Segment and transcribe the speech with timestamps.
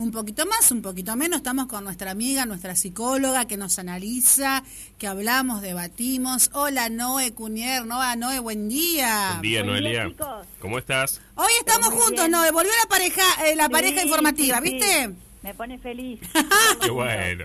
[0.00, 4.64] Un poquito más, un poquito menos, estamos con nuestra amiga, nuestra psicóloga que nos analiza,
[4.98, 6.50] que hablamos, debatimos.
[6.52, 9.34] Hola Noé Cunier, Noa Noé, buen día.
[9.38, 10.08] Buen día, Buen día, Noelia.
[10.08, 10.46] chicos.
[10.58, 11.20] ¿Cómo estás?
[11.36, 12.32] Hoy estamos juntos, bien.
[12.32, 14.72] Noé, volvió la pareja, eh, la pareja informativa, sí, sí.
[14.74, 15.10] ¿viste?
[15.42, 16.18] Me pone feliz.
[16.82, 17.44] Qué bueno.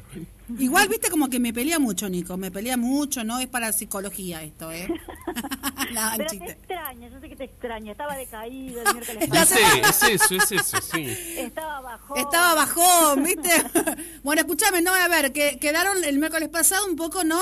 [0.58, 4.42] Igual, viste, como que me pelea mucho, Nico, me pelea mucho, no es para psicología
[4.42, 4.88] esto, ¿eh?
[6.18, 7.92] Pero te extraña, yo sé que te extraña.
[7.92, 9.56] Estaba decaído el miércoles Ya Es, sé.
[9.82, 10.12] pasado.
[10.14, 11.06] es eso, es eso, sí.
[11.38, 12.16] Estaba bajo.
[12.16, 13.50] Estaba bajón, ¿viste?
[14.24, 17.40] bueno, escúchame, no, a ver, que quedaron el miércoles pasado un poco, ¿no?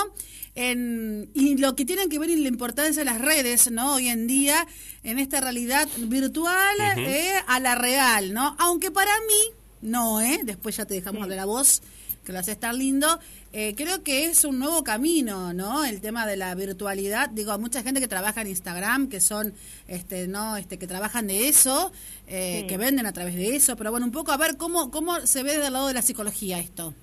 [0.55, 3.95] En, y lo que tienen que ver en la importancia de las redes, ¿no?
[3.95, 4.66] Hoy en día,
[5.03, 8.55] en esta realidad virtual eh, a la real, ¿no?
[8.59, 10.39] Aunque para mí, no, ¿eh?
[10.44, 11.23] Después ya te dejamos Sí.
[11.23, 11.83] hablar a vos,
[12.27, 13.08] que lo haces tan lindo.
[13.54, 15.86] Eh, creo que es un nuevo camino, ¿no?
[15.86, 17.30] El tema de la virtualidad.
[17.30, 19.53] Digo, hay mucha gente que trabaja en Instagram, que son,
[19.88, 20.58] este, ¿no?
[20.58, 21.91] Este, que trabajan de eso,
[22.27, 22.67] eh, Sí.
[22.67, 23.77] que venden a través de eso.
[23.77, 26.59] Pero bueno, un poco a ver cómo, cómo se ve del lado de la psicología
[26.59, 26.94] esto.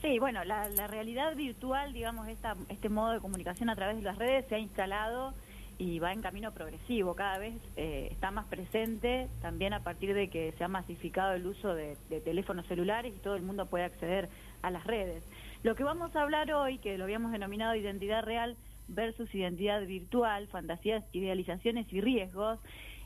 [0.00, 4.02] Sí, bueno, la, la realidad virtual, digamos, esta, este modo de comunicación a través de
[4.02, 5.34] las redes se ha instalado
[5.78, 7.14] y va en camino progresivo.
[7.14, 11.46] Cada vez eh, está más presente, también a partir de que se ha masificado el
[11.46, 14.28] uso de, de teléfonos celulares y todo el mundo puede acceder
[14.62, 15.22] a las redes.
[15.62, 18.56] Lo que vamos a hablar hoy, que lo habíamos denominado identidad real
[18.88, 22.58] versus identidad virtual, fantasías, idealizaciones y riesgos,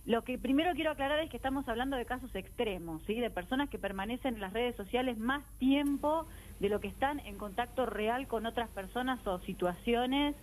[0.04, 3.14] lo que primero quiero aclarar es que estamos hablando de casos extremos, ¿sí?
[3.20, 6.26] de personas que permanecen en las redes sociales más tiempo
[6.58, 10.34] de lo que están en contacto real con otras personas o situaciones,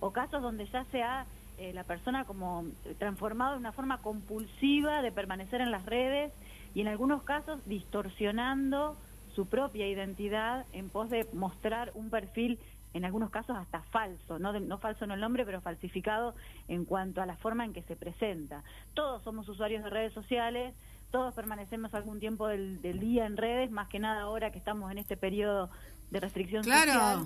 [0.00, 1.26] o casos donde ya se ha
[1.58, 2.64] eh, la persona como
[2.98, 6.32] transformado en una forma compulsiva de permanecer en las redes
[6.74, 8.96] y en algunos casos distorsionando
[9.34, 12.58] su propia identidad en pos de mostrar un perfil
[12.94, 16.34] en algunos casos hasta falso, no, de- no falso en el nombre, pero falsificado
[16.68, 18.64] en cuanto a la forma en que se presenta.
[18.94, 20.74] Todos somos usuarios de redes sociales,
[21.10, 24.90] todos permanecemos algún tiempo del, del día en redes, más que nada ahora que estamos
[24.90, 25.70] en este periodo
[26.10, 26.92] de restricción Claro.
[26.92, 27.18] social.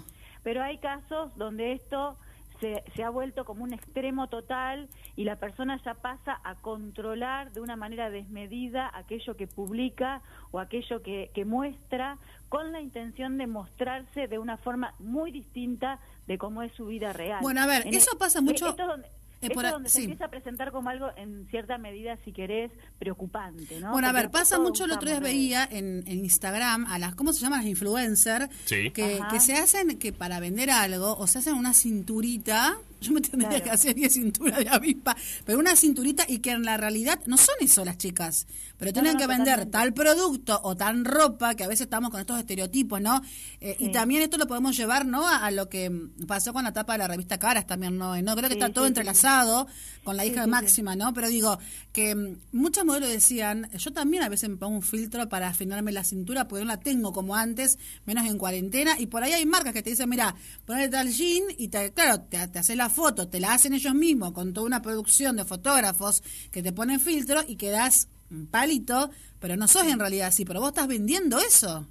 [0.42, 2.16] Pero hay casos donde esto
[2.62, 7.52] se, se ha vuelto como un extremo total y la persona ya pasa a controlar
[7.52, 12.18] de una manera desmedida aquello que publica o aquello que, que muestra
[12.48, 17.12] con la intención de mostrarse de una forma muy distinta de cómo es su vida
[17.12, 17.40] real.
[17.42, 19.10] Bueno, a ver, En eso pasa mucho- Esto es donde, eh,
[19.46, 19.96] esto por es donde sí.
[19.98, 23.80] se empieza a presentar como algo en cierta medida, si querés, preocupante.
[23.80, 23.92] ¿no?
[23.92, 27.14] Bueno, a Porque ver, pasa mucho, el otro día veía en, en Instagram a las,
[27.14, 27.60] ¿cómo se llaman?
[27.60, 28.90] Las influencers, Sí.
[28.90, 33.20] que, que se hacen, que para vender algo, o se hacen una cinturita, yo me
[33.20, 33.64] tendría Claro.
[33.64, 37.36] que hacer 10 cintura de avispa, pero una cinturita y que en la realidad no
[37.36, 38.46] son eso las chicas,
[38.78, 39.70] pero No, tienen no, que vender totalmente.
[39.78, 43.20] tal producto o tan ropa, que a veces estamos con estos estereotipos, ¿no?
[43.60, 45.26] Eh, Y también esto lo podemos llevar, ¿no?
[45.28, 45.90] A, a lo que
[46.26, 48.20] pasó con la tapa de la revista Caras también, ¿no?
[48.22, 49.66] No creo que Sí, está todo sí, entrelazado
[50.04, 50.46] con la hija de.
[50.46, 51.12] Máxima, ¿no?
[51.14, 51.58] Pero digo
[51.92, 55.92] que mm, muchas modelos decían, yo también a veces me pongo un filtro para afinarme
[55.92, 59.46] la cintura porque no la tengo como antes, menos en cuarentena, y por ahí hay
[59.46, 60.34] marcas que te dicen, mira,
[60.66, 63.94] ponle tal jean y te, claro, te, te hace la foto, te la hacen ellos
[63.94, 66.22] mismos con toda una producción de fotógrafos
[66.52, 69.10] que te ponen filtro y quedas un palito,
[69.40, 71.86] pero no sos en realidad así, pero vos estás vendiendo eso.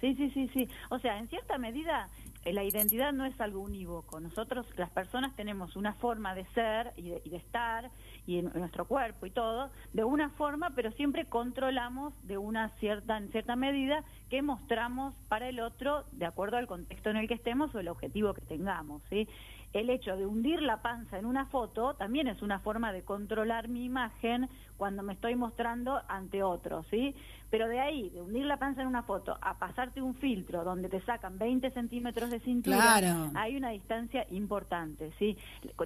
[0.00, 0.68] Sí, sí, sí, sí.
[0.90, 2.08] O sea, en cierta medida
[2.46, 4.20] eh, la identidad no es algo unívoco.
[4.20, 7.90] Nosotros, las personas, tenemos una forma de ser y de, y de estar
[8.26, 13.16] y en nuestro cuerpo y todo de una forma, pero siempre controlamos de una cierta,
[13.18, 17.34] en cierta medida, que mostramos para el otro de acuerdo al contexto en el que
[17.34, 19.28] estemos o el objetivo que tengamos, ¿sí?
[19.72, 23.68] El hecho de hundir la panza en una foto también es una forma de controlar
[23.68, 27.14] mi imagen cuando me estoy mostrando ante otros, ¿sí?
[27.50, 30.88] Pero de ahí, de hundir la panza en una foto, a pasarte un filtro donde
[30.88, 33.30] te sacan 20 centímetros de cintura, Claro.
[33.34, 35.36] hay una distancia importante, ¿sí?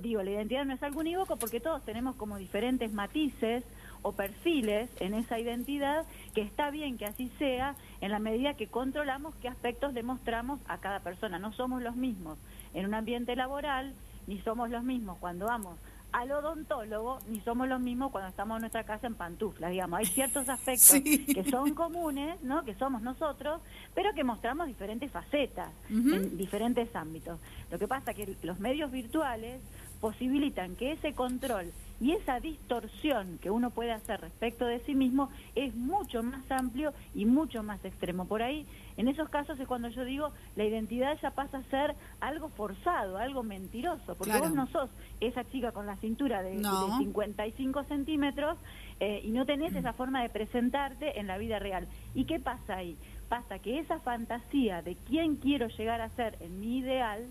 [0.01, 3.65] Digo, la identidad no es algo unívoco porque todos tenemos como diferentes matices
[4.03, 8.67] o perfiles en esa identidad, que está bien que así sea en la medida que
[8.69, 11.39] controlamos qué aspectos le mostramos a cada persona.
[11.39, 12.39] No somos los mismos
[12.75, 13.95] en un ambiente laboral,
[14.27, 15.77] ni somos los mismos cuando vamos
[16.13, 20.01] al odontólogo, ni somos los mismos cuando estamos en nuestra casa en pantuflas, digamos.
[20.01, 21.25] Hay ciertos aspectos Sí.
[21.27, 22.65] que son comunes, ¿no?
[22.65, 23.61] Que somos nosotros,
[23.95, 27.39] pero que mostramos diferentes facetas en diferentes ámbitos.
[27.71, 29.61] Lo que pasa que los medios virtuales
[30.01, 31.71] posibilitan que ese control
[32.01, 36.93] y esa distorsión que uno puede hacer respecto de sí mismo es mucho más amplio
[37.15, 38.27] y mucho más extremo.
[38.27, 38.67] Por ahí,
[38.97, 43.19] en esos casos es cuando yo digo, la identidad ya pasa a ser algo forzado,
[43.19, 44.47] algo mentiroso, porque Claro.
[44.47, 46.87] vos no sos esa chica con la cintura de, No.
[46.87, 48.57] de 55 centímetros
[49.01, 51.87] eh, y no tenés esa forma de presentarte en la vida real.
[52.15, 52.97] ¿Y qué pasa ahí?
[53.29, 57.27] Pasa que esa fantasía de quién quiero llegar a ser en mi ideal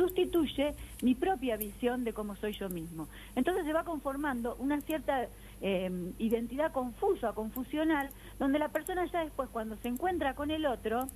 [0.00, 3.06] sustituye mi propia visión de cómo soy yo mismo.
[3.36, 5.26] Entonces se va conformando una cierta
[5.60, 8.08] eh, identidad confusa, confusional,
[8.38, 11.06] donde la persona ya después cuando se encuentra con el otro,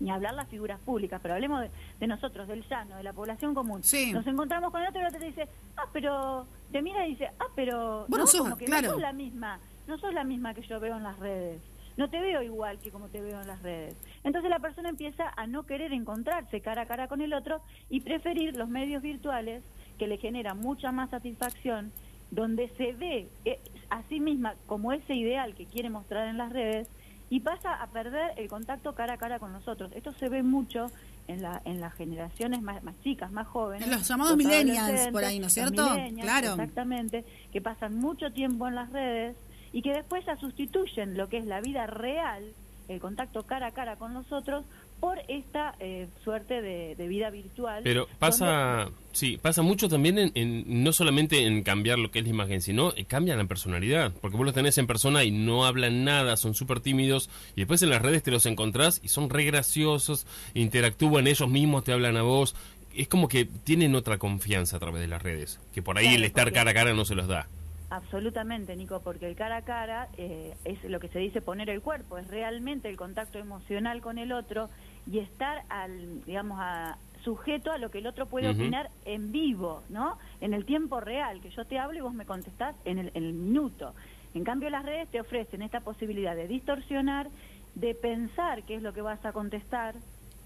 [0.00, 1.64] ni hablar las figuras públicas, pero hablemos
[1.98, 3.80] de, nosotros, del llano, de la población común.
[4.12, 7.10] Nos encontramos con el otro y el otro te dice, ah, pero te mira y
[7.12, 8.88] dice, ah, pero bueno, no, como que claro.
[8.88, 11.62] no sos la misma, no sos la misma que yo veo en las redes.
[12.00, 13.94] No te veo igual que como te veo en las redes.
[14.24, 17.60] Entonces la persona empieza a no querer encontrarse cara a cara con el otro
[17.90, 19.62] y preferir los medios virtuales
[19.98, 21.92] que le generan mucha más satisfacción,
[22.30, 23.60] donde se ve eh,
[23.90, 26.88] a sí misma como ese ideal que quiere mostrar en las redes
[27.28, 29.92] y pasa a perder el contacto cara a cara con nosotros.
[29.94, 30.86] Esto se ve mucho
[31.28, 33.86] en, la, en las generaciones más, más chicas, más jóvenes.
[33.86, 35.86] En los llamados millennials por ahí, ¿no es cierto?
[36.18, 36.52] Claro.
[36.52, 39.36] Exactamente, que pasan mucho tiempo en las redes
[39.72, 42.42] y que después ya sustituyen lo que es la vida real,
[42.88, 44.64] el contacto cara a cara con nosotros,
[45.00, 47.82] por esta eh, suerte de, vida virtual.
[47.82, 52.30] Pero pasa, sí, pasa mucho también en, no solamente en cambiar lo que es la
[52.30, 56.04] imagen, sino eh, cambia la personalidad, porque vos los tenés en persona y no hablan
[56.04, 59.44] nada, son súper tímidos, y después en las redes te los encontrás y son re
[59.44, 62.54] graciosos, interactúan ellos mismos, te hablan a vos,
[62.94, 66.24] es como que tienen otra confianza a través de las redes, que por ahí el
[66.24, 67.48] estar cara a cara no se los da.
[67.90, 71.82] Absolutamente, Nico, porque el cara a cara eh, es lo que se dice poner el
[71.82, 74.70] cuerpo, es realmente el contacto emocional con el otro
[75.10, 79.82] y estar al, digamos, a, sujeto a lo que el otro puede opinar en vivo,
[79.88, 80.18] ¿no?
[80.40, 83.24] En el tiempo real, que yo te hablo y vos me contestás en el, en
[83.24, 83.92] el minuto.
[84.34, 87.28] En cambio, las redes te ofrecen esta posibilidad de distorsionar,
[87.74, 89.96] de pensar qué es lo que vas a contestar,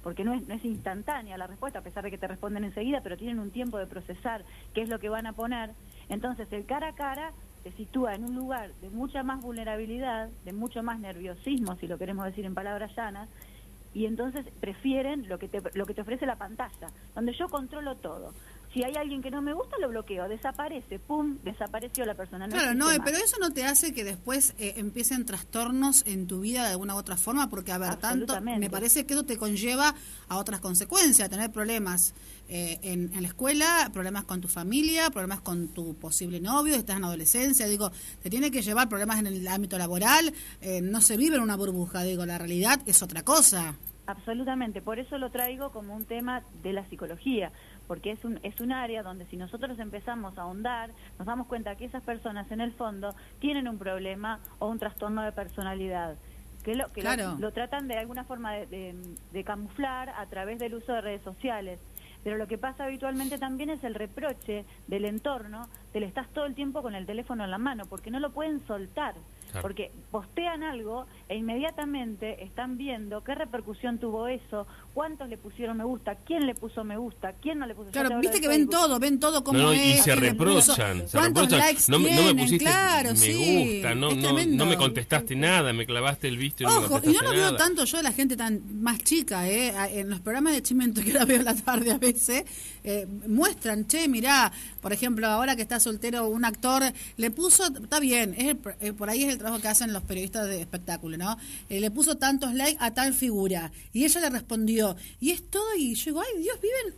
[0.02, 3.00] porque no es, no es instantánea la respuesta, a pesar de que te responden enseguida,
[3.02, 5.70] pero tienen un tiempo de procesar qué es lo que van a poner.
[6.08, 7.30] Entonces, el cara a cara
[7.62, 11.98] te sitúa en un lugar de mucha más vulnerabilidad, de mucho más nerviosismo, si lo
[11.98, 13.28] queremos decir en palabras llanas,
[13.94, 17.94] y entonces prefieren lo que te, lo que te ofrece la pantalla, donde yo controlo
[17.96, 18.34] todo.
[18.75, 22.49] Si hay alguien que no me gusta, lo bloqueo, desaparece, pum, desapareció la persona.
[22.49, 26.65] claro, no, pero eso no te hace que después eh, empiecen trastornos en tu vida
[26.65, 29.94] de alguna u otra forma, porque, a ver, tanto, me parece que eso te conlleva
[30.29, 32.15] a otras consecuencias, tener problemas
[32.49, 37.05] eh, en, la escuela, problemas con tu familia, problemas con tu posible novio, estás en
[37.05, 37.93] adolescencia, digo,
[38.25, 41.56] te tiene que llevar problemas en el ámbito laboral, eh, no se vive en una
[41.56, 43.76] burbuja, digo, la realidad es otra cosa.
[44.06, 47.50] Absolutamente, por eso lo traigo como un tema de la psicología,
[47.86, 51.76] porque es un, es un área donde si nosotros empezamos a ahondar, nos damos cuenta
[51.76, 56.16] que esas personas en el fondo tienen un problema o un trastorno de personalidad
[56.64, 58.96] que lo, que lo, tratan de alguna forma de,
[59.32, 61.78] de, camuflar a través del uso de redes sociales.
[62.25, 66.46] Pero lo que pasa habitualmente también es el reproche del entorno, te le estás todo
[66.46, 69.14] el tiempo con el teléfono en la mano, porque no lo pueden soltar.
[69.62, 75.85] Porque postean algo e inmediatamente están viendo qué repercusión tuvo eso, cuántos le pusieron me
[75.85, 78.99] gusta, quién le puso me gusta, quién no le puso Claro, viste que ven todo,
[78.99, 79.99] ven todo como es.
[79.99, 81.61] Y se reprochan, se reprochan.
[81.88, 86.38] no, no, me pusiste claro, me gusta, no, no, me contestaste nada, me clavaste el
[86.38, 89.49] visto y Ojo, y no lo veo tanto yo de la gente tan más chica,
[89.49, 90.00] ¿eh?
[90.00, 92.44] En los programas de Chimento que ahora veo la tarde a veces,
[92.85, 96.82] eh, muestran, che, mirá, por ejemplo, ahora que está soltero un actor,
[97.17, 100.47] le puso, está bien, es eh, por ahí es el trabajo que hacen los periodistas
[100.47, 101.37] de espectáculo, ¿no?
[101.69, 103.73] Eh, le puso tantos likes a tal figura.
[103.93, 104.83] Y ella le respondió,
[105.20, 106.94] y es todo, y yo digo, ay Dios, viven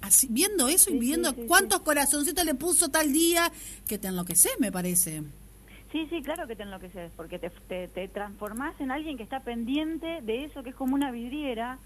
[0.00, 3.50] así, viendo eso y viendo cuántos corazoncitos le puso tal día,
[3.86, 5.22] que te enloqueces, me parece.
[5.90, 9.40] Sí, sí, claro que te enloqueces, porque te, te, te transformás en alguien que está
[9.40, 11.78] pendiente de eso que es como una vidriera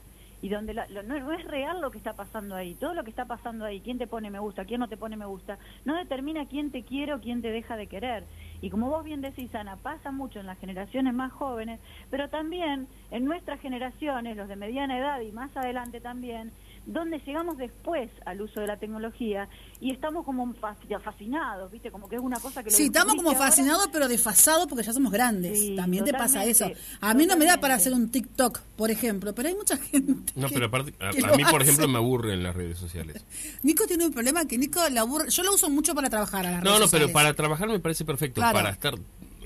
[0.43, 2.75] y donde no, es real lo que está pasando ahí.
[2.75, 5.17] Todo lo que está pasando ahí, quién te pone me gusta, quién no te pone
[5.17, 8.25] me gusta, no determina quién te quiere o quién te deja de querer.
[8.67, 11.79] Y como vos bien decís, Ana, pasa mucho en las generaciones más jóvenes,
[12.11, 16.51] pero también en nuestras generaciones, los de mediana edad y más adelante también,
[16.87, 19.49] donde llegamos después al uso de la tecnología
[19.81, 21.91] y estamos como fascinados, ¿viste?
[21.91, 22.71] Como que es una cosa que...
[22.71, 25.75] Sí, estamos como fascinados pero desfasados porque ya somos grandes.
[25.75, 26.71] También te pasa eso.
[27.01, 30.33] A mí no me da para hacer un TikTok, por ejemplo, pero hay mucha gente...
[30.37, 33.25] No, pero aparte, a, mí, por ejemplo, me aburre en las redes sociales.
[33.63, 35.29] Nico tiene un problema que Nico le aburre...
[35.31, 38.05] Yo lo uso mucho para trabajar a las No, no, pero para trabajar me parece
[38.05, 38.41] perfecto.
[38.41, 38.95] Para estar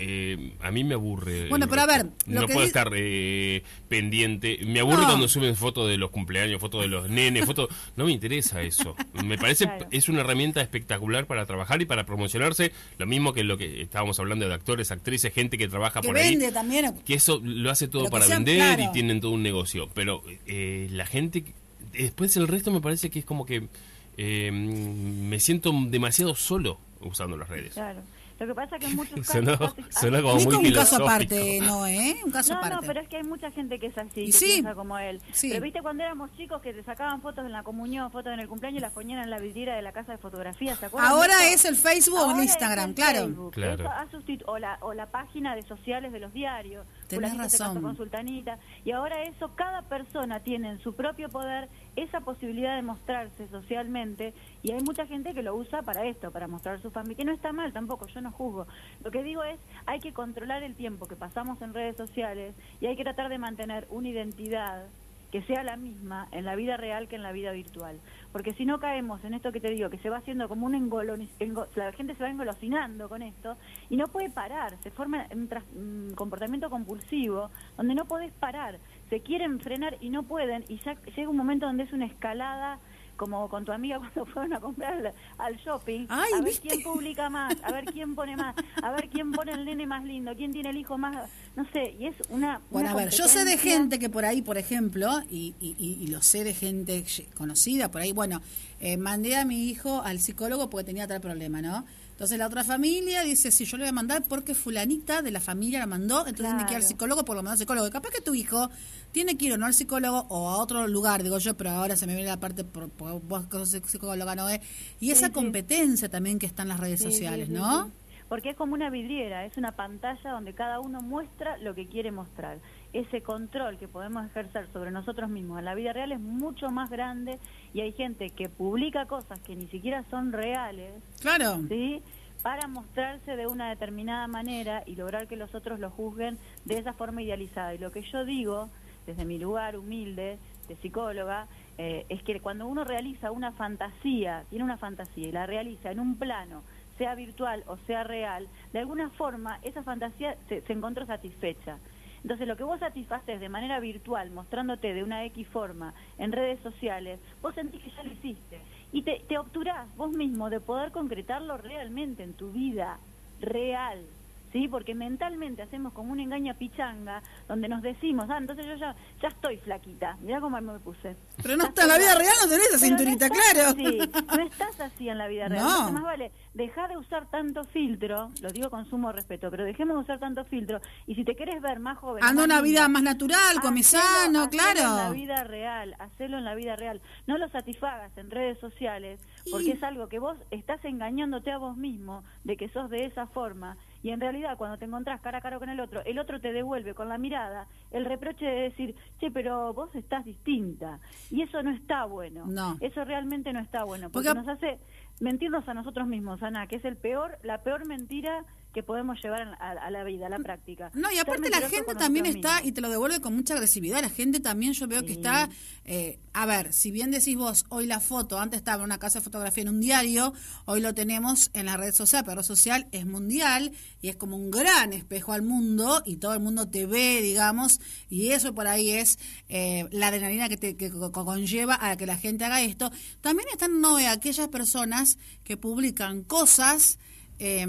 [0.02, 1.50] eh, a mí me aburre.
[1.50, 2.06] Bueno, pero a ver.
[2.24, 4.58] no puedo estar eh, pendiente.
[4.64, 7.68] Me aburre cuando suben fotos de los cumpleaños, fotos de los nenes, fotos.
[7.96, 8.96] No me interesa eso.
[9.22, 12.72] Me parece es una herramienta espectacular para trabajar y para promocionarse.
[12.96, 16.46] Lo mismo que lo que estábamos hablando de actores, actrices, gente que trabaja por vende
[16.46, 16.52] ahí.
[16.52, 16.94] también.
[17.04, 19.90] Que eso lo hace todo para vender y tienen todo un negocio.
[19.92, 21.44] Pero eh, la gente.
[21.92, 23.68] Después el resto me parece que es como que
[24.16, 27.74] me siento demasiado solo usando las redes.
[27.74, 28.00] Claro.
[28.40, 29.74] Lo que pasa es que en muchos casos...
[29.74, 32.16] Casi- sonó como muy un caso aparte, no, ¿eh?
[32.24, 32.74] Un caso no, aparte.
[32.76, 34.46] no, pero es que hay mucha gente que es así, Y que sí.
[34.54, 35.20] piensa como él.
[35.32, 35.50] Sí.
[35.50, 38.48] Pero viste cuando éramos chicos que te sacaban fotos en la comunión, fotos en el
[38.48, 41.10] cumpleaños y las ponían en la vidriera de la casa de fotografía, ¿se acuerdan?
[41.12, 43.18] Ahora es el Facebook o Ahora el es Instagram, el claro.
[43.26, 43.52] Facebook.
[43.52, 43.74] Claro.
[43.84, 46.86] Eso ha sustitu- o, la, o la página de sociales de los diarios.
[47.08, 47.82] Tenés razón.
[47.82, 48.58] con sultanita.
[48.84, 54.32] Y ahora eso, cada persona tiene en su propio poder esa posibilidad de mostrarse socialmente
[54.62, 57.32] y hay mucha gente que lo usa para esto, para mostrar su familia, que no
[57.32, 58.66] está mal tampoco, yo no juzgo.
[59.04, 62.86] Lo que digo es, hay que controlar el tiempo que pasamos en redes sociales y
[62.86, 64.86] hay que tratar de mantener una identidad
[65.30, 68.00] que sea la misma en la vida real que en la vida virtual.
[68.32, 70.74] Porque si no caemos en esto que te digo, que se va haciendo como un
[70.74, 73.56] engoloniz- engo- la gente se va engolosinando con esto
[73.88, 79.20] y no puede parar, se forma un un comportamiento compulsivo donde no podés parar, se
[79.20, 82.80] quieren frenar y no pueden y ya llega un momento donde es una escalada
[83.20, 86.68] como con tu amiga cuando fueron a comprar al, al shopping, Ay, a ver ¿viste?
[86.68, 90.02] quién publica más, a ver quién pone más, a ver quién pone el nene más
[90.04, 92.62] lindo, quién tiene el hijo más, no sé, y es una...
[92.70, 95.76] Bueno, una a ver, yo sé de gente que por ahí, por ejemplo, y, y,
[95.78, 97.04] y- y lo sé de gente
[97.36, 98.40] conocida por ahí, bueno,
[98.80, 101.84] eh, mandé a mi hijo al psicólogo porque tenía tal problema, ¿no?
[102.20, 105.40] Entonces la otra familia dice, sí, yo le voy a mandar porque fulanita de la
[105.40, 107.86] familia la mandó, entonces tiene que ir al psicólogo por lo mandó al psicólogo.
[107.86, 108.68] Y capaz que tu hijo
[109.10, 111.96] tiene que ir o no al psicólogo o a otro lugar, digo yo, pero ahora
[111.96, 114.50] se me viene la parte, por, por- vos que sos psicóloga, ¿no?
[114.50, 114.60] Eh,
[115.00, 115.32] Y esa sí.
[115.32, 117.90] competencia también que está en las redes Sí, sociales, ¿no?
[118.28, 122.12] Porque es como una vidriera, es una pantalla donde cada uno muestra lo que quiere
[122.12, 122.58] mostrar.
[122.92, 126.90] Ese control que podemos ejercer sobre nosotros mismos en la vida real es mucho más
[126.90, 127.38] grande
[127.72, 131.60] y hay gente que publica cosas que ni siquiera son reales, Claro.
[131.68, 132.02] ¿sí?
[132.42, 136.92] Para mostrarse de una determinada manera y lograr que los otros lo juzguen de esa
[136.94, 137.74] forma idealizada.
[137.74, 138.68] Y lo que yo digo,
[139.06, 141.46] desde mi lugar humilde, de psicóloga,
[141.78, 146.00] eh, es que cuando uno realiza una fantasía, tiene una fantasía y la realiza en
[146.00, 146.62] un plano,
[146.98, 151.78] sea virtual o sea real, de alguna forma esa fantasía se, se encontró satisfecha.
[152.22, 156.60] Entonces, lo que vos satisfaces de manera virtual, mostrándote de una X forma en redes
[156.60, 158.60] sociales, vos sentís que ya lo hiciste.
[158.92, 163.00] Y te, te obturás vos mismo de poder concretarlo realmente en tu vida
[163.38, 164.19] real.
[164.52, 164.66] ¿Sí?
[164.66, 168.96] Porque mentalmente hacemos como un engaño a pichanga, donde nos decimos, ah, entonces yo ya,
[169.22, 171.14] ya estoy flaquita, mirá cómo me puse.
[171.40, 173.68] Pero no está en la vida real, no tenés esa no cinturita, claro.
[173.70, 173.98] así,
[174.36, 175.62] no estás así en la vida real.
[175.62, 175.70] No.
[175.70, 179.96] Entonces, más vale dejar de usar tanto filtro, lo digo con sumo respeto, pero dejemos
[179.98, 180.80] de usar tanto filtro.
[181.06, 184.42] Y si te querés ver más joven, Anda una vida más natural, hacelo- sano, hacelo
[184.42, 185.12] en la claro.
[185.14, 187.00] vida real, hacelo en la vida real.
[187.28, 191.58] No lo satisfagas en redes sociales, porque Y- es algo que vos estás engañándote a
[191.58, 193.76] vos mismo de que sos de esa forma.
[194.02, 196.52] Y en realidad, cuando te encontrás cara a cara con el otro, el otro te
[196.52, 201.00] devuelve con la mirada el reproche de decir, che, pero vos estás distinta.
[201.30, 202.44] Y eso no está bueno.
[202.46, 202.76] No.
[202.80, 204.78] Eso realmente no está bueno, porque, Porque- nos hace
[205.20, 209.42] mentirnos a nosotros mismos, Ana, que es el peor, la peor mentira que podemos llevar
[209.58, 210.90] a, a la vida, a la práctica.
[210.94, 214.10] No, y aparte la gente también está, y te lo devuelve con mucha agresividad, la
[214.10, 215.48] gente también yo veo que está,
[215.84, 219.18] eh, a ver, si bien decís vos, hoy la foto, antes estaba en una casa
[219.18, 220.32] de fotografía en un diario,
[220.66, 224.14] hoy lo tenemos en la red social, pero la red social es mundial y es
[224.16, 228.54] como un gran espejo al mundo y todo el mundo te ve, digamos, y eso
[228.54, 232.44] por ahí es eh, la adrenalina que, te, que co- conlleva a que la gente
[232.44, 232.92] haga esto.
[233.20, 236.98] También están no, aquellas personas que publican cosas
[237.40, 237.66] eh,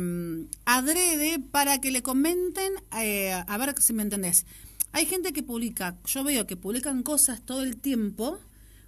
[0.65, 4.45] adrede para que le comenten, eh, a ver si me entendés.
[4.91, 8.37] Hay gente que publica, yo veo que publican cosas todo el tiempo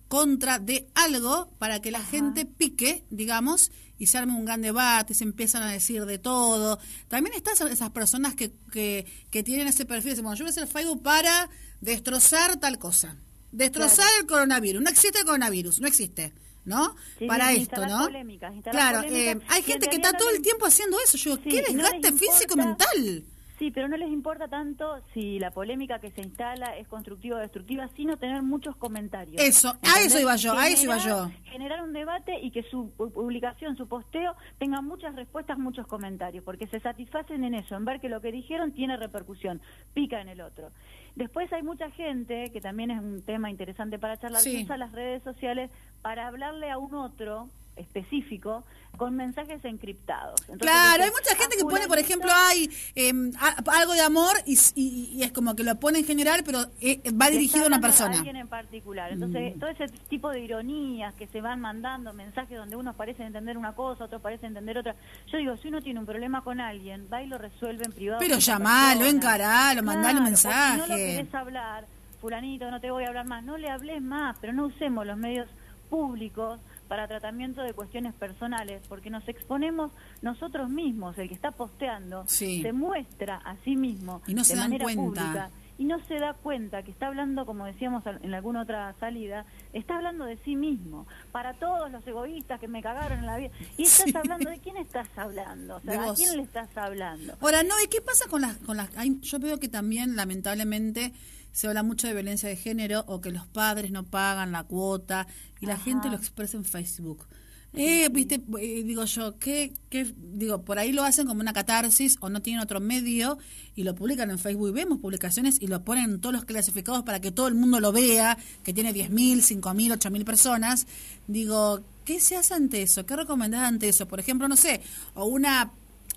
[0.10, 5.14] contra de algo para que la gente pique, digamos, y se arme un gran debate,
[5.14, 6.78] y se empiezan a decir de todo.
[7.08, 10.52] También están esas personas que, que, que tienen ese perfil, dicen, bueno, yo voy a
[10.52, 11.50] hacer Facebook para
[11.80, 13.16] destrozar tal cosa.
[13.54, 14.84] Destrozar el coronavirus.
[14.84, 16.34] No existe el coronavirus, no existe.
[16.66, 16.96] ¿No?
[17.20, 18.06] Sí, para sí, esto, ¿no?
[18.06, 21.18] polémicas, claro, polémicas, eh, hay gente que está todo el tiempo haciendo eso.
[21.18, 23.24] Yo, digo, Sí, qué no desgaste físico mental.
[23.60, 27.40] Sí, pero no les importa tanto si la polémica que se instala es constructiva o
[27.40, 29.42] destructiva, sino tener muchos comentarios.
[29.42, 30.06] Eso, a ¿Entendés?
[30.08, 31.52] eso iba yo, a eso iba Generar- yo.
[31.52, 36.44] Generar un debate y que su pu- publicación, su posteo, tenga muchas respuestas, muchos comentarios,
[36.44, 39.62] porque se satisfacen en eso, en ver que lo que dijeron tiene repercusión,
[39.94, 40.72] pica en el otro.
[41.16, 44.58] Después hay mucha gente, que también es un tema interesante para charlar, Sí.
[44.58, 45.70] que usa las redes sociales
[46.02, 48.64] para hablarle a un otro específico
[48.98, 50.40] con mensajes encriptados.
[50.42, 53.32] Entonces Claro, hay mucha gente "A que pone, por ejemplo, hay em,
[53.74, 57.02] algo de amor y, y- y es como que lo pone en general, pero eh,
[57.12, 58.16] va Le dirigido a una persona.
[58.16, 59.12] alguien en particular.
[59.12, 59.60] Entonces, Mm.
[59.60, 63.74] todo ese tipo de ironías que se van mandando, mensajes donde unos parecen entender una
[63.74, 64.96] cosa, otros parecen entender otra.
[65.32, 68.20] Yo digo, si uno tiene un problema con alguien, va y lo resuelve en privado.
[68.20, 71.16] Pero llamalo, encaralo, mandale un Claro, o Si no lo mensaje.
[71.16, 71.86] querés hablar,
[72.22, 75.18] fulanito, no te voy a hablar más, no le hables más, pero no usemos los
[75.18, 75.48] medios
[75.90, 76.60] públicos
[76.94, 82.72] para tratamiento de cuestiones personales, porque nos exponemos nosotros mismos, el que está posteando, se
[82.72, 85.02] muestra a sí mismo y no de se dan manera cuenta.
[85.02, 89.46] pública y no se da cuenta que está hablando, como decíamos en alguna otra salida,
[89.74, 91.08] está hablando de sí mismo.
[91.32, 93.52] Para todos los egoístas que me cagaron en la vida.
[93.78, 95.78] Y estás hablando, ¿de quién estás hablando?
[95.78, 97.38] O sea, ¿a quién le estás hablando?
[97.42, 98.58] Ahora, no, ¿y qué pasa con las...
[98.58, 98.90] Con las
[99.22, 101.14] yo veo que también, lamentablemente,
[101.52, 105.28] se habla mucho de violencia de género o que los padres no pagan la cuota
[105.60, 107.28] y la gente lo expresa en Facebook.
[107.76, 112.18] Eh, viste, eh, digo yo, ¿qué, ¿qué, digo, por ahí lo hacen como una catarsis
[112.20, 113.40] o no tienen otro medio
[113.76, 117.02] y lo publican en Facebook y vemos publicaciones y lo ponen en todos los clasificados
[117.02, 120.86] para que todo el mundo lo vea, que tiene 10.000, 5.000, 8.000 personas.
[121.28, 123.08] Digo, ¿qué se hace ante eso?
[123.08, 124.08] ¿Qué recomendás ante eso?
[124.08, 124.82] Por ejemplo, no sé,
[125.16, 125.72] o una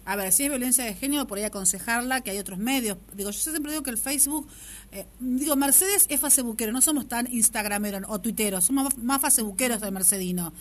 [0.07, 2.97] a ver, si es violencia de género, por ahí aconsejarla, que hay otros medios.
[3.15, 4.47] Digo, yo siempre digo que el Facebook,
[4.93, 9.91] eh, digo, Mercedes es facebookero, no somos tan instagrameros o tuiteros, somos más facebookeros del
[9.91, 10.53] mercedino.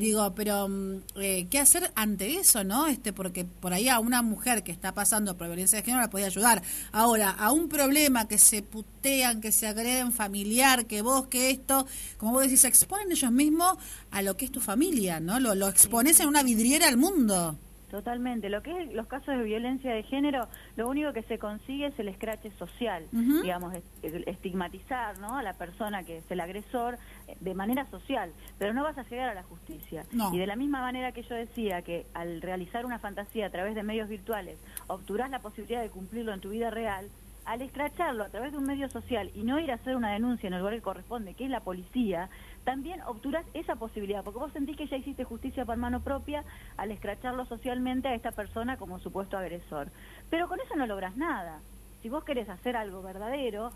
[0.00, 2.86] Digo, pero mm, eh, ¿qué hacer ante eso, no?
[2.86, 6.08] Este, porque por ahí a una mujer que está pasando por violencia de género la
[6.08, 6.62] puede ayudar.
[6.90, 11.86] Ahora, a un problema que se putean, que se agreden familiar, que vos, que esto,
[12.16, 13.76] como vos decís, se exponen ellos mismos
[14.10, 15.40] a lo que es tu familia, ¿no?
[15.40, 17.58] Lo, lo expones en una vidriera al mundo.
[17.94, 18.50] Totalmente.
[18.50, 21.98] Lo que es los casos de violencia de género, lo único que se consigue es
[22.00, 23.72] el escrache social, digamos,
[24.02, 25.38] estigmatizar ¿no?
[25.38, 26.98] a la persona que es el agresor
[27.28, 30.04] eh, de manera social, pero no vas a llegar a la justicia.
[30.32, 33.76] Y de la misma manera que yo decía que al realizar una fantasía a través
[33.76, 34.58] de medios virtuales
[34.88, 37.08] obturás la posibilidad de cumplirlo en tu vida real,
[37.44, 40.46] al escracharlo a través de un medio social y no ir a hacer una denuncia
[40.46, 42.28] en el lugar que corresponde, que es la policía,
[42.64, 46.44] también obturas esa posibilidad, porque vos sentís que ya hiciste justicia por mano propia
[46.76, 49.88] al escracharlo socialmente a esta persona como supuesto agresor.
[50.30, 51.60] Pero con eso no logras nada.
[52.02, 53.70] Si vos querés hacer algo verdadero,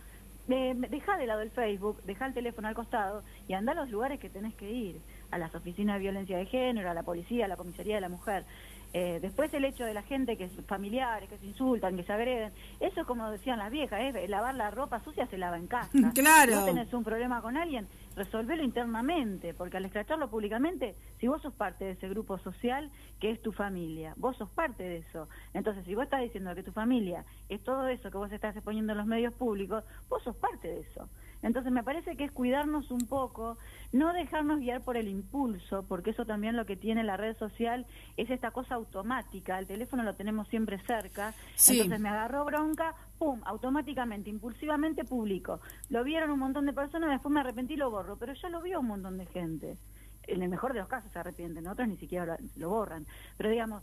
[0.48, 3.90] eh, deja de lado el Facebook, deja el teléfono al costado y anda a los
[3.90, 7.44] lugares que tenés que ir, a las oficinas de violencia de género, a la policía,
[7.44, 8.44] a la comisaría de la mujer.
[8.94, 12.12] Eh, después el hecho de la gente que es familiares, que se insultan, que se
[12.12, 14.28] agreden, eso es como decían las viejas, ¿eh?
[14.28, 15.90] lavar la ropa sucia se lava en casa.
[16.14, 16.52] Claro.
[16.52, 21.40] Si vos tenés un problema con alguien, resolverlo internamente, porque al escracharlo públicamente, si vos
[21.42, 22.90] sos parte de ese grupo social
[23.20, 25.28] que es tu familia, vos sos parte de eso.
[25.54, 28.92] Entonces, si vos estás diciendo que tu familia es todo eso que vos estás exponiendo
[28.92, 31.08] en los medios públicos, vos sos parte de eso.
[31.42, 33.58] Entonces me parece que es cuidarnos un poco,
[33.92, 37.86] no dejarnos guiar por el impulso, porque eso también lo que tiene la red social
[38.16, 41.34] es esta cosa automática, el teléfono lo tenemos siempre cerca,
[41.68, 45.60] entonces me agarró bronca, pum, automáticamente, impulsivamente publico.
[45.90, 48.60] Lo vieron un montón de personas, después me arrepentí y lo borro, pero ya lo
[48.60, 49.76] vio un montón de gente
[50.28, 53.06] en el mejor de los casos se arrepienten, otros ni siquiera lo, borran.
[53.36, 53.82] Pero digamos,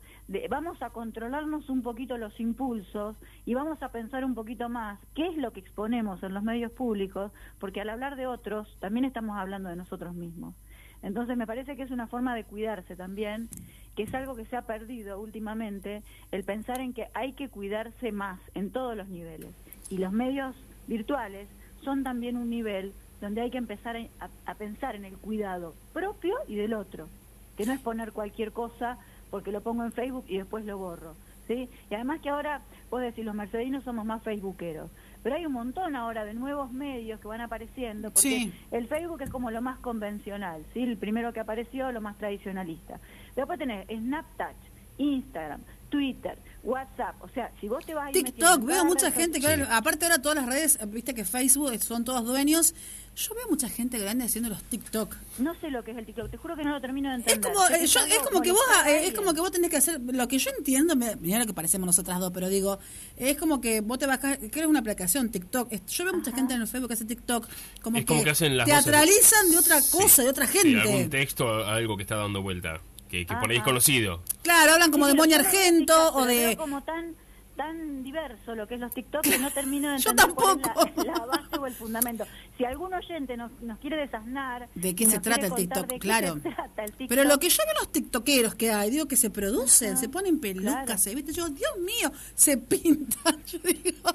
[0.49, 5.27] vamos a controlarnos un poquito los impulsos y vamos a pensar un poquito más qué
[5.27, 9.37] es lo que exponemos en los medios públicos, porque al hablar de otros también estamos
[9.37, 10.55] hablando de nosotros mismos.
[11.01, 13.49] Entonces me parece que es una forma de cuidarse también,
[13.95, 18.11] que es algo que se ha perdido últimamente, el pensar en que hay que cuidarse
[18.11, 19.53] más en todos los niveles.
[19.89, 20.55] Y los medios
[20.87, 21.47] virtuales
[21.83, 22.93] son también un nivel
[23.25, 23.97] donde hay que empezar
[24.45, 27.09] a, pensar en el cuidado propio y del otro,
[27.57, 28.99] que no es poner cualquier cosa
[29.31, 31.15] porque lo pongo en Facebook y después lo borro.
[31.47, 31.67] ¿sí?
[31.89, 32.61] Y además que ahora,
[32.91, 34.91] vos decís, los mercedinos somos más facebookeros,
[35.23, 39.31] pero hay un montón ahora de nuevos medios que van apareciendo, porque el Facebook es
[39.31, 40.83] como lo más convencional, ¿sí?
[40.83, 42.99] el primero que apareció, lo más tradicionalista.
[43.35, 44.55] Después tenés Snapchat,
[44.99, 49.47] Instagram, Twitter, WhatsApp, o sea, si vos te vas a TikTok, veo mucha gente que
[49.69, 52.73] aparte ahora todas las redes, viste que Facebook son todos dueños,
[53.15, 55.15] yo veo mucha gente grande haciendo los TikTok.
[55.37, 57.39] No sé lo que es el TikTok, te juro que no lo termino de entender.
[57.39, 60.01] Es como, eh, es como que vos eh, es como que vos tenés que hacer
[60.01, 62.79] lo que yo entiendo, mira lo que parecemos nosotras dos, pero digo,
[63.15, 65.71] es como que vos te bajás, que es una aplicación TikTok.
[65.87, 67.47] Yo veo mucha gente en el Facebook que hace TikTok
[67.81, 68.05] como, que,
[68.65, 70.81] teatralizan de otra cosa, de otra gente.
[70.81, 74.21] Sí, algún texto, algo que está dando vuelta que, por ahí es conocido.
[74.41, 76.55] Claro, hablan como de Moña Argento o de...
[76.57, 77.15] Como tan
[77.55, 80.27] tan diverso lo que es los TikTok que no termino de entender
[81.05, 82.25] la, base o el fundamento.
[82.57, 84.67] Si algún oyente nos, nos quiere desasnar...
[84.75, 85.99] ¿De qué se trata el TikTok?
[85.99, 86.39] Claro.
[87.07, 90.39] Pero lo que yo veo los tiktokeros que hay, digo que se producen, se ponen
[90.39, 91.33] pelucas, se ¿viste?
[91.33, 93.43] Yo, Dios mío, se pintan.
[93.45, 94.09] Yo digo,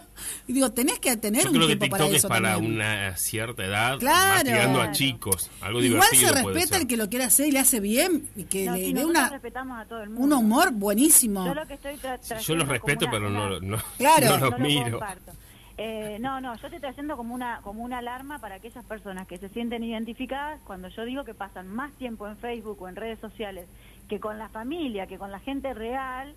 [0.47, 4.45] y digo, tenés que tener un tiempo para eso es para una cierta edad, claro.
[4.45, 7.81] tirando a chicos, algo Igual se respeta el que lo quiere hacer y le hace
[7.81, 10.25] bien y que le dé una, respetamos a todo el mundo.
[10.25, 11.47] un humor buenísimo.
[11.47, 11.99] Yo, lo que estoy
[12.43, 14.39] yo los respeto, pero no, no, claro.
[14.39, 15.01] no los miro.
[15.83, 19.39] Eh, no, no, yo estoy trayendo como una como una alarma para aquellas personas que
[19.39, 23.19] se sienten identificadas cuando yo digo que pasan más tiempo en Facebook o en redes
[23.19, 23.67] sociales
[24.07, 26.35] que con la familia, que con la gente real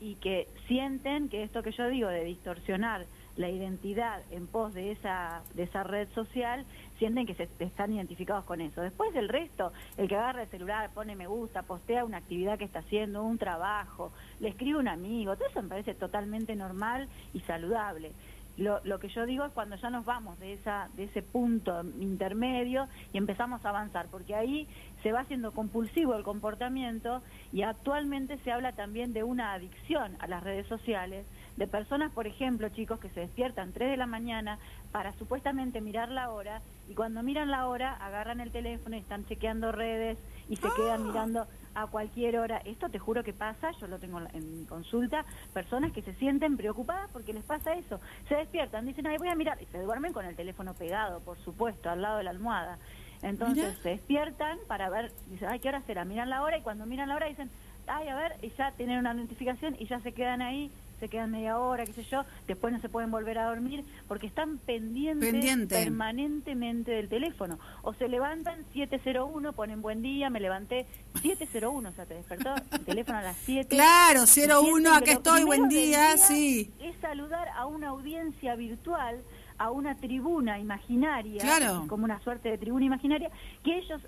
[0.00, 4.92] y que sienten que esto que yo digo de distorsionar la identidad en pos de
[4.92, 6.64] esa, de esa red social,
[7.02, 8.80] sienten que se están identificados con eso.
[8.80, 12.64] Después el resto, el que agarra el celular, pone me gusta, postea una actividad que
[12.64, 17.40] está haciendo, un trabajo, le escribe un amigo, todo eso me parece totalmente normal y
[17.40, 18.12] saludable.
[18.56, 21.82] Lo, lo, que yo digo es cuando ya nos vamos de, esa, de ese punto
[21.98, 24.68] intermedio y empezamos a avanzar, porque ahí
[25.02, 27.20] se va haciendo compulsivo el comportamiento
[27.52, 32.26] y actualmente se habla también de una adicción a las redes sociales, de personas, por
[32.26, 34.58] ejemplo, chicos que se despiertan 3 de la mañana
[34.90, 39.26] para supuestamente mirar la hora y cuando miran la hora agarran el teléfono y están
[39.26, 41.04] chequeando redes y se quedan ¡Ah!
[41.04, 42.58] mirando a cualquier hora.
[42.64, 46.56] Esto te juro que pasa, yo lo tengo en mi consulta, personas que se sienten
[46.56, 48.00] preocupadas porque les pasa eso.
[48.28, 51.38] Se despiertan, dicen, ay, voy a mirar, y se duermen con el teléfono pegado, por
[51.38, 52.78] supuesto, al lado de la almohada.
[53.22, 56.04] Entonces se despiertan para ver, dicen, ay, ¿qué hora será?
[56.04, 57.50] Miran la hora y cuando miran la hora dicen,
[57.86, 60.70] ay, a ver, y ya tienen una notificación y ya se quedan ahí
[61.02, 64.28] se quedan media hora, qué sé yo, después no se pueden volver a dormir porque
[64.28, 67.58] están pendientes permanentemente del teléfono.
[67.82, 70.86] O se levantan 701, ponen buen día, me levanté
[71.20, 73.74] 701, o sea, te despertó el teléfono a las 7.
[73.74, 76.70] Claro, 01, aquí estoy, buen día, sí.
[76.80, 79.18] Es saludar a una audiencia virtual
[79.58, 81.42] a una tribuna imaginaria,
[81.88, 83.28] como una suerte de tribuna imaginaria,
[83.64, 84.00] que ellos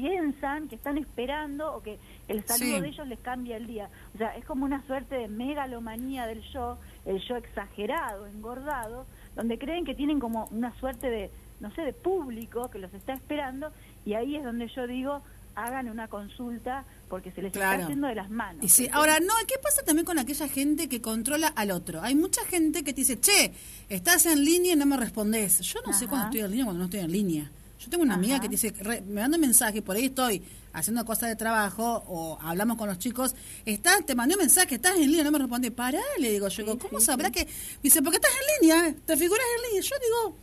[0.00, 3.90] piensan que están esperando o que el saludo de ellos les cambia el día.
[4.14, 9.58] O sea, es como una suerte de megalomanía del yo, el yo exagerado, engordado, donde
[9.58, 13.72] creen que tienen como una suerte de, no sé, de público que los está esperando
[14.06, 15.20] y ahí es donde yo digo,
[15.54, 18.64] hagan una consulta porque se les está haciendo de las manos.
[18.64, 22.00] Y sí, ahora, no, ¿qué pasa también con aquella gente que controla al otro?
[22.00, 23.52] Hay mucha gente que te dice, che,
[23.90, 25.60] estás en línea y no me respondes.
[25.60, 27.50] Yo no sé cuándo estoy en línea cuando no estoy en línea.
[27.80, 28.74] Yo tengo una amiga que dice,
[29.06, 30.42] me manda un mensaje, por ahí estoy
[30.74, 34.96] haciendo cosas de trabajo o hablamos con los chicos, está, te mandé un mensaje, estás
[34.96, 37.48] en línea, no me responde, pará, le digo, yo digo, ¿cómo sabrá que?
[37.82, 39.80] Dice, porque estás en línea, te figuras en línea.
[39.80, 40.36] Yo digo,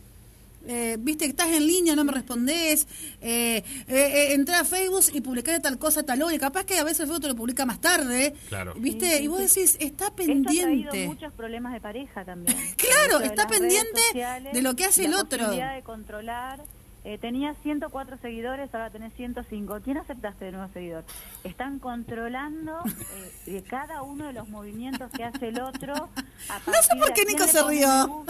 [0.66, 2.88] eh, viste que estás en línea, no me respondés,
[3.20, 6.82] eh, eh, entré a Facebook y publiqué tal cosa, tal hora, y capaz que a
[6.82, 8.74] veces el Facebook te lo publica más tarde, claro.
[8.74, 10.80] viste, y vos decís, está pendiente.
[10.82, 12.58] Esto ha muchos problemas de pareja también.
[12.76, 14.00] claro, está pendiente
[14.52, 15.52] de lo que hace el otro.
[15.52, 16.60] de controlar
[17.08, 19.80] eh, tenía 104 seguidores, ahora tenés 105.
[19.82, 21.04] ¿Quién aceptaste de nuevo seguidor?
[21.42, 22.82] Están controlando
[23.46, 25.94] eh, cada uno de los movimientos que hace el otro.
[25.94, 28.26] no sé por qué Nico se rió.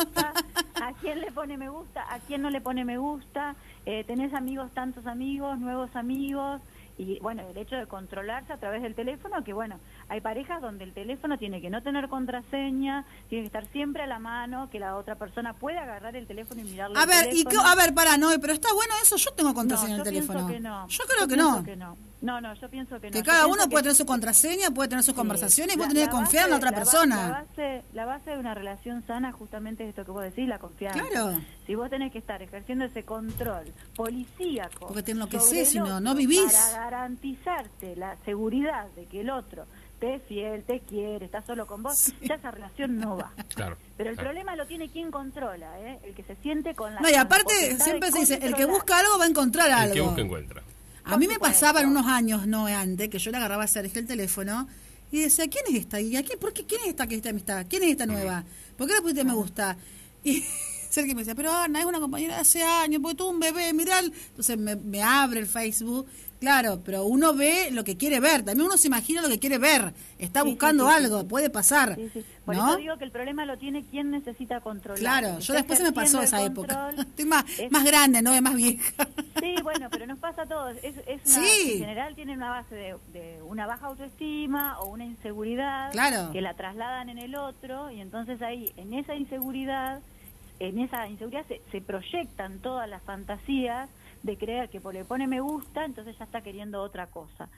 [0.77, 3.57] a quién le pone me gusta, a quién no le pone me gusta.
[3.85, 6.61] Eh, tenés amigos, tantos amigos, nuevos amigos
[6.99, 10.83] y bueno, el hecho de controlarse a través del teléfono, que bueno, hay parejas donde
[10.83, 14.81] el teléfono tiene que no tener contraseña, tiene que estar siempre a la mano, que
[14.81, 16.99] la otra persona pueda agarrar el teléfono y mirarlo.
[16.99, 20.01] A ver, y a ver, para, no, pero está bueno eso, yo tengo contraseña en
[20.01, 20.49] el teléfono.
[20.89, 21.65] Yo creo que no.
[21.65, 21.97] que no.
[22.21, 23.13] No, no, yo pienso que no.
[23.13, 26.11] Que cada uno puede tener su contraseña, puede tener sus conversaciones y puede tener que
[26.11, 27.17] confiar en la otra persona.
[27.17, 30.59] La base, la base de una relación sana justamente es esto que vos decís, la
[30.59, 31.01] confianza.
[31.01, 31.39] Claro.
[31.69, 34.87] Si vos tenés que estar ejerciendo ese control policíaco.
[34.87, 36.51] Porque te enloqueces, si no, no vivís.
[36.51, 39.67] Para garantizarte la seguridad de que el otro
[40.01, 43.35] te es fiel, te quiere, está solo con vos, ya esa relación no va.
[43.55, 45.99] Claro, Pero el problema lo tiene quien controla, ¿eh?
[46.05, 47.03] el que se siente con la...
[47.03, 49.93] No, y aparte siempre se dice, el que busca algo va a encontrar algo.
[49.93, 50.63] El que busca encuentra.
[51.05, 54.01] A mí me pasaba en unos años, no antes, que yo le agarraba a Sergio
[54.01, 54.67] el teléfono
[55.13, 56.01] y decía, ¿quién es esta?
[56.01, 56.65] ¿Y aquí, ¿por qué?
[56.65, 57.67] ¿Quién es esta que está amistad?
[57.69, 58.43] ¿Quién es esta nueva?
[58.75, 59.77] ¿Por qué la pusiste me gusta?
[60.25, 60.45] Y
[60.89, 63.73] Sergio me decía, pero Ana, es una compañera de hace años, porque tú un bebé,
[63.73, 64.01] mirá.
[64.01, 66.07] Entonces me, me abre el Facebook
[66.41, 69.59] Claro, pero uno ve lo que quiere ver, también uno se imagina lo que quiere
[69.59, 71.99] ver, está buscando algo, puede pasar.
[72.45, 75.01] Por eso digo que el problema lo tiene quien necesita controlar.
[75.01, 76.91] Claro, yo después se me pasó esa época.
[76.97, 79.09] Estoy más, más grande, no es más vieja.
[79.41, 80.77] Sí, bueno, pero nos pasa a todos.
[80.83, 82.75] Es, es una, En general tiene una base
[83.13, 85.93] de, una baja autoestima o una inseguridad
[86.33, 90.01] que la trasladan en el otro y entonces ahí, en esa inseguridad,
[90.59, 93.89] en esa inseguridad se, se proyectan todas las fantasías
[94.23, 97.49] de creer que por le pone me gusta, entonces ya está queriendo otra cosa.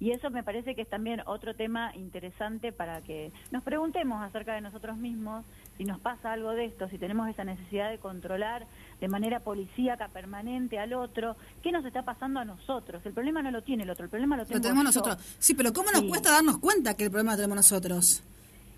[0.00, 4.54] Y eso me parece que es también otro tema interesante para que nos preguntemos acerca
[4.54, 5.44] de nosotros mismos,
[5.76, 8.66] si nos pasa algo de esto, si tenemos esa necesidad de controlar
[8.98, 13.04] de manera policíaca permanente al otro, ¿qué nos está pasando a nosotros?
[13.04, 15.18] El problema no lo tiene el otro, el problema lo, tenemos nosotros.
[15.38, 18.22] Sí, pero ¿cómo nos cuesta darnos cuenta que el problema lo tenemos nosotros?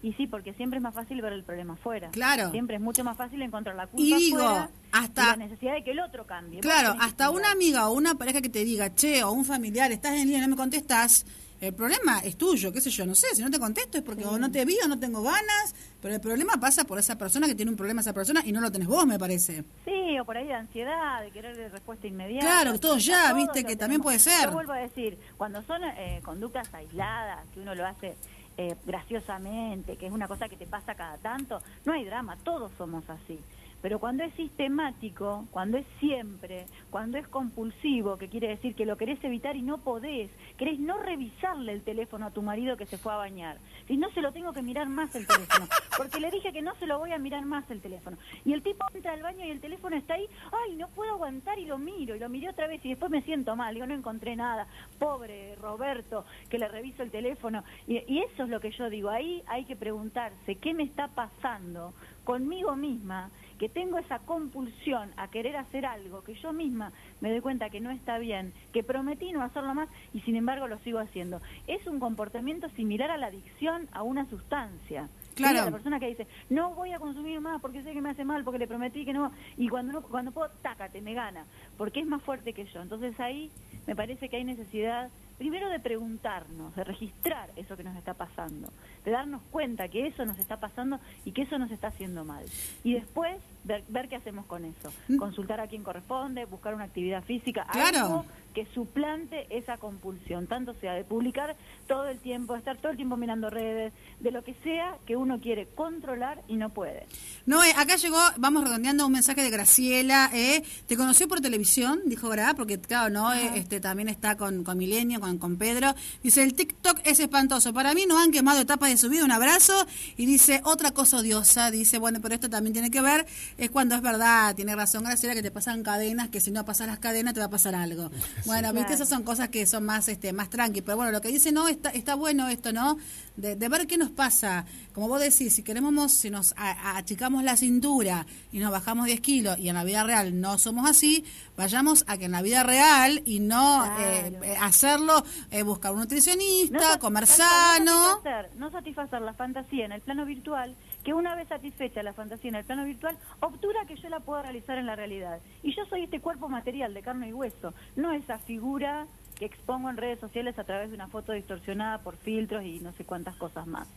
[0.02, 2.10] Y sí, porque siempre es más fácil ver el problema afuera.
[2.10, 2.50] Claro.
[2.50, 5.92] Siempre es mucho más fácil encontrar la culpa y digo, hasta la necesidad de que
[5.92, 6.60] el otro cambie.
[6.60, 10.14] Claro, hasta una amiga o una pareja que te diga, che, o un familiar, estás
[10.14, 11.24] en línea y no me contestas,
[11.62, 14.24] el problema es tuyo, qué sé yo, no sé, si no te contesto es porque
[14.24, 17.54] no te vi o no tengo ganas, pero el problema pasa por esa persona que
[17.54, 19.62] tiene un problema esa persona y no lo tenés vos, me parece.
[19.84, 22.44] Sí, o por ahí de ansiedad, de querer de respuesta inmediata.
[22.44, 24.46] Claro, todo ya, viste, que también puede ser.
[24.46, 28.16] Yo vuelvo a decir, cuando son eh, conductas aisladas, que uno lo hace
[28.56, 32.72] eh, graciosamente, que es una cosa que te pasa cada tanto, no hay drama, todos
[32.76, 33.38] somos así.
[33.82, 38.96] Pero cuando es sistemático, cuando es siempre, cuando es compulsivo, que quiere decir que lo
[38.96, 42.96] querés evitar y no podés, querés no revisarle el teléfono a tu marido que se
[42.96, 43.58] fue a bañar.
[43.88, 45.66] Si no se lo tengo que mirar más el teléfono,
[45.96, 48.16] porque le dije que no se lo voy a mirar más el teléfono.
[48.44, 51.58] Y el tipo entra al baño y el teléfono está ahí, ay, no puedo aguantar
[51.58, 53.94] y lo miro, y lo miré otra vez y después me siento mal, digo, no
[53.94, 54.68] encontré nada.
[55.00, 57.64] Pobre Roberto, que le reviso el teléfono.
[57.88, 61.08] Y, y eso es lo que yo digo, ahí hay que preguntarse, ¿qué me está
[61.08, 63.30] pasando conmigo misma?
[63.58, 67.80] Que tengo esa compulsión a querer hacer algo que yo misma me doy cuenta que
[67.80, 71.40] no está bien, que prometí no hacerlo más y sin embargo lo sigo haciendo.
[71.66, 75.08] Es un comportamiento similar a la adicción a una sustancia.
[75.34, 75.64] Claro.
[75.64, 78.44] La persona que dice, no voy a consumir más porque sé que me hace mal,
[78.44, 81.46] porque le prometí que no, y cuando no, cuando puedo, tácate, me gana,
[81.78, 82.82] porque es más fuerte que yo.
[82.82, 83.50] Entonces ahí
[83.86, 88.70] me parece que hay necesidad primero de preguntarnos, de registrar eso que nos está pasando,
[89.04, 92.44] de darnos cuenta que eso nos está pasando y que eso nos está haciendo mal.
[92.84, 94.92] Y después ver, ver qué hacemos con eso.
[95.08, 95.16] Mm.
[95.16, 97.98] Consultar a quien corresponde, buscar una actividad física, Claro.
[97.98, 102.96] algo que suplante esa compulsión, tanto sea de publicar todo el tiempo, estar todo el
[102.96, 107.06] tiempo mirando redes, de lo que sea que uno quiere controlar y no puede.
[107.46, 110.30] No, eh, acá llegó, vamos redondeando un mensaje de Graciela.
[110.32, 112.00] Eh, ¿Te conoció por televisión?
[112.06, 112.54] Dijo, ¿verdad?
[112.56, 115.94] Porque, claro, no, eh, este, también está con, con Milenio, con, con Pedro.
[116.22, 117.72] Dice, el TikTok es espantoso.
[117.72, 119.24] Para mí no han quemado etapas de su vida.
[119.24, 119.86] Un abrazo.
[120.16, 121.70] Y dice, otra cosa odiosa.
[121.70, 123.26] Dice, bueno, pero esto también tiene que ver.
[123.58, 124.54] Es cuando es verdad.
[124.54, 127.46] Tiene razón Graciela que te pasan cadenas, que si no pasas las cadenas te va
[127.46, 128.10] a pasar algo.
[128.44, 128.94] Bueno, viste, Claro.
[128.94, 130.82] esas son cosas que son más, este, más tranqui.
[130.82, 132.96] Pero bueno, lo que dice, no, está, está bueno esto, ¿no?
[133.36, 134.66] De, de ver qué nos pasa.
[134.92, 139.06] Como vos decís, si queremos, si nos a- a- achicamos la cintura y nos bajamos
[139.06, 141.24] 10 kilos y en la vida real no somos así,
[141.56, 144.02] vayamos a que en la vida real y no Claro.
[144.04, 147.84] eh, eh, hacerlo, eh, buscar un nutricionista, comer sano.
[147.84, 152.12] No satisfacer, no satisfacer la fantasía en el plano virtual, que una vez satisfecha la
[152.12, 155.40] fantasía en el plano virtual, obtura que yo la pueda realizar en la realidad.
[155.62, 159.06] Y yo soy este cuerpo material de carne y hueso, no esa figura
[159.38, 162.92] que expongo en redes sociales a través de una foto distorsionada por filtros y no
[162.92, 163.88] sé cuántas cosas más.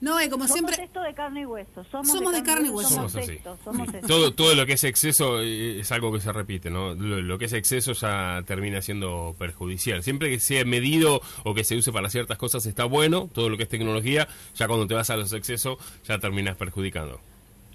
[0.00, 2.70] No, eh, como somos siempre, esto de carne y hueso, somos, Somos de carne y
[2.70, 2.88] hueso.
[2.88, 3.36] somos Somos así.
[3.36, 3.96] esto, somos Sí.
[3.96, 4.06] esto.
[4.08, 6.94] Todo, todo lo que es exceso eh, es algo que se repite, ¿no?
[6.94, 10.02] Lo, lo que es exceso ya termina siendo perjudicial.
[10.02, 13.56] Siempre que sea medido o que se use para ciertas cosas está bueno, todo lo
[13.58, 15.76] que es tecnología, ya cuando te vas a los excesos
[16.08, 17.20] ya terminas perjudicando.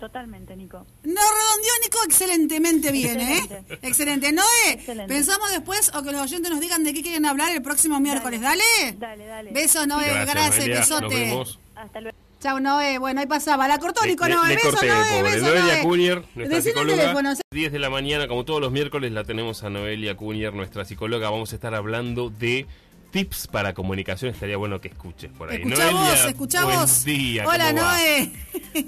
[0.06, 0.86] Totalmente, Nico.
[1.04, 3.66] no redondeó Nico excelentemente bien, ¿eh?
[3.82, 4.32] Excelente.
[4.32, 5.12] Noé, Excelente.
[5.12, 8.40] pensamos después o que los oyentes nos digan de qué quieren hablar el próximo miércoles.
[8.40, 8.62] Dale.
[9.00, 9.52] Dale, dale.
[9.52, 10.06] Besos, Noé.
[10.26, 10.68] Gracias.
[10.68, 11.08] Nos besote.
[11.16, 11.60] vemos.
[11.76, 12.16] Hasta luego.
[12.40, 13.00] Chau, Noé.
[13.00, 13.68] Bueno, ahí pasaba.
[13.68, 14.50] La cortó Nico, le- Noé.
[14.50, 15.06] le Beso, corté, Noé.
[15.18, 15.32] pobre.
[15.32, 15.82] Beso, Noelia Noé.
[15.82, 16.98] Cunier, nuestra Decile el psicóloga.
[17.02, 17.34] teléfono.
[17.52, 21.32] 10 de la mañana, como todos los miércoles, la tenemos a Noelia Cunier, nuestra psicóloga.
[21.32, 22.68] Vamos a estar hablando de
[23.16, 24.34] tips para comunicación.
[24.34, 25.58] Estaría bueno que escuches por ahí.
[25.62, 27.06] Escucha Noelia, vos, escucha buen vos.
[27.06, 27.72] día, Hola.
[27.72, 28.32] Noé.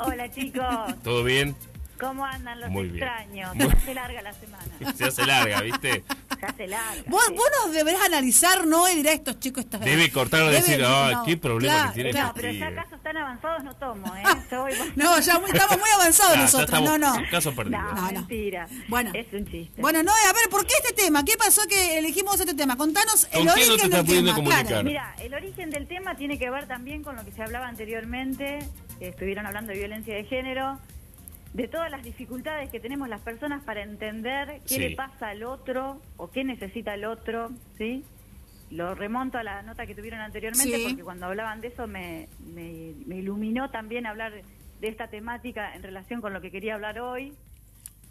[0.01, 1.01] Hola, chicos.
[1.01, 1.55] ¿Todo bien?
[1.97, 3.05] ¿Cómo andan los Muy bien.
[3.05, 3.55] extraños?
[3.55, 4.63] Muy- Se hace larga la semana.
[4.97, 6.03] Se hace larga, ¿viste?
[6.39, 7.03] Se hace larga.
[7.07, 7.33] Vos, sí.
[7.33, 9.63] vos nos deberás analizar, Noé, dirá estos chicos.
[9.63, 12.13] Estos, Debe cortar o Debe- decir, ah, no, qué problema claro, que tiene.
[12.19, 14.23] No, pero ya casos tan avanzados no tomo, ¿eh?
[14.51, 16.81] Yo voy- No, ya muy- estamos muy avanzados Ah, nosotros.
[16.81, 17.15] No, no.
[17.31, 17.79] Caso perdido.
[17.81, 18.11] No, No, no.
[18.11, 18.67] mentira.
[18.87, 19.11] Bueno.
[19.13, 19.81] Es un chiste.
[19.81, 21.23] Bueno, Noé, a ver, ¿por qué este tema?
[21.25, 22.75] ¿Qué pasó que elegimos este tema?
[22.77, 24.35] Contanos el ¿Con quién no origen te del tema.
[24.35, 24.65] comunicar?
[24.67, 24.83] Claro.
[24.83, 28.59] Mira, el origen del tema tiene que ver también con lo que se hablaba anteriormente.
[28.99, 30.79] que Estuvieron hablando de violencia de género,
[31.53, 34.79] de todas las dificultades que tenemos las personas para entender qué Sí.
[34.79, 38.03] le pasa al otro o qué necesita el otro, ¿sí?
[38.69, 40.83] Lo remonto a la nota que tuvieron anteriormente Sí.
[40.89, 45.83] porque cuando hablaban de eso me, me, me iluminó también hablar de esta temática en
[45.83, 47.33] relación con lo que quería hablar hoy.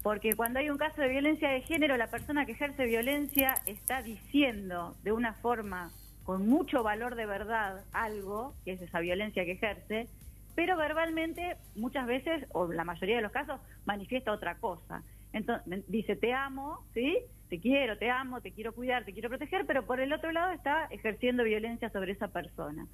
[0.03, 4.03] Porque cuando hay un caso de violencia de género, la persona que ejerce violencia está
[4.03, 5.91] diciendo de una forma
[6.25, 10.09] con mucho valor de verdad algo, que es esa violencia que ejerce,
[10.57, 15.05] pero verbalmente muchas veces, o la mayoría de los casos, manifiesta otra cosa.
[15.33, 17.19] Entonces, dice, te amo, ¿sí?
[17.51, 20.53] Te quiero, te amo, te quiero cuidar, te quiero proteger, pero por el otro lado
[20.53, 22.87] está ejerciendo violencia sobre esa persona.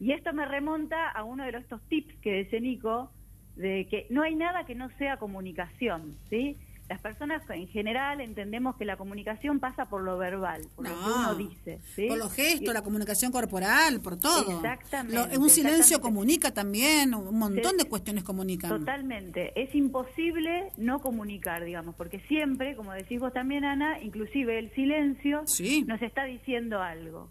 [0.00, 3.12] Y esto me remonta a uno de estos tips que dice Nico,
[3.54, 6.58] de que no hay nada que no sea comunicación, ¿sí?
[6.90, 11.00] Las personas en general entendemos que la comunicación pasa por lo verbal, por lo que
[11.00, 12.08] No, uno dice, ¿sí?
[12.08, 14.56] Por los gestos, Y- la comunicación corporal, por todo.
[14.56, 17.76] Exactamente, Lo- un silencio comunica también, un montón Sí.
[17.78, 18.70] de cuestiones comunican.
[18.70, 19.52] Totalmente.
[19.54, 25.42] Es imposible no comunicar, digamos, porque siempre, como decís vos también, Ana, inclusive el silencio
[25.46, 25.84] Sí.
[25.86, 27.30] nos está diciendo algo.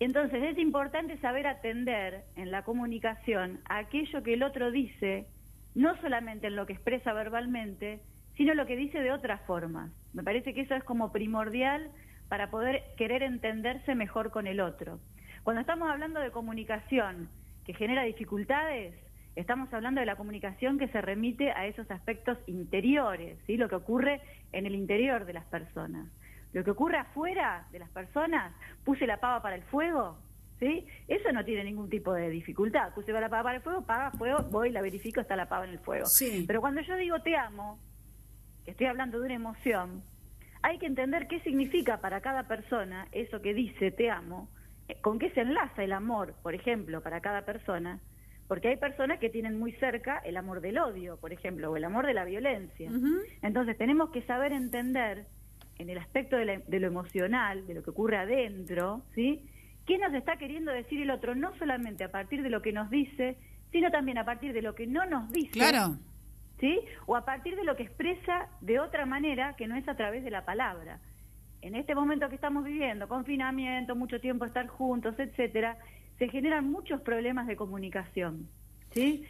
[0.00, 5.26] Entonces es importante saber atender en la comunicación a aquello que el otro dice,
[5.74, 8.00] no solamente en lo que expresa verbalmente,
[8.36, 9.90] sino lo que dice de otras formas.
[10.12, 11.90] Me parece que eso es como primordial
[12.28, 14.98] para poder querer entenderse mejor con el otro.
[15.42, 17.28] Cuando estamos hablando de comunicación
[17.64, 18.94] que genera dificultades,
[19.36, 23.56] estamos hablando de la comunicación que se remite a esos aspectos interiores, ¿sí?
[23.56, 24.20] lo que ocurre
[24.52, 26.08] en el interior de las personas.
[26.52, 30.16] Lo que ocurre afuera de las personas, puse la pava para el fuego,
[30.58, 30.86] ¿sí?
[31.06, 32.94] Eso no tiene ningún tipo de dificultad.
[32.94, 35.72] Puse la pava para el fuego, paga fuego, voy, la verifico, está la pava en
[35.72, 36.06] el fuego.
[36.06, 36.44] Sí.
[36.46, 37.78] Pero cuando yo digo te amo,
[38.66, 40.02] estoy hablando de una emoción,
[40.62, 44.48] hay que entender qué significa para cada persona eso que dice te amo,
[44.88, 48.00] eh, con qué se enlaza el amor, por ejemplo, para cada persona,
[48.48, 51.84] porque hay personas que tienen muy cerca el amor del odio, por ejemplo, o el
[51.84, 52.90] amor de la violencia.
[53.42, 55.26] Entonces tenemos que saber entender
[55.78, 59.42] en el aspecto de, la- de lo emocional, de lo que ocurre adentro, ¿sí?
[59.86, 61.34] ¿Qué nos está queriendo decir el otro?
[61.34, 63.36] No solamente a partir de lo que nos dice,
[63.72, 65.50] sino también a partir de lo que no nos dice.
[65.50, 65.96] Claro.
[66.60, 66.80] ¿Sí?
[67.06, 70.24] O a partir de lo que expresa de otra manera que no es a través
[70.24, 71.00] de la palabra.
[71.62, 75.78] En este momento que estamos viviendo, confinamiento, mucho tiempo estar juntos, etcétera,
[76.18, 78.48] se generan muchos problemas de comunicación,
[78.92, 79.26] ¿sí?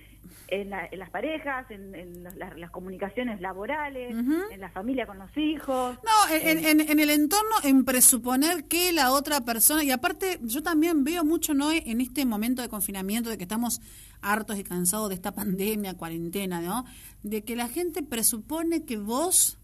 [0.48, 5.06] En, la- en las parejas, en, en las, las- las comunicaciones laborales, en la familia
[5.06, 5.96] con los hijos.
[6.04, 10.62] No, en, en- en el entorno, en presuponer que la otra persona, y aparte yo
[10.62, 11.70] también veo mucho, ¿no?
[11.72, 13.80] En este momento de confinamiento, de que estamos
[14.22, 16.84] hartos y cansados de esta pandemia, cuarentena, ¿no?
[17.22, 19.58] De que la gente presupone que vos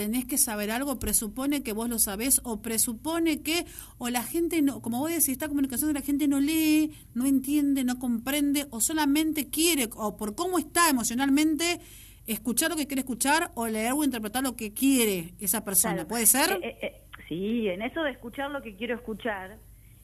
[0.00, 3.66] tenés que saber algo, presupone que vos lo sabés, o presupone que,
[3.98, 7.26] o la gente, no, como vos decís, esta comunicación de la gente no lee, no
[7.26, 11.80] entiende, no comprende, o solamente quiere, o por cómo está emocionalmente,
[12.26, 15.96] escuchar lo que quiere escuchar, o leer o interpretar lo que quiere esa persona.
[15.96, 16.08] Claro.
[16.08, 16.50] ¿Puede ser?
[16.52, 19.58] Eh, eh, eh, sí, en eso de escuchar lo que quiero escuchar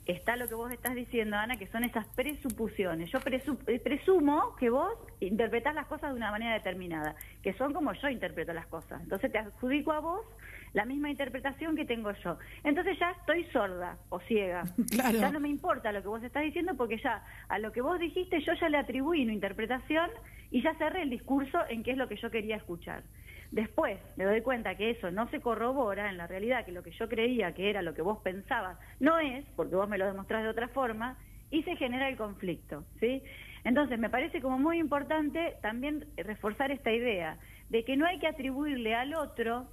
[0.06, 3.10] está lo que vos estás diciendo, Ana, que son esas presuposiciones.
[3.10, 7.72] Yo presu- eh, presumo que vos interpretás las cosas de una manera determinada, que son
[7.72, 9.02] como yo interpreto las cosas.
[9.02, 10.24] Entonces te adjudico a vos
[10.72, 12.38] la misma interpretación que tengo yo.
[12.62, 14.64] Entonces ya estoy sorda o ciega.
[14.90, 15.18] Claro.
[15.18, 17.98] Ya no me importa lo que vos estás diciendo porque ya a lo que vos
[17.98, 20.10] dijiste yo ya le atribuí una interpretación
[20.50, 23.02] y ya cerré el discurso en qué es lo que yo quería escuchar.
[23.50, 26.90] Después me doy cuenta que eso no se corrobora en la realidad, que lo que
[26.92, 30.42] yo creía que era lo que vos pensabas no es, porque vos me lo demostrás
[30.42, 31.16] de otra forma,
[31.50, 33.22] y se genera el conflicto, ¿sí?
[33.64, 38.28] Entonces me parece como muy importante también reforzar esta idea de que no hay que
[38.28, 39.68] atribuirle al otro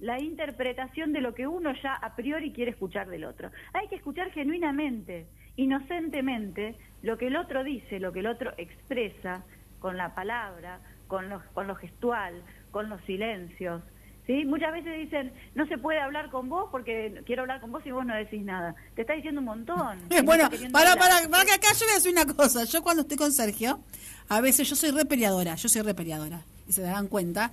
[0.00, 3.50] la interpretación de lo que uno ya a priori quiere escuchar del otro.
[3.72, 9.44] Hay que escuchar genuinamente, inocentemente, lo que el otro dice, lo que el otro expresa
[9.80, 13.82] con la palabra, con lo, con lo gestual, con los silencios.
[14.26, 14.44] ¿sí?
[14.44, 17.90] Muchas veces dicen, no se puede hablar con vos porque quiero hablar con vos y
[17.90, 18.74] vos no decís nada.
[18.94, 19.98] Te está diciendo un montón.
[20.24, 22.64] Bueno, para, para, para que acá yo voy a decir una cosa.
[22.64, 23.80] Yo cuando estoy con Sergio,
[24.28, 27.50] a veces yo soy re peleadora, yo soy re peleadora, y se darán cuenta.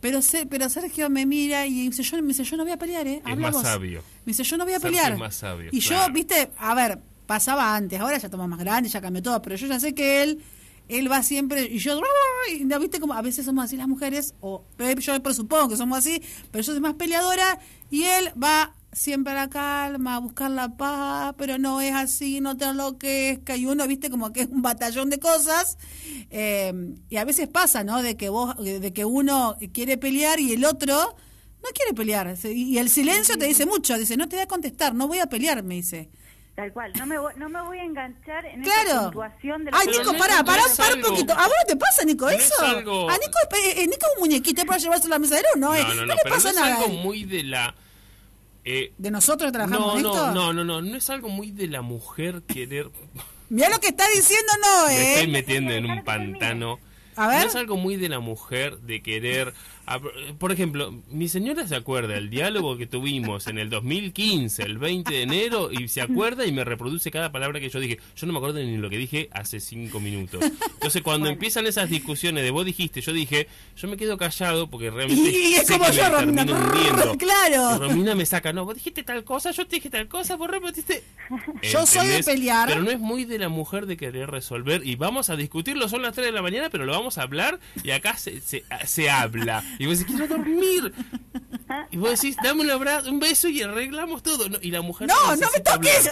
[0.00, 2.76] Pero, se- pero Sergio me mira y dice, yo, me dice, yo no voy a
[2.76, 3.20] pelear, ¿eh?
[3.26, 3.62] Es más vos".
[3.62, 4.00] sabio.
[4.24, 5.12] Me dice, yo no voy a pelear.
[5.14, 8.92] es más sabio, y yo, viste, a ver, pasaba antes, ahora ya estamos más grandes,
[8.92, 10.40] ya cambió todo, pero yo ya sé que él,
[10.88, 12.00] él va siempre, y yo,
[12.50, 14.64] y no, viste como a veces somos así las mujeres, o
[14.98, 17.58] yo presupongo que somos así, pero yo soy más peleadora,
[17.90, 22.40] y él va siempre a la calma, a buscar la paz, pero no es así,
[22.40, 25.76] no te enloquezca, y uno, viste, como que es un batallón de cosas,
[26.30, 26.72] eh,
[27.10, 28.02] y a veces pasa, ¿no?
[28.02, 30.94] De que vos, de que uno quiere pelear y el otro
[31.62, 34.94] no quiere pelear, y el silencio te dice mucho, dice, no te voy a contestar,
[34.94, 36.08] no voy a pelear, me dice.
[36.58, 36.92] Tal cual.
[36.98, 39.02] No me, voy, no me voy a enganchar en esa Claro.
[39.04, 41.32] puntuación de lo Ay, Nico, no- pará, no pará, pará un poquito.
[41.32, 42.64] ¿A vos no te pasa, Nico, No es eso?
[42.66, 45.42] algo- A Nico, eh, eh, Nico es un muñequito para llevarse a la mesa de
[45.42, 45.72] luz, ¿no?
[45.76, 45.82] eh?
[45.84, 46.74] No, no, no, le pero pasa no es nada.
[46.78, 47.76] algo muy de la...
[48.64, 50.32] eh, ¿De nosotros trabajamos no, en no, esto?
[50.32, 52.90] no, no, no, no es algo muy de la mujer querer...
[53.50, 56.80] Mirá lo que está diciendo, no, Me estoy metiendo en un pantano.
[57.14, 57.42] A ver.
[57.42, 59.54] No es algo muy de la mujer de querer...
[59.94, 60.00] a-
[60.38, 65.12] Por ejemplo, mi señora se acuerda del diálogo que tuvimos en el 2015, el 20
[65.14, 67.98] de enero, y se acuerda y me reproduce cada palabra que yo dije.
[68.16, 70.44] Yo no me acuerdo ni lo que dije hace cinco minutos.
[70.74, 74.90] Entonces, cuando empiezan esas discusiones de vos dijiste, yo dije, yo me quedo callado porque
[74.90, 76.44] realmente Y es como yo, Romina.
[77.18, 77.76] Claro.
[77.76, 80.50] Y Romina me saca, no, vos dijiste tal cosa, yo te dije tal cosa, vos
[80.50, 81.02] repetiste.
[81.62, 82.68] Yo soy de pelear.
[82.68, 86.02] Pero no es muy de la mujer de querer resolver y vamos a discutirlo, son
[86.02, 89.10] las 3 de la mañana, pero lo vamos a hablar y acá se, se, se
[89.10, 89.62] habla.
[89.78, 90.92] Y vos decís, quiero dormir.
[91.90, 94.48] Y vos decís, dame un abrazo, un beso y arreglamos todo.
[94.48, 96.04] No, y la mujer No, no me toques.
[96.04, 96.10] Yo-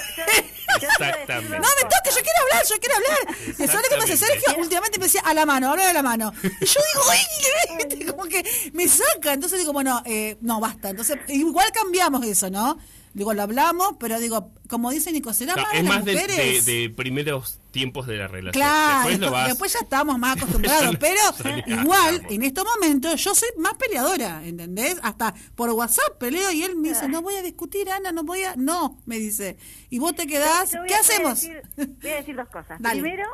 [0.80, 1.58] yo Exactamente.
[1.58, 3.36] No me toques, yo quiero hablar, yo quiero hablar.
[3.48, 4.12] ¿Y ¿Sabes lo que pasa?
[4.12, 4.16] Exactamente.
[4.18, 6.32] Sergio últimamente me decía a la mano, habla de la mano.
[6.42, 8.04] Y yo digo, ¡ay!
[8.06, 9.32] Como que me saca.
[9.32, 10.90] Entonces digo, bueno, eh, no, basta.
[10.90, 12.78] Entonces, igual cambiamos eso, ¿no?
[13.16, 16.12] Digo, lo hablamos, pero digo, como dice Nico, ¿será Claro, más es de las de,
[16.14, 16.64] mujeres?
[16.66, 18.52] de- de primeros tiempos de la relación.
[18.52, 21.20] Claro, Después lo vas- después ya estamos más acostumbrados, pero
[21.66, 22.32] igual digamos.
[22.32, 24.98] en estos momentos yo soy más peleadora, ¿entendés?
[25.02, 28.42] Hasta por WhatsApp peleo y él me dice, no voy a discutir, Ana, no voy
[28.42, 28.54] a...
[28.56, 29.56] No, me dice.
[29.88, 31.40] Y vos te quedás, voy ¿qué a- voy a hacemos?
[31.42, 31.62] decir-
[32.02, 32.78] Voy a decir dos cosas.
[32.82, 33.00] Dale.
[33.00, 33.26] Primero,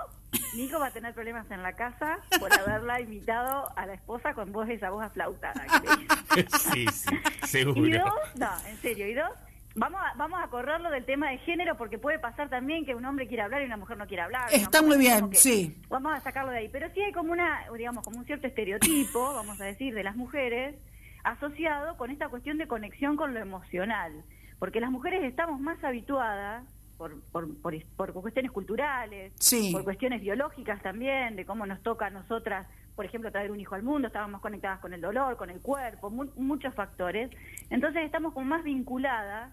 [0.55, 4.53] Nico va a tener problemas en la casa por haberla invitado a la esposa con
[4.53, 5.67] voz esa voz aflautada.
[6.73, 7.99] sí, sí, Y seguro.
[8.05, 9.29] dos, no, en serio, y dos,
[9.75, 13.05] vamos a, vamos a correrlo del tema de género porque puede pasar también que un
[13.05, 14.49] hombre quiera hablar y una mujer no quiera hablar.
[14.53, 15.77] Está muy bien, que- sí.
[15.89, 16.69] Vamos a sacarlo de ahí.
[16.69, 20.17] Pero sí hay como una, digamos, como un cierto estereotipo, vamos a decir, de las
[20.17, 20.77] mujeres
[21.25, 24.13] asociado con esta cuestión de conexión con lo emocional.
[24.59, 26.65] Porque las mujeres estamos más habituadas
[26.99, 29.71] por, por, por, por cuestiones culturales, Sí.
[29.73, 33.75] por cuestiones biológicas también, de cómo nos toca a nosotras, por ejemplo, traer un hijo
[33.75, 37.31] al mundo, estábamos conectadas con el dolor, con el cuerpo, mu- muchos factores.
[37.71, 39.51] Entonces estamos como más vinculadas,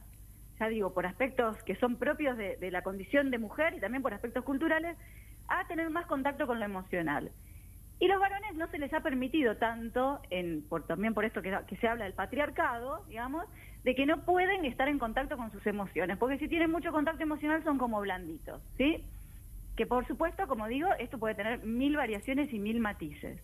[0.59, 4.03] ya digo, por aspectos que son propios de, de la condición de mujer y también
[4.03, 4.97] por aspectos culturales,
[5.47, 7.31] a tener más contacto con lo emocional.
[7.99, 11.57] Y los varones no se les ha permitido tanto, en, por, también por esto que,
[11.67, 13.45] que se habla del patriarcado, digamos,
[13.83, 17.23] de que no pueden estar en contacto con sus emociones, porque si tienen mucho contacto
[17.23, 19.03] emocional son como blanditos, ¿sí?
[19.75, 23.41] Que por supuesto, como digo, esto puede tener mil variaciones y mil matices.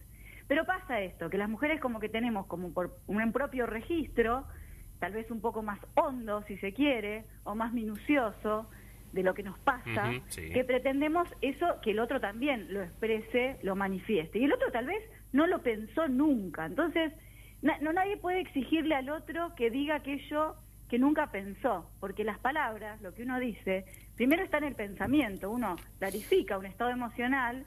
[0.48, 4.46] Pero pasa esto, que las mujeres como que tenemos como por un propio registro,
[5.00, 8.70] tal vez un poco más hondo si se quiere, o más minucioso
[9.12, 10.50] de lo que nos pasa, sí.
[10.52, 14.40] que pretendemos eso que el otro también lo exprese, lo manifieste.
[14.40, 16.66] Y el otro tal vez no lo pensó nunca.
[16.66, 17.14] Entonces,
[17.62, 20.56] na- no nadie puede exigirle al otro que diga aquello
[20.90, 23.86] que nunca pensó, porque las palabras, lo que uno dice,
[24.16, 27.66] primero está en el pensamiento, uno clarifica un estado emocional,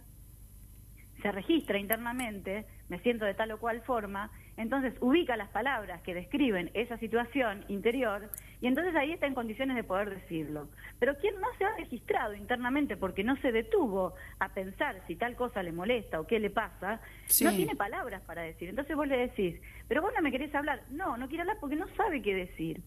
[1.22, 6.13] se registra internamente, me siento de tal o cual forma, entonces ubica las palabras que
[6.13, 8.29] describen esa situación interior
[8.61, 10.69] y entonces ahí está en condiciones de poder decirlo.
[10.99, 15.37] Pero quien no se ha registrado internamente porque no se detuvo a pensar si tal
[15.37, 17.45] cosa le molesta o qué le pasa, Sí.
[17.45, 18.69] no tiene palabras para decir.
[18.69, 20.83] Entonces vos le decís, pero vos no me querés hablar.
[20.91, 22.83] No, no quiere hablar porque no sabe qué decir.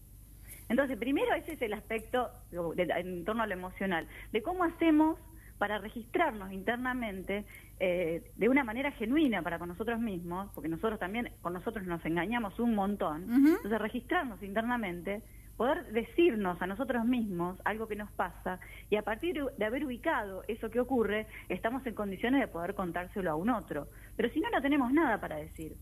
[0.68, 2.30] Entonces, primero ese es el aspecto
[2.76, 5.18] en torno a lo emocional, de cómo hacemos
[5.58, 7.44] para registrarnos internamente
[7.84, 12.04] eh, de una manera genuina para con nosotros mismos, porque nosotros también con nosotros nos
[12.06, 15.20] engañamos un montón, entonces registrarnos internamente,
[15.56, 20.44] poder decirnos a nosotros mismos algo que nos pasa y a partir de haber ubicado
[20.46, 23.88] eso que ocurre, estamos en condiciones de poder contárselo a un otro.
[24.14, 25.72] Pero si no, no tenemos nada para decir.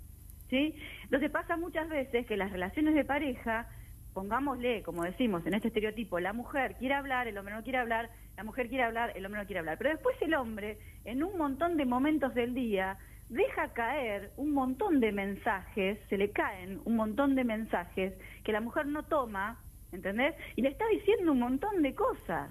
[0.49, 0.75] ¿sí?
[1.03, 3.69] Entonces pasa muchas veces que las relaciones de pareja,
[4.15, 8.09] pongámosle, como decimos en este estereotipo, la mujer quiere hablar, el hombre no quiere hablar,
[8.41, 9.77] la mujer quiere hablar, el hombre no quiere hablar.
[9.77, 12.97] Pero después el hombre, en un montón de momentos del día,
[13.29, 18.63] deja caer un montón de mensajes, se le caen un montón de mensajes que la
[18.63, 19.61] mujer no toma,
[19.93, 20.35] ¿entendés?
[20.57, 22.51] Y le está diciendo un montón de cosas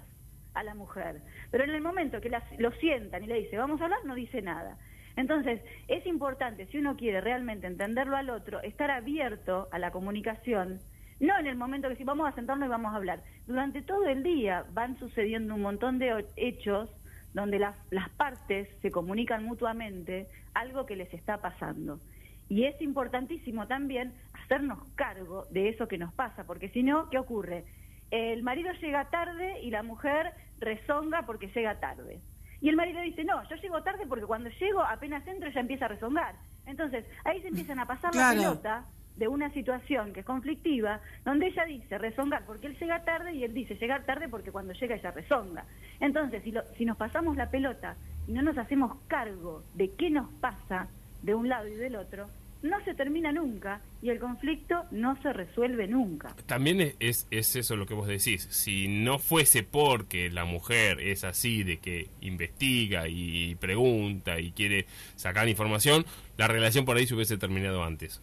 [0.54, 1.22] a la mujer.
[1.50, 4.14] Pero en el momento que la- lo sientan y le dice, vamos a hablar, no
[4.14, 4.78] dice nada.
[5.16, 10.78] Entonces, es importante, si uno quiere realmente entenderlo al otro, estar abierto a la comunicación,
[11.20, 13.22] no en el momento que si vamos a sentarnos y vamos a hablar.
[13.46, 16.88] Durante todo el día van sucediendo un montón de hechos
[17.34, 22.00] donde las, las partes se comunican mutuamente algo que les está pasando.
[22.48, 27.18] Y es importantísimo también hacernos cargo de eso que nos pasa, porque si no, ¿qué
[27.18, 27.64] ocurre?
[28.10, 32.20] El marido llega tarde y la mujer rezonga porque llega tarde.
[32.60, 35.84] Y el marido dice, no, yo llego tarde porque cuando llego apenas entro ya empieza
[35.84, 36.34] a rezongar.
[36.66, 38.34] Entonces, ahí se empiezan a pasar Claro.
[38.36, 38.84] la pelota
[39.16, 43.44] de una situación que es conflictiva, donde ella dice rezongar porque él llega tarde y
[43.44, 45.64] él dice llegar tarde porque cuando llega ella rezonga.
[46.00, 47.96] Entonces, si, lo- si nos pasamos la pelota
[48.26, 50.88] y no nos hacemos cargo de qué nos pasa
[51.22, 52.28] de un lado y del otro,
[52.62, 56.34] no se termina nunca y el conflicto no se resuelve nunca.
[56.46, 58.46] También es, es, es eso lo que vos decís.
[58.50, 64.84] Si no fuese porque la mujer es así, de que investiga y pregunta y quiere
[65.16, 66.04] sacar información,
[66.36, 68.22] la relación por ahí se hubiese terminado antes.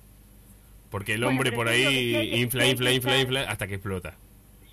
[0.90, 4.16] Porque el hombre por que ahí que- infla, infla, infla, infla, hasta que explota.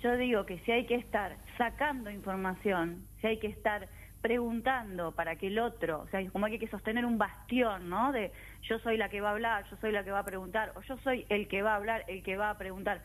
[0.01, 3.87] Yo digo que si hay que estar sacando información, si hay que estar
[4.21, 8.11] preguntando para que el otro, o sea, como hay que sostener un bastión, ¿no?
[8.11, 8.31] De
[8.63, 10.81] yo soy la que va a hablar, yo soy la que va a preguntar, o
[10.81, 13.01] yo soy el que va a hablar, el que va a preguntar,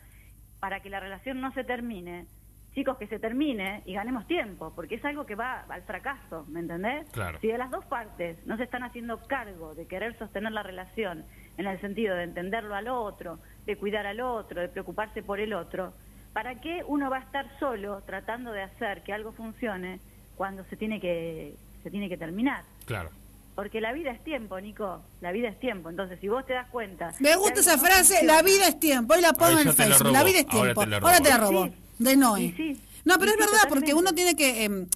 [0.60, 2.26] para que la relación no se termine.
[2.74, 6.60] Chicos, que se termine y ganemos tiempo, porque es algo que va al fracaso, ¿me
[6.60, 7.04] entendés?
[7.10, 7.38] Claro.
[7.40, 11.24] Si de las dos partes no se están haciendo cargo de querer sostener la relación
[11.58, 15.52] en el sentido de entenderlo al otro, de cuidar al otro, de preocuparse por el
[15.52, 15.92] otro,
[16.32, 19.98] ¿para qué uno va a estar solo tratando de hacer que algo funcione
[20.36, 22.62] cuando se tiene que se tiene que terminar?
[22.86, 23.10] Claro.
[23.56, 25.90] Porque la vida es tiempo, Nico, la vida es tiempo.
[25.90, 27.12] Entonces, si vos te das cuenta...
[27.18, 29.14] Me gusta esa frase, la vida es tiempo.
[29.14, 30.12] Hoy la pongo Ay, en el Facebook.
[30.12, 30.80] La vida es Ahora tiempo.
[30.82, 31.22] te la Ahora robo.
[31.24, 31.64] te la robo.
[31.66, 32.54] Sí, De Noé.
[32.56, 32.76] Sí.
[33.04, 34.64] no, pero es sí, verdad, porque uno tiene que...
[34.64, 34.86] em,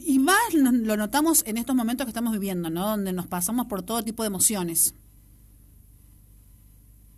[0.00, 2.88] y más lo notamos en estos momentos que estamos viviendo, ¿no?
[2.88, 4.94] Donde nos pasamos por todo tipo de emociones.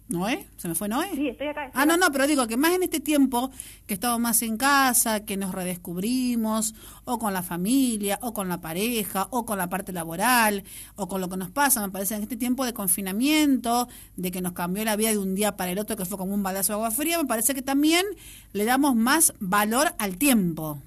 [0.09, 0.47] ¿Noé?
[0.57, 1.09] ¿Se me fue Noé?
[1.15, 1.67] Sí, estoy acá.
[1.67, 2.07] estoy Ah, no, acá.
[2.07, 3.51] no, pero digo que más en este tiempo
[3.87, 8.61] que estamos más en casa, que nos redescubrimos, o con la familia, o con la
[8.61, 10.63] pareja, o con la parte laboral,
[10.95, 14.41] o con lo que nos pasa, me parece en este tiempo de confinamiento, de que
[14.41, 16.73] nos cambió la vida de un día para el otro, que fue como un balazo
[16.73, 18.05] de agua fría, me parece que también
[18.53, 20.79] le damos más valor al tiempo.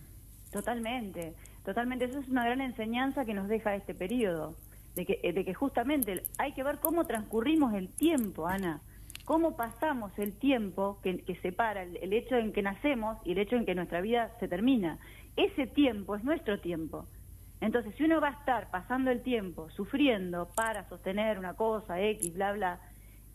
[0.52, 1.34] Totalmente,
[1.66, 2.06] totalmente.
[2.06, 4.56] Eso es una gran enseñanza que nos deja este periodo,
[4.96, 8.82] de que, eh, de que justamente hay que ver cómo transcurrimos el tiempo, Ana,
[9.30, 13.58] cómo pasamos el tiempo que, separa el, el hecho en que nacemos y el hecho
[13.58, 14.98] en que nuestra vida se termina.
[15.36, 17.06] Ese tiempo es nuestro tiempo.
[17.62, 22.34] Entonces, si uno va a estar pasando el tiempo sufriendo para sostener una cosa, X,
[22.34, 22.80] bla, bla,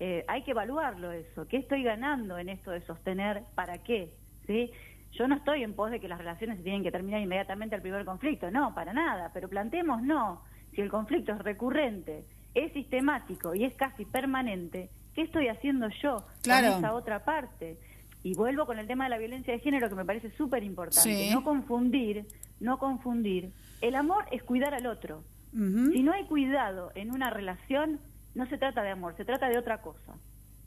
[0.01, 1.47] eh, hay que evaluarlo eso.
[1.47, 3.45] ¿Qué estoy ganando en esto de sostener?
[3.55, 4.11] ¿Para qué?
[4.49, 4.73] ¿Sí?
[5.13, 7.83] Yo no estoy en pos de que las relaciones se tienen que terminar inmediatamente al
[7.83, 10.43] primer conflicto, no, para nada, pero planteemos no.
[10.73, 16.25] Si el conflicto es recurrente, es sistemático y es casi permanente, ¿qué estoy haciendo yo
[16.43, 16.71] Claro.
[16.73, 17.79] con esa otra parte?
[18.23, 21.03] Y vuelvo con el tema de la violencia de género que me parece súper importante.
[21.03, 21.31] Sí.
[21.33, 22.27] No confundir,
[22.61, 23.51] no confundir.
[23.83, 25.23] El amor es cuidar al otro.
[25.53, 28.01] Si no hay cuidado en una relación,
[28.35, 30.15] no se trata de amor, se trata de otra cosa.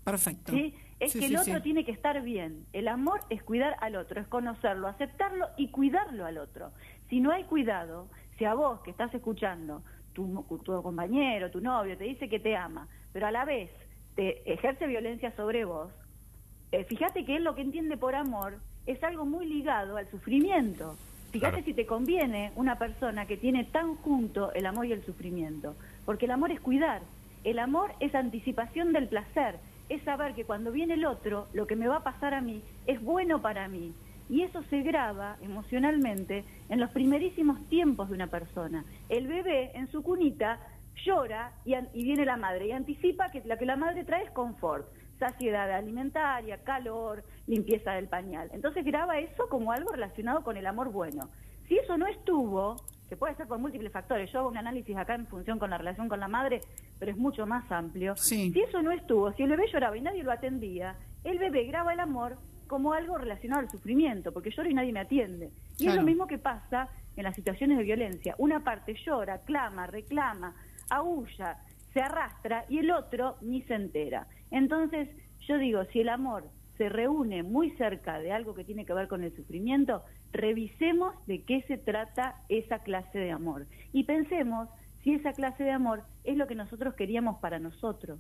[0.05, 0.53] Perfecto.
[0.53, 0.73] ¿sí?
[0.99, 2.65] Es Sí, que el otro tiene que estar bien.
[2.73, 6.71] El amor es cuidar al otro, es conocerlo, aceptarlo y cuidarlo al otro.
[7.09, 9.83] Si no hay cuidado, si a vos que estás escuchando,
[10.13, 13.69] tu, tu compañero, tu novio, te dice que te ama, pero a la vez
[14.17, 15.91] te ejerce violencia sobre vos,
[16.71, 18.57] eh, fíjate que él lo que entiende por amor
[18.87, 20.97] es algo muy ligado al sufrimiento.
[21.31, 21.65] Fíjate Claro.
[21.65, 26.25] si te conviene una persona que tiene tan junto el amor y el sufrimiento, porque
[26.25, 27.01] el amor es cuidar,
[27.43, 31.75] el amor es anticipación del placer, es saber que cuando viene el otro, lo que
[31.75, 33.93] me va a pasar a mí es bueno para mí.
[34.29, 38.83] Y eso se graba emocionalmente en los primerísimos tiempos de una persona.
[39.07, 40.59] El bebé en su cunita
[41.05, 44.31] llora y, y viene la madre y anticipa que la que la madre trae es
[44.31, 44.87] confort,
[45.19, 48.49] saciedad alimentaria, calor, limpieza del pañal.
[48.53, 51.29] Entonces graba eso como algo relacionado con el amor bueno.
[51.67, 52.77] Si eso no estuvo,
[53.09, 55.77] que puede ser por múltiples factores, yo hago un análisis acá en función con la
[55.77, 56.61] relación con la madre,
[56.99, 58.15] pero es mucho más amplio.
[58.15, 58.51] Sí.
[58.51, 61.93] Si eso no estuvo, si el bebé lloraba y nadie lo atendía, el bebé graba
[61.93, 62.37] el amor
[62.67, 65.51] como algo relacionado al sufrimiento, porque lloro y nadie me atiende.
[65.77, 68.35] Y es lo mismo que pasa en las situaciones de violencia.
[68.37, 70.53] Una parte llora, clama, reclama,
[70.89, 71.57] aúlla,
[71.93, 74.27] se arrastra y el otro ni se entera.
[74.51, 75.09] Entonces,
[75.47, 76.45] yo digo, si el amor
[76.77, 81.43] se reúne muy cerca de algo que tiene que ver con el sufrimiento, revisemos de
[81.43, 84.69] qué se trata esa clase de amor y pensemos
[85.03, 88.19] si esa clase de amor es lo que nosotros queríamos para nosotros.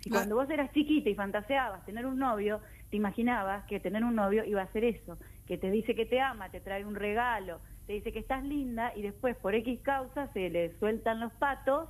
[0.00, 2.60] Si La- cuando vos eras chiquita y fantaseabas tener un novio,
[2.90, 5.16] te imaginabas que tener un novio iba a ser eso,
[5.46, 8.92] que te dice que te ama, te trae un regalo, te dice que estás linda
[8.96, 11.88] y después por X causa se le sueltan los patos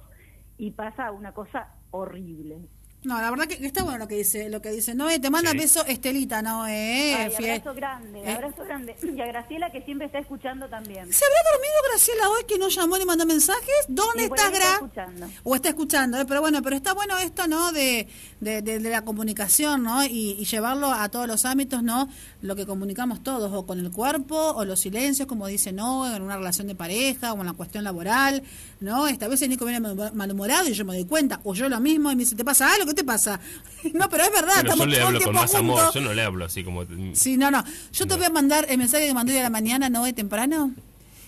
[0.56, 2.58] y pasa una cosa horrible.
[3.04, 5.50] No, la verdad que está bueno lo que dice, lo que dice Noé, te manda
[5.50, 5.58] Sí.
[5.58, 7.14] beso Estelita, Noé.
[7.14, 8.96] Ay, abrazo grande, Eh, abrazo grande.
[9.02, 11.12] Y a Graciela que siempre está escuchando también.
[11.12, 13.68] ¿Se habrá dormido Graciela hoy que no llamó ni mandó mensajes?
[13.88, 14.72] ¿Dónde estás, ahí está Gra?
[14.76, 15.26] escuchando.
[15.42, 16.24] O está escuchando, ¿eh?
[16.26, 17.72] pero bueno, pero está bueno esto, ¿no?
[17.72, 18.08] De,
[18.40, 20.02] de, de- de la comunicación, ¿no?
[20.04, 22.08] Y, y llevarlo a todos los ámbitos, ¿no?
[22.40, 26.22] Lo que comunicamos todos, o con el cuerpo, o los silencios, como dice no, en
[26.22, 28.42] una relación de pareja, o en la cuestión laboral,
[28.80, 29.08] ¿no?
[29.08, 31.80] Esta vez el Nico viene mal- malhumorado y yo me doy cuenta, o yo lo
[31.80, 32.93] mismo, y me dice, ¿te pasa algo?
[32.94, 33.40] ¿Qué te pasa?
[33.92, 36.44] no, pero es verdad, Bueno, yo estamos le hablo con amor, yo no le hablo
[36.44, 36.84] así como...
[37.14, 37.64] Sí, no, no.
[37.92, 40.04] Yo te voy a mandar el mensaje que mandé hoy a la mañana, ¿no?
[40.04, 40.72] De temprano.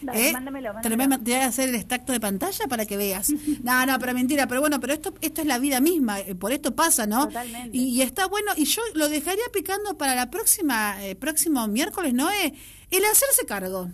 [0.01, 0.33] Dale, ¿Eh?
[0.33, 1.25] mándamelo, Te voy a, mándamelo.
[1.25, 3.31] te voy a hacer el extracto de pantalla para que veas.
[3.65, 4.47] No, no, pero mentira.
[4.47, 6.21] Pero bueno, pero esto esto es la vida misma.
[6.21, 7.27] eh, Por esto pasa, ¿no?
[7.27, 7.77] Totalmente.
[7.77, 8.53] Y, y está bueno.
[8.57, 12.31] Y yo lo dejaría picando para la próxima, eh, próximo miércoles, ¿no?
[12.31, 12.53] Eh,
[12.91, 13.91] el hacerse cargo.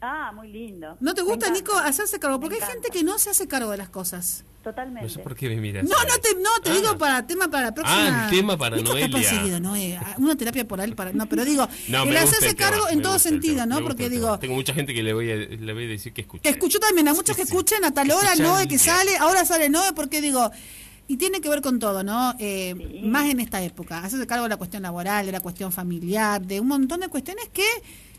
[0.00, 0.96] Ah, muy lindo.
[1.00, 1.50] ¿No te gusta.
[1.50, 2.38] Nico, hacerse cargo?
[2.38, 4.44] Porque hay gente que no se hace cargo de las cosas.
[4.62, 5.02] Totalmente.
[5.04, 5.84] No sé por qué me miras.
[5.84, 6.74] No, no te, no, te Ah.
[6.74, 8.24] digo para tema para la próxima.
[8.24, 9.30] Ah, el tema para Nico está Noelia.
[9.30, 9.76] perseguido, ¿no?
[9.76, 12.56] Eh, una terapia por él, para, no, pero digo, No, el me gusta hacerse el
[12.56, 13.82] tema, cargo en todo sentido, tema, ¿no?
[13.82, 14.38] Porque digo, tema.
[14.40, 16.42] Tengo mucha gente que le voy a, le voy a decir que escuche.
[16.42, 17.56] que escucho también a muchos que Sí, sí.
[17.56, 20.50] escuchen a tal hora, Escuchan no, que sale, ahora sale no, porque digo,
[21.08, 22.34] y tiene que ver con todo, ¿no?
[22.40, 23.00] Eh, Sí.
[23.06, 26.58] Más en esta época, hacerse cargo de la cuestión laboral, de la cuestión familiar, de
[26.58, 27.64] un montón de cuestiones que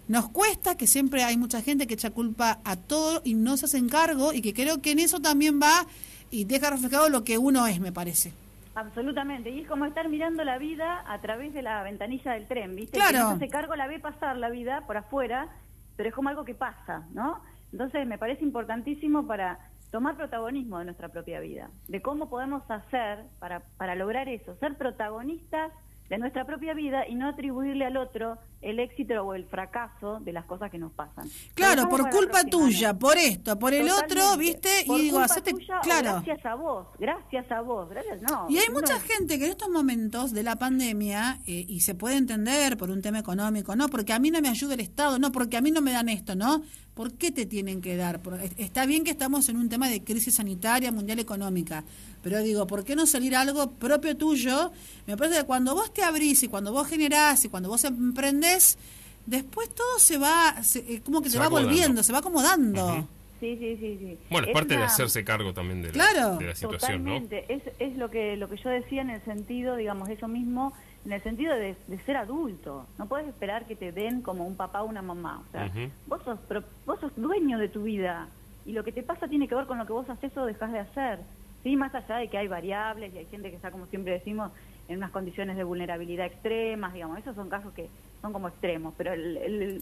[0.08, 3.66] nos cuesta, que siempre hay mucha gente que echa culpa a todo y no se
[3.66, 5.86] hacen cargo, y que creo que en eso también va
[6.30, 8.34] y deja reflejado lo que uno es, me parece.
[8.76, 12.76] Absolutamente, y es como estar mirando la vida a través de la ventanilla del tren,
[12.76, 12.98] ¿viste?
[12.98, 13.12] Claro.
[13.12, 15.50] Que no se hace cargo, la ve pasar la vida por afuera,
[15.96, 17.42] pero es como algo que pasa, ¿no?
[17.72, 19.60] Entonces me parece importantísimo para
[19.92, 24.78] tomar protagonismo de nuestra propia vida, de cómo podemos hacer para, para lograr eso, ser
[24.78, 25.72] protagonistas
[26.10, 30.34] de nuestra propia vida y no atribuirle al otro el éxito o el fracaso de
[30.34, 31.30] las cosas que nos pasan.
[31.54, 34.70] Claro, por culpa tuya, por esto, por el otro, ¿viste?
[34.86, 35.54] y digo, hacete
[35.84, 36.22] claro.
[36.26, 38.48] Gracias a vos, gracias a vos, gracias no.
[38.50, 42.18] Y hay mucha gente que en estos momentos de la pandemia eh, y se puede
[42.18, 45.32] entender por un tema económico, no, porque a mí no me ayuda el Estado, no,
[45.32, 46.62] porque a mí no me dan esto, ¿no?
[46.98, 48.20] ¿Por qué te tienen que dar?
[48.58, 51.84] Está bien que estamos en un tema de crisis sanitaria mundial económica,
[52.24, 54.72] pero digo, ¿por qué no salir algo propio tuyo?
[55.06, 58.80] Me parece que cuando vos te abrís y cuando vos generás y cuando vos emprendés,
[59.28, 63.08] después todo se va, eh, como que se, va, volviendo, se va acomodando.
[63.40, 64.18] Sí, sí, sí, sí.
[64.32, 67.46] Bueno, es, parte de hacerse cargo también de, la, de la situación, Totalmente.
[67.48, 70.74] Es, es lo que lo que yo decía en el sentido, digamos, eso mismo
[71.08, 72.86] en el sentido de, ser adulto.
[72.98, 75.42] No puedes esperar que te den como un papá o una mamá.
[75.48, 75.72] O sea,
[76.06, 76.38] vos, sos,
[76.86, 78.28] vos sos dueño de tu vida
[78.66, 80.70] y lo que te pasa tiene que ver con lo que vos haces o dejas
[80.74, 81.20] de hacer.
[81.64, 84.52] Sí, más allá de que hay variables y hay gente que está, como siempre decimos,
[84.90, 87.90] en unas condiciones de vulnerabilidad extremas, digamos, esos son casos que
[88.22, 89.38] son como extremos, pero el,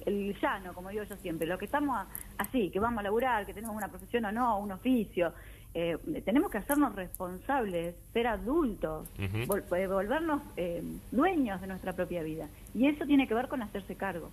[0.06, 2.06] el, llano, como digo yo siempre, lo que estamos
[2.38, 5.34] así, que vamos a laburar, que tenemos una profesión o no, un oficio,
[5.78, 9.10] eh, tenemos que hacernos responsables, ser adultos,
[9.46, 12.48] volvernos eh, dueños de nuestra propia vida.
[12.74, 14.30] Y eso tiene que ver con hacerse cargo.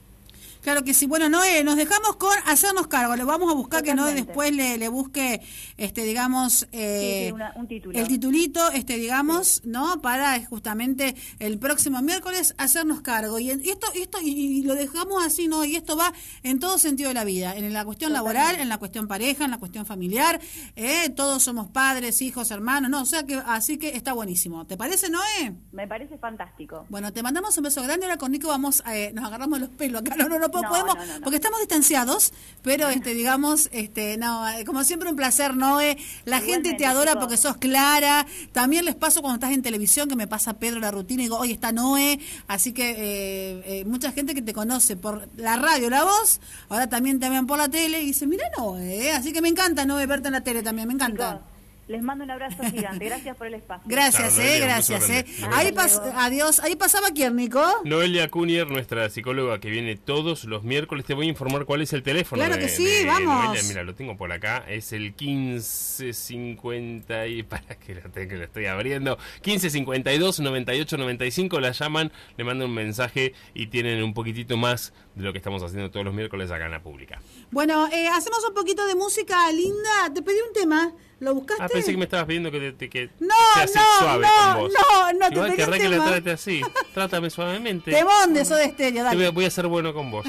[0.63, 1.07] Claro que sí.
[1.07, 3.17] Bueno, Noé, nos dejamos con hacernos cargo.
[3.17, 5.41] Le vamos a buscar que Noé después le, le, busque,
[5.77, 7.99] este, digamos, eh, un título.
[7.99, 10.01] el titulito, este, digamos, ¿no?
[10.01, 13.39] Para justamente el próximo miércoles hacernos cargo.
[13.39, 15.65] Y esto, esto y, lo dejamos así, ¿no?
[15.65, 16.13] Y esto va
[16.43, 19.51] en todo sentido de la vida, en la cuestión laboral, en la cuestión pareja, en
[19.51, 20.41] la cuestión familiar.
[20.77, 23.03] Eh, todos somos padres, hijos, hermanos, ¿no?
[23.03, 24.67] O sea que, así que está buenísimo.
[24.67, 25.55] ¿Te parece, Noé?
[25.73, 26.87] Me parece fantástico.
[26.89, 28.07] Bueno, te mandamos un beso grande.
[28.07, 30.17] Ahora con Nico vamos, eh, nos agarramos los pelos acá.
[30.17, 35.17] No, no, no, podemos, porque estamos distanciados, pero este, digamos, este, no, como siempre un
[35.17, 35.99] placer, Noé.
[36.25, 38.27] La gente te adora porque sos clara.
[38.53, 41.39] También les paso cuando estás en televisión que me pasa Pedro la rutina y digo,
[41.39, 42.21] hoy está Noé.
[42.49, 46.89] Así que eh, eh, mucha gente que te conoce por la radio, la voz, ahora
[46.89, 49.13] también te ven por la tele y dice, mira Noé.
[49.13, 51.41] Así que me encanta Noé verte en la tele también, me encanta.
[51.89, 53.05] Les mando un abrazo gigante.
[53.05, 53.83] Gracias por el espacio.
[53.87, 55.11] Gracias, eh, gracias.
[55.11, 55.25] Eh.
[55.53, 55.75] Ahí
[56.15, 56.61] adiós.
[56.61, 57.61] Ahí pasaba quién, Nico.
[57.85, 61.05] Noelia Cunier, nuestra psicóloga que viene todos los miércoles.
[61.05, 62.41] Te voy a informar cuál es el teléfono.
[62.43, 63.57] Claro que sí, vamos.
[63.67, 64.65] Mira, lo tengo por acá.
[64.69, 69.19] Es el 1550 y para que lo, que lo estoy abriendo.
[69.45, 71.59] 1552 98 95.
[71.59, 75.63] La llaman, le mandan un mensaje y tienen un poquitito más de lo que estamos
[75.63, 77.21] haciendo todos los miércoles acá en la pública.
[77.51, 80.13] Bueno, eh, hacemos un poquito de música linda.
[80.15, 80.93] Te pedí un tema.
[81.21, 81.63] ¿Lo buscaste?
[81.63, 84.73] Ah, pensé que me estabas pidiendo que, te, que no, no, suave no, con vos.
[84.73, 86.63] No, no, Igual te pedí que le trate así.
[86.95, 87.91] Trátame suavemente.
[87.91, 89.31] Te bonde eso de estéreo, dale.
[89.31, 90.27] Voy a, ser bueno con vos.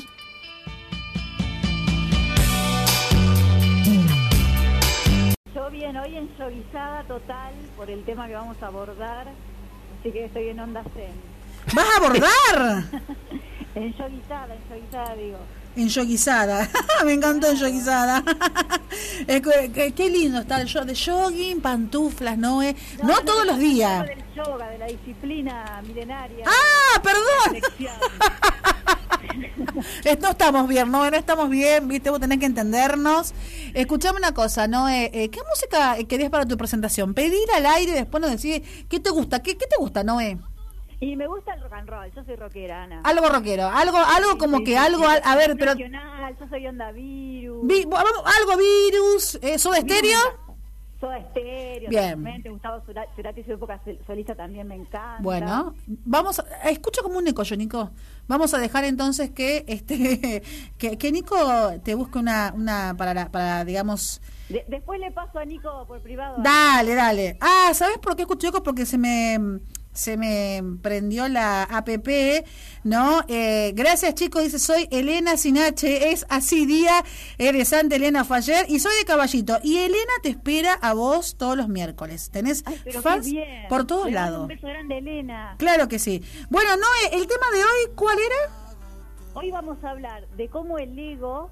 [5.56, 9.28] Yo bien, hoy enjoguizada total por el tema que vamos a abordar,
[10.00, 11.34] así que estoy en onda zen.
[11.74, 12.84] ¿Vas a abordar?
[13.76, 15.40] enjoguizada, enjoguizada digo
[15.76, 16.70] enjoguizada.
[17.06, 18.24] Me encantó enjoguizada.
[19.28, 22.62] qué, lindo está el show de jogging, pantuflas, ¿no?
[22.62, 24.06] No, no todos los días.
[24.06, 26.46] Del yoga, de la disciplina milenaria.
[26.48, 27.62] Ah, perdón.
[30.22, 33.34] no estamos bien, no, no estamos bien, viste, vos tenés que entendernos.
[33.74, 34.88] Escuchame una cosa, ¿no?
[34.90, 37.14] Eh, eh, ¿Qué música querías para tu presentación?
[37.14, 40.38] Pedir al aire y después nos decís qué te gusta, qué, qué te gusta, Noé.
[41.04, 43.02] Y me gusta el rock and roll, yo soy rockera, Ana.
[43.04, 45.74] Algo rockero, algo algo como que algo, a, ver, pero...
[45.76, 47.62] Yo soy onda virus.
[47.66, 50.18] algo virus, eh, ¿Soda Estéreo?
[51.02, 52.24] Soda Estéreo, Bien.
[52.50, 52.82] Gustavo
[53.18, 55.18] Cerati, su época solista también me encanta.
[55.20, 55.76] Bueno,
[56.06, 57.92] vamos, a, escucha como un eco yo, Nico.
[58.30, 60.42] Vamos a dejar entonces que este
[60.78, 61.36] que, que Nico
[61.84, 64.22] te busque una, una para, para digamos...
[64.70, 66.38] después le paso a Nico por privado.
[66.42, 67.38] Dale, dale.
[67.42, 68.64] Ah, ¿sabes por qué escucho eco?
[68.64, 69.60] Porque se me
[69.94, 71.88] se me prendió la app,
[72.84, 73.22] ¿no?
[73.28, 77.04] Eh, gracias chicos, dice, soy Elena Sinache, es así día,
[77.38, 79.60] egresante Elena fue ayer y soy de Caballito.
[79.64, 82.30] Y Elena te espera a vos todos los miércoles.
[82.32, 82.64] Tenés
[83.02, 83.28] fans
[83.70, 84.42] por todos lados.
[84.42, 85.56] Un beso grande, Elena.
[85.58, 86.24] Claro que sí.
[86.50, 88.64] Bueno, no, el tema de hoy, ¿cuál era?
[89.36, 91.50] Hoy vamos a hablar de cómo el ego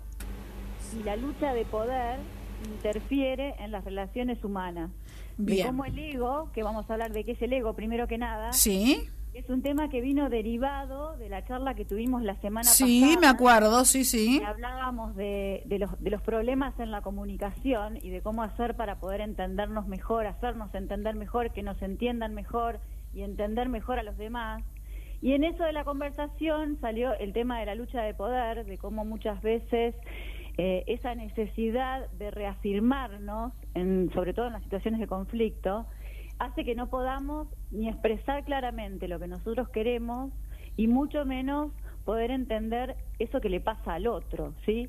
[1.00, 2.20] y la lucha de poder
[2.66, 4.92] interfiere en las relaciones humanas.
[5.38, 5.68] Bien.
[5.68, 8.54] cómo el ego, que vamos a hablar de qué es el ego primero que nada.
[8.54, 9.08] Sí.
[9.34, 12.88] Es un tema que vino derivado de la charla que tuvimos la semana pasada.
[12.88, 14.42] Sí, me acuerdo, sí, sí.
[14.46, 19.00] hablábamos de, de, los, de los problemas en la comunicación y de cómo hacer para
[19.00, 22.82] poder entendernos mejor, hacernos entender mejor, que nos entiendan mejor
[23.14, 24.64] y entender mejor a los demás.
[25.22, 28.78] Y en eso de la conversación salió el tema de la lucha de poder, de
[28.78, 29.96] cómo muchas veces
[30.64, 35.88] eh, esa necesidad de reafirmarnos, en, sobre todo en las situaciones de conflicto,
[36.38, 40.32] hace que no podamos ni expresar claramente lo que nosotros queremos
[40.78, 41.72] y mucho menos
[42.05, 44.88] poder entender eso que le pasa al otro, ¿sí?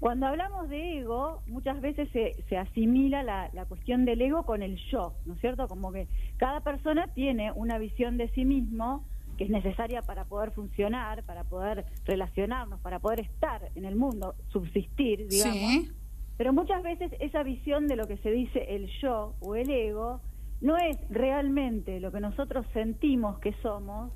[0.00, 4.62] Cuando hablamos de ego, muchas veces se, se asimila la, la, cuestión del ego con
[4.62, 5.66] el yo, ¿no es cierto?
[5.66, 9.06] Como que cada persona tiene una visión de sí mismo
[9.36, 14.34] que es necesaria para poder funcionar, para poder relacionarnos, para poder estar en el mundo,
[14.48, 15.58] subsistir, digamos.
[15.58, 15.90] Sí.
[16.36, 20.20] Pero muchas veces esa visión de lo que se dice el yo o el ego
[20.60, 24.12] no es realmente lo que nosotros sentimos que somos,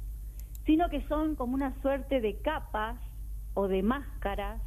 [0.66, 2.98] sino que son como una suerte de capas
[3.54, 4.60] o de máscaras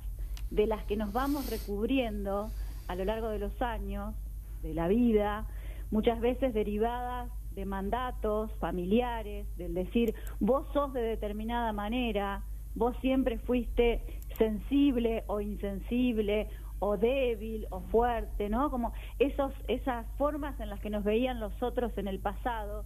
[0.49, 2.49] de las que nos vamos recubriendo
[2.87, 4.13] a lo largo de los años,
[4.61, 5.47] de la vida,
[5.91, 12.43] muchas veces derivadas de mandatos familiares, del decir, vos sos de determinada manera,
[12.75, 14.01] vos siempre fuiste
[14.37, 16.49] sensible o insensible
[16.79, 18.69] o débil o fuerte, ¿no?
[18.69, 22.85] Como esos, esas formas en las que nos veían los otros en el pasado,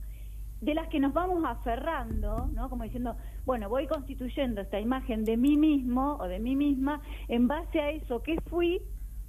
[0.61, 2.69] de las que nos vamos aferrando, ¿no?
[2.69, 3.15] Como diciendo,
[3.45, 7.91] bueno, voy constituyendo esta imagen de mí mismo o de mí misma en base a
[7.91, 8.81] eso que fui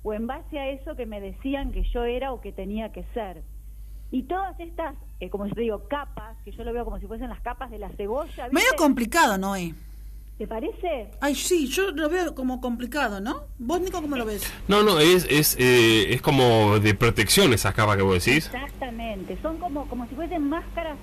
[0.02, 3.04] o en base a eso que me decían que yo era o que tenía que
[3.14, 3.42] ser.
[4.10, 7.06] Y todas estas, eh, como yo te digo, capas, que yo lo veo como si
[7.06, 8.48] fuesen las capas de la cebolla.
[8.48, 8.52] ¿viste?
[8.52, 9.74] Medio complicado, Noé.
[10.38, 11.10] ¿Te parece?
[11.20, 13.42] Ay, sí, yo lo veo como complicado, ¿no?
[13.58, 14.48] ¿Vos, Nico, cómo lo ves?
[14.68, 18.46] No, no, es es, eh, es como de protección esa capa que vos decís.
[18.46, 20.96] Exactamente, son como, como si fuesen máscaras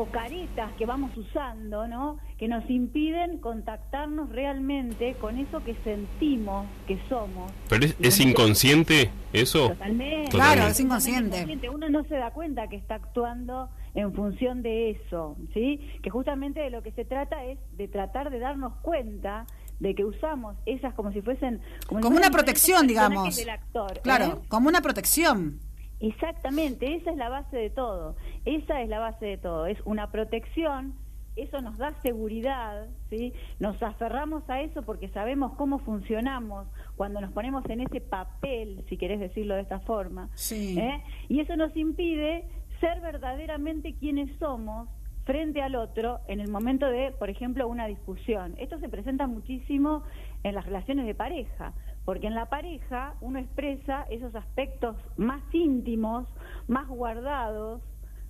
[0.00, 2.18] o caretas que vamos usando, ¿no?
[2.38, 7.50] Que nos impiden contactarnos realmente con eso que sentimos que somos.
[7.68, 9.70] Pero es, es inconsciente eso.
[9.70, 10.30] Totalmente.
[10.30, 10.70] Claro, Totalmente.
[10.72, 11.68] es inconsciente.
[11.70, 15.80] Uno no se da cuenta que está actuando en función de eso, ¿sí?
[16.00, 19.46] Que justamente de lo que se trata es de tratar de darnos cuenta
[19.80, 23.36] de que usamos esas como si fuesen Como como, si fueran una protección, digamos.
[23.36, 24.46] del actor, Claro, ¿eh?
[24.48, 25.58] como una protección.
[26.00, 28.16] Exactamente, esa es la base de todo.
[28.44, 29.66] Esa es la base de todo.
[29.66, 30.94] Es una protección,
[31.36, 33.32] eso nos da seguridad, ¿sí?
[33.58, 38.96] Nos aferramos a eso porque sabemos cómo funcionamos cuando nos ponemos en ese papel, si
[38.96, 40.30] querés decirlo de esta forma.
[40.34, 40.78] Sí.
[40.78, 41.02] ¿eh?
[41.28, 42.44] Y eso nos impide
[42.80, 44.88] ser verdaderamente quienes somos
[45.24, 48.54] frente al otro en el momento de, por ejemplo, una discusión.
[48.58, 50.02] Esto se presenta muchísimo
[50.42, 51.74] en las relaciones de pareja,
[52.08, 56.26] porque en la pareja uno expresa esos aspectos más íntimos,
[56.66, 57.82] más guardados,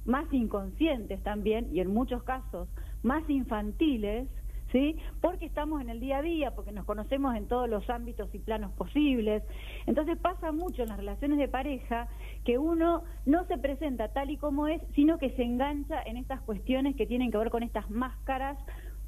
[0.05, 2.68] más inconscientes también, y en muchos casos
[3.05, 4.26] más infantiles,
[4.72, 4.97] ¿sí?
[5.20, 8.41] Porque estamos en el día a día, porque nos conocemos en todos los ámbitos y
[8.41, 9.45] planos posibles.
[9.87, 12.09] Entonces pasa mucho en las relaciones de pareja
[12.45, 16.41] que uno no se presenta tal y como es, sino que se engancha en estas
[16.41, 18.59] cuestiones que tienen que ver con estas máscaras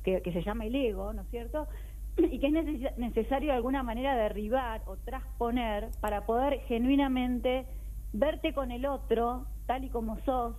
[0.05, 1.67] que, que se llama el ego, ¿no es cierto?
[2.31, 7.67] Y que es neces- necesario de alguna manera derribar o trasponer para poder genuinamente
[8.13, 10.57] verte con el otro tal y como sos,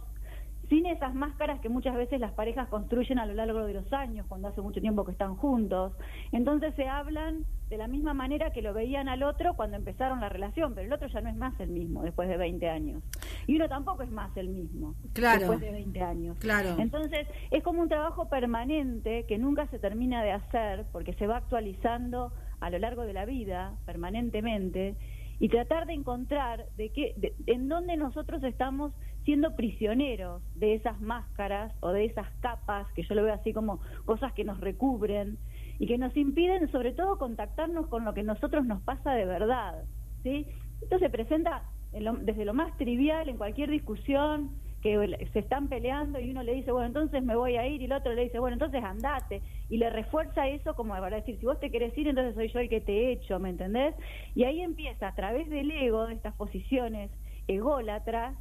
[0.72, 4.26] sin esas máscaras que muchas veces las parejas construyen a lo largo de los años,
[4.30, 5.92] cuando hace mucho tiempo que están juntos.
[6.32, 10.30] Entonces se hablan de la misma manera que lo veían al otro cuando empezaron la
[10.30, 13.04] relación, pero el otro ya no es más el mismo después de 20 años.
[13.48, 15.40] Y uno tampoco es más el mismo Claro.
[15.40, 16.38] después de 20 años.
[16.40, 16.76] Claro.
[16.80, 21.36] Entonces es como un trabajo permanente que nunca se termina de hacer porque se va
[21.38, 24.96] actualizando a lo largo de la vida permanentemente
[25.40, 28.94] y tratar de encontrar de qué de- en dónde nosotros estamos
[29.24, 33.80] siendo prisioneros de esas máscaras o de esas capas que yo lo veo así como
[34.06, 35.38] cosas que nos recubren
[35.80, 39.86] y que nos impiden sobre todo contactarnos con lo que nosotros nos pasa de verdad,
[40.24, 40.48] ¿sí?
[40.82, 44.52] Esto se presenta en lo- desde lo más trivial en cualquier discusión
[44.82, 47.86] que se están peleando y uno le dice, bueno, entonces me voy a ir y
[47.86, 51.46] el otro le dice, bueno, entonces andate y le refuerza eso como para decir, si
[51.46, 53.94] vos te querés ir, entonces soy yo el que te he hecho, ¿me entendés?
[54.34, 57.12] Y ahí empieza a través del ego, de estas posiciones
[57.48, 58.36] ególatras,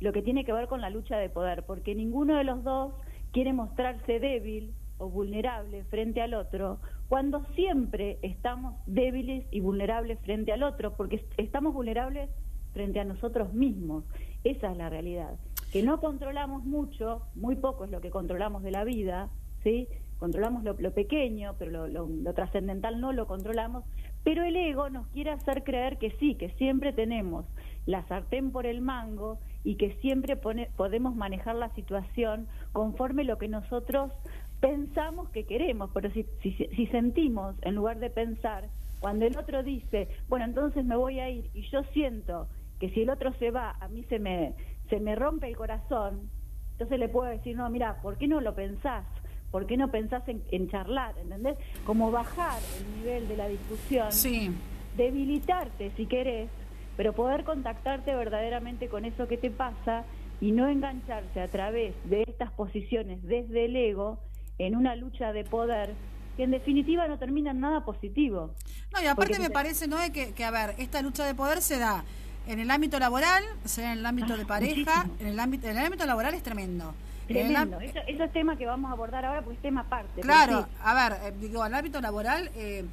[0.00, 2.94] lo que tiene que ver con la lucha de poder, porque ninguno de los dos
[3.32, 6.78] quiere mostrarse débil o vulnerable frente al otro,
[7.08, 12.30] cuando siempre estamos débiles y vulnerables frente al otro, porque est- estamos vulnerables
[12.72, 14.04] frente a nosotros mismos.
[14.44, 15.38] Esa es la realidad.
[15.72, 19.28] Que no controlamos mucho, muy poco es lo que controlamos de la vida,
[19.62, 19.88] ¿sí?
[20.18, 23.84] Controlamos lo, pequeño, pero lo- lo trascendental no lo controlamos,
[24.24, 27.44] pero el ego nos quiere hacer creer que sí, que siempre tenemos
[27.84, 33.36] la sartén por el mango y que siempre pone- podemos manejar la situación conforme lo
[33.36, 34.12] que nosotros
[34.60, 38.68] pensamos que queremos, pero si, si, si sentimos, en lugar de pensar,
[39.00, 42.46] cuando el otro dice, bueno, entonces me voy a ir, y yo siento
[42.78, 44.54] que si el otro se va, a mí se me,
[44.88, 46.30] se me rompe el corazón,
[46.72, 49.04] entonces le puedo decir, no, mira, ¿por qué no lo pensás?
[49.50, 51.14] ¿Por qué no pensás en, en charlar?
[51.18, 51.56] ¿Entendés?
[51.84, 54.50] Como bajar el nivel de la discusión Sí.
[54.96, 56.48] debilitarte si querés,
[56.96, 60.04] pero poder contactarte verdaderamente con eso que te pasa
[60.40, 64.18] y no engancharse a través de estas posiciones desde el ego
[64.58, 65.94] en una lucha de poder
[66.36, 68.50] que en definitiva no termina en nada positivo.
[68.92, 69.96] No, y aparte me parece, ¿no?
[70.12, 72.04] Que, que, a ver, esta lucha de poder se da
[72.46, 75.66] en el ámbito laboral, se da en el ámbito de ah, pareja, en el ámbito,
[75.66, 76.94] en el ámbito laboral es tremendo.
[77.26, 77.80] Tremendo.
[77.80, 80.20] Eso, es tema que vamos a abordar ahora porque es tema aparte.
[80.20, 82.50] Claro, a ver, eh, digo, el ámbito laboral...
[82.54, 82.84] Eh,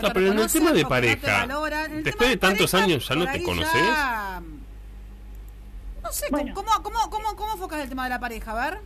[0.00, 1.46] no, pero en el tema de pareja,
[2.02, 3.82] después de tantos años ya no te conoces.
[6.02, 8.50] No sé, ¿cómo, cómo, cómo, cómo enfocas el tema de la pareja?
[8.52, 8.80] A ver.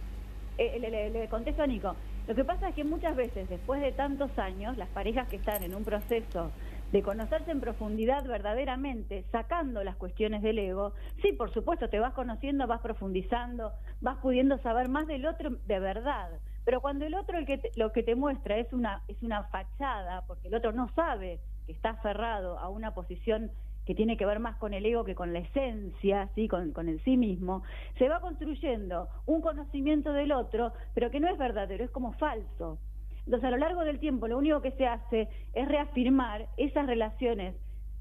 [0.58, 1.96] Eh, le, le, contesto a Nico.
[2.28, 5.62] Lo que pasa es que muchas veces, después de tantos años, las parejas que están
[5.62, 6.50] en un proceso
[6.92, 12.14] de conocerse en profundidad verdaderamente, sacando las cuestiones del ego, sí, por supuesto, te vas
[12.14, 16.30] conociendo, vas profundizando, vas pudiendo saber más del otro de verdad.
[16.66, 20.24] Pero cuando el otro el que lo que te muestra es una, es una fachada,
[20.26, 23.52] porque el otro no sabe que está aferrado a una posición
[23.86, 26.48] que tiene que ver más con el ego que con la esencia, ¿sí?
[26.48, 27.62] con, con el sí mismo,
[27.98, 32.78] se va construyendo un conocimiento del otro, pero que no es verdadero, es como falso.
[33.26, 37.54] Entonces, a lo largo del tiempo, lo único que se hace es reafirmar esas relaciones,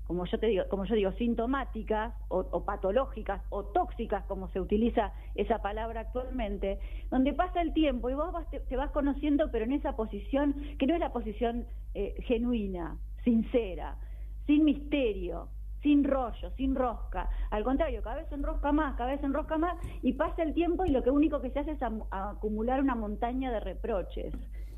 [0.08, 5.14] como yo te digo, como yo digo, sintomáticas o, patológicas o tóxicas, como se utiliza
[5.34, 6.80] esa palabra actualmente,
[7.10, 10.94] donde pasa el tiempo y vos te, vas conociendo, pero en esa posición que no
[10.94, 13.98] es la posición eh, genuina, sincera,
[14.46, 15.50] sin misterio,
[15.82, 17.30] sin rollo, sin rosca.
[17.50, 20.90] Al contrario, cada vez enrosca más, cada vez enrosca más y pasa el tiempo y
[20.90, 21.80] lo que único que se hace es
[22.12, 24.34] acumular una montaña de reproches.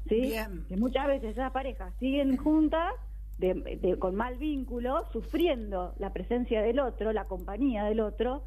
[0.08, 0.34] ¿sí?
[0.68, 2.94] Que muchas veces esas parejas siguen juntas
[4.00, 8.44] con mal vínculo, sufriendo la presencia del otro, la compañía del otro,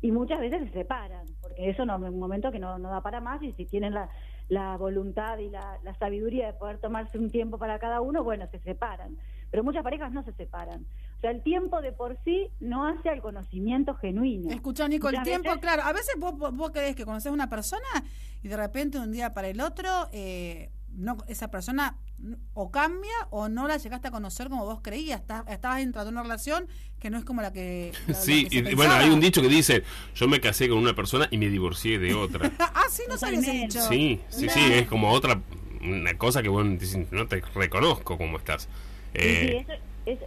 [0.00, 3.02] y muchas veces se separan, porque eso no es un momento que no, no da
[3.02, 4.08] para más y si tienen la,
[4.48, 8.46] la voluntad y la, la, sabiduría de poder tomarse un tiempo para cada uno, bueno,
[8.50, 9.16] se separan.
[9.50, 10.86] Pero muchas parejas no se separan.
[11.16, 14.50] O sea, el tiempo de por sí no hace al conocimiento genuino.
[14.50, 17.86] Escucha, Nico, el tiempo, claro, a veces vos, vos crees que conoces a una persona
[18.42, 21.96] y de repente un día para el otro, eh, no esa persona
[22.52, 25.22] o cambia o no la llegaste a conocer como vos creías.
[25.48, 26.66] estabas dentro de una relación
[26.98, 27.92] que no es como la que.
[28.12, 29.84] sí, y, bueno, hay un dicho que dice:
[30.14, 32.50] Yo me casé con una persona y me divorcié de otra.
[32.58, 33.80] ah, sí, no sabía ese dicho.
[33.88, 35.40] Sí, sí, sí, es como otra
[35.80, 36.66] una cosa que vos
[37.10, 38.68] no te reconozco como estás.
[39.14, 39.64] Eh,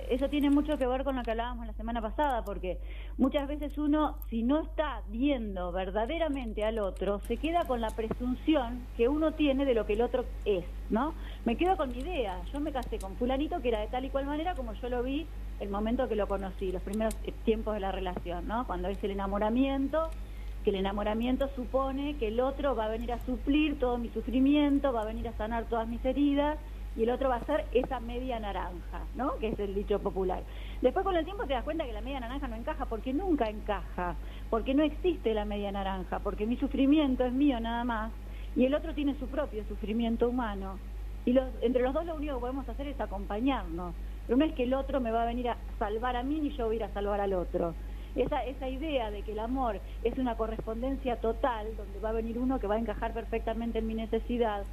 [0.09, 2.77] eso tiene mucho que ver con lo que hablábamos la semana pasada, porque
[3.21, 8.87] muchas veces uno, si no está viendo verdaderamente al otro, se queda con la presunción
[8.97, 11.13] que uno tiene de lo que el otro es, ¿no?
[11.45, 12.41] Me quedo con mi idea.
[12.51, 15.03] Yo me casé con fulanito que era de tal y cual manera como yo lo
[15.03, 15.27] vi
[15.59, 17.15] el momento que lo conocí, los primeros
[17.45, 18.65] tiempos de la relación, ¿no?
[18.65, 20.09] Cuando es el enamoramiento,
[20.63, 24.91] que el enamoramiento supone que el otro va a venir a suplir todo mi sufrimiento,
[24.93, 26.57] va a venir a sanar todas mis heridas
[26.95, 29.37] y el otro va a ser esa media naranja, ¿no?
[29.37, 30.43] Que es el dicho popular.
[30.81, 33.49] Después con el tiempo te das cuenta que la media naranja no encaja porque nunca
[33.49, 34.15] encaja,
[34.49, 38.11] porque no existe la media naranja, porque mi sufrimiento es mío nada más
[38.55, 40.79] y el otro tiene su propio sufrimiento humano.
[41.25, 43.95] Y los, entre los dos lo único que podemos hacer es acompañarnos.
[44.25, 46.49] Pero no es que el otro me va a venir a salvar a mí ni
[46.57, 47.73] yo voy a ir a salvar al otro.
[48.15, 52.37] Esa, esa idea de que el amor es una correspondencia total, donde va a venir
[52.37, 54.65] uno que va a encajar perfectamente en mi necesidad,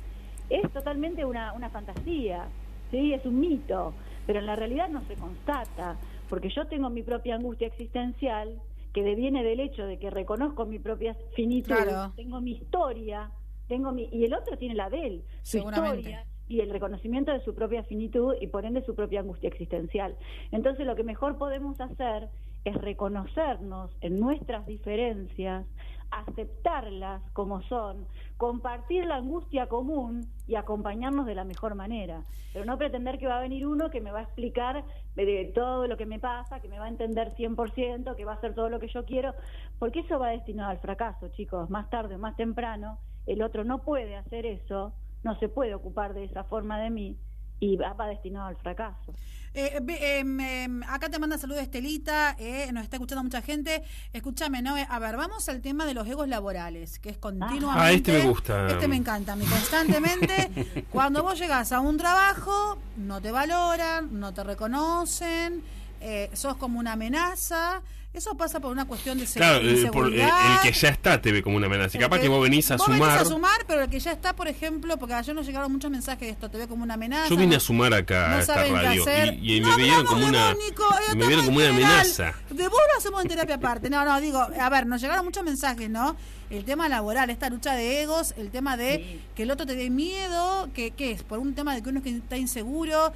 [0.51, 2.47] es totalmente una, una fantasía,
[2.91, 3.13] ¿sí?
[3.13, 3.95] es un mito,
[4.27, 5.97] pero en la realidad no se constata,
[6.29, 8.61] porque yo tengo mi propia angustia existencial
[8.93, 11.75] que deviene del hecho de que reconozco mi propia finitud,
[12.17, 13.31] tengo mi historia,
[13.69, 17.41] tengo mi y el otro tiene la de él, su historia y el reconocimiento de
[17.45, 20.17] su propia finitud y por ende su propia angustia existencial.
[20.51, 22.29] Entonces lo que mejor podemos hacer
[22.65, 25.67] es reconocernos en nuestras diferencias,
[26.11, 28.07] aceptarlas como son,
[28.37, 32.23] compartir la angustia común y acompañarnos de la mejor manera.
[32.53, 34.85] Pero no pretender que va a venir uno que me va a explicar
[35.15, 38.37] de todo lo que me pasa, que me va a entender 100%, que va a
[38.37, 39.35] hacer todo lo que yo quiero,
[39.79, 41.69] porque eso va destinado al fracaso, chicos.
[41.71, 44.93] Más tarde o más temprano, el otro no puede hacer eso,
[45.23, 47.19] no se puede ocupar de esa forma de mí
[47.61, 49.15] y va, destinado al fracaso.
[49.55, 49.81] Eh,
[50.21, 53.83] em, em, acá te manda saludos Estelita, eh, nos está escuchando mucha gente.
[54.13, 54.77] Escúchame, ¿no?
[54.77, 57.67] A ver, vamos al tema de los egos laborales, que es continuamente.
[57.81, 58.69] Ah, este me gusta.
[58.69, 60.85] Este me encanta, a constantemente.
[60.93, 65.63] cuando vos llegas a un trabajo, no te valoran, no te reconocen,
[66.01, 67.83] eh, sos como una amenaza.
[68.15, 70.29] Eso pasa por una cuestión de claro, eh, seguridad.
[70.29, 71.97] Claro, el, que ya está te ve como una amenaza.
[71.97, 73.01] Y capaz que, vos venís a vos sumar.
[73.01, 75.91] Venís a sumar, pero el que ya está, por ejemplo, porque ayer nos llegaron muchos
[75.91, 77.29] mensajes de esto, te ve como una amenaza.
[77.29, 79.05] Yo vine a sumar acá a esta radio
[79.41, 80.57] y, me vieron como una,
[81.15, 82.35] me vieron como una amenaza.
[82.51, 83.91] De vos lo hacemos en terapia aparte.
[83.91, 86.17] No, no, digo, a ver, nos llegaron muchos mensajes, ¿no?
[86.49, 89.91] El tema laboral, esta lucha de egos, el tema de que el otro te dé
[89.91, 91.23] miedo, que ¿qué es?
[91.23, 93.13] Por un tema de que uno está inseguro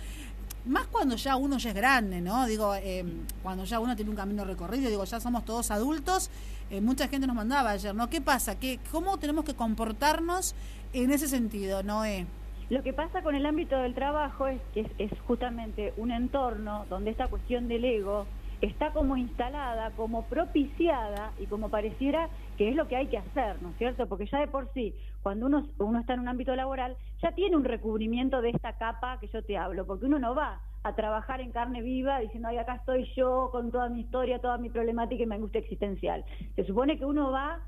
[0.64, 2.46] más cuando ya uno ya es grande, ¿no?
[2.46, 6.30] Digo, em, cuando ya uno tiene un camino recorrido, digo, ya somos todos adultos,
[6.70, 8.08] eh, mucha gente nos mandaba ayer, ¿no?
[8.08, 8.58] ¿Qué pasa?
[8.58, 10.54] ¿Qué, ¿Cómo tenemos que comportarnos
[10.92, 12.26] en ese sentido, Noé?
[12.70, 17.10] Lo que pasa con el ámbito del trabajo es que es, justamente un entorno donde
[17.10, 18.26] esta cuestión del ego
[18.62, 23.60] está como instalada, como propiciada y como pareciera que es lo que hay que hacer,
[23.60, 24.06] ¿no es cierto?
[24.06, 27.56] Porque ya de por sí, cuando uno, uno está en un ámbito laboral, ya tiene
[27.56, 31.40] un recubrimiento de esta capa que yo te hablo, porque uno no va a trabajar
[31.40, 35.22] en carne viva diciendo, ay, acá estoy yo con toda mi historia, toda mi problemática
[35.22, 36.24] y mi angustia existencial.
[36.56, 37.60] Se supone que uno va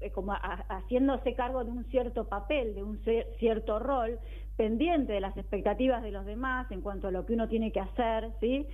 [0.00, 2.98] eh, como haciéndose cargo de un cierto papel, de un
[3.38, 4.18] cierto rol,
[4.56, 7.80] pendiente de las expectativas de los demás en cuanto a lo que uno tiene que
[7.80, 8.66] hacer, ¿sí?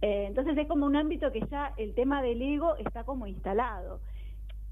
[0.00, 4.00] Eh, entonces es como un ámbito que ya el tema del ego está como instalado.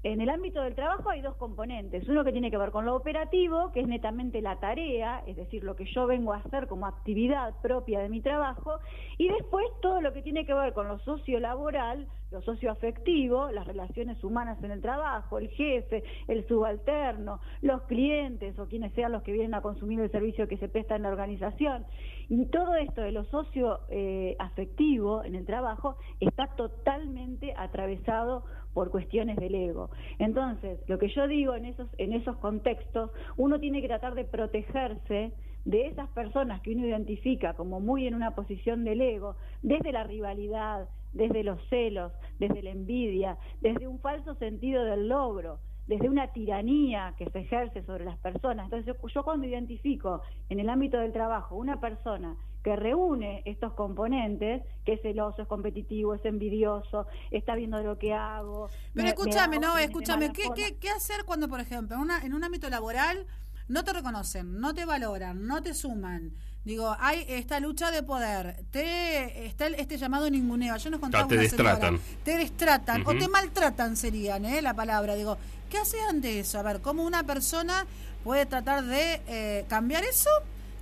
[0.03, 2.09] En el ámbito del trabajo hay dos componentes.
[2.09, 5.63] Uno que tiene que ver con lo operativo, que es netamente la tarea, es decir,
[5.63, 8.79] lo que yo vengo a hacer como actividad propia de mi trabajo,
[9.19, 14.23] y después todo lo que tiene que ver con lo sociolaboral, lo socioafectivo, las relaciones
[14.23, 19.33] humanas en el trabajo, el jefe, el subalterno, los clientes o quienes sean los que
[19.33, 21.85] vienen a consumir el servicio que se presta en la organización.
[22.29, 29.55] Y todo esto de lo socioafectivo en el trabajo está totalmente atravesado por cuestiones del
[29.55, 29.89] ego.
[30.19, 34.25] Entonces, lo que yo digo en esos, en esos contextos, uno tiene que tratar de
[34.25, 35.33] protegerse
[35.65, 40.03] de esas personas que uno identifica como muy en una posición del ego, desde la
[40.03, 46.31] rivalidad, desde los celos, desde la envidia, desde un falso sentido del logro, desde una
[46.31, 48.65] tiranía que se ejerce sobre las personas.
[48.65, 54.61] Entonces yo, cuando identifico en el ámbito del trabajo una persona que reúne estos componentes,
[54.85, 58.69] que es celoso, es competitivo, es envidioso, está viendo lo que hago.
[58.93, 62.43] Pero escúchame, no, escúchame, ¿qué, ¿qué, ¿qué, hacer cuando, por ejemplo, en, una, en un
[62.43, 63.25] ámbito laboral
[63.67, 66.33] no te reconocen, no te valoran, no te suman?
[66.63, 70.77] Digo, hay esta lucha de poder, te está este llamado ninguneo.
[70.77, 71.99] Yo nos contaba te destratan.
[72.23, 74.61] te destratan o te maltratan serían, ¿eh?
[74.61, 75.15] La palabra.
[75.15, 75.37] Digo,
[75.71, 76.59] ¿qué hace ante eso?
[76.59, 77.87] A ver, ¿cómo una persona
[78.23, 80.29] puede tratar de eh, cambiar eso?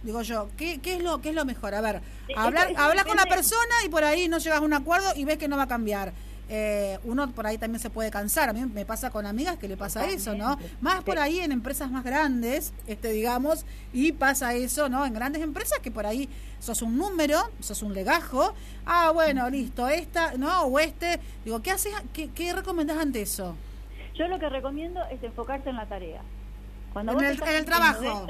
[0.03, 1.75] Digo yo, ¿qué, ¿qué, es lo qué es lo mejor?
[1.75, 2.01] A ver,
[2.35, 5.37] hablar, hablar con la persona y por ahí no llegas a un acuerdo y ves
[5.37, 6.13] que no va a cambiar
[6.51, 8.49] eh, uno por ahí también se puede cansar.
[8.49, 10.57] A mí me pasa con amigas que le pasa eso, ¿no?
[10.81, 15.05] Más por ahí en empresas más grandes, este digamos, y pasa eso, ¿no?
[15.05, 16.27] En grandes empresas que por ahí
[16.59, 18.53] sos un número, sos un legajo.
[18.85, 20.63] Ah, bueno, listo, esta, ¿no?
[20.63, 21.19] O este.
[21.45, 21.93] Digo, ¿qué haces?
[22.13, 23.55] ¿Qué, qué recomendás ante eso?
[24.15, 26.21] Yo lo que recomiendo es enfocarse en la tarea.
[26.93, 28.25] Cuando en, el, en el trabajo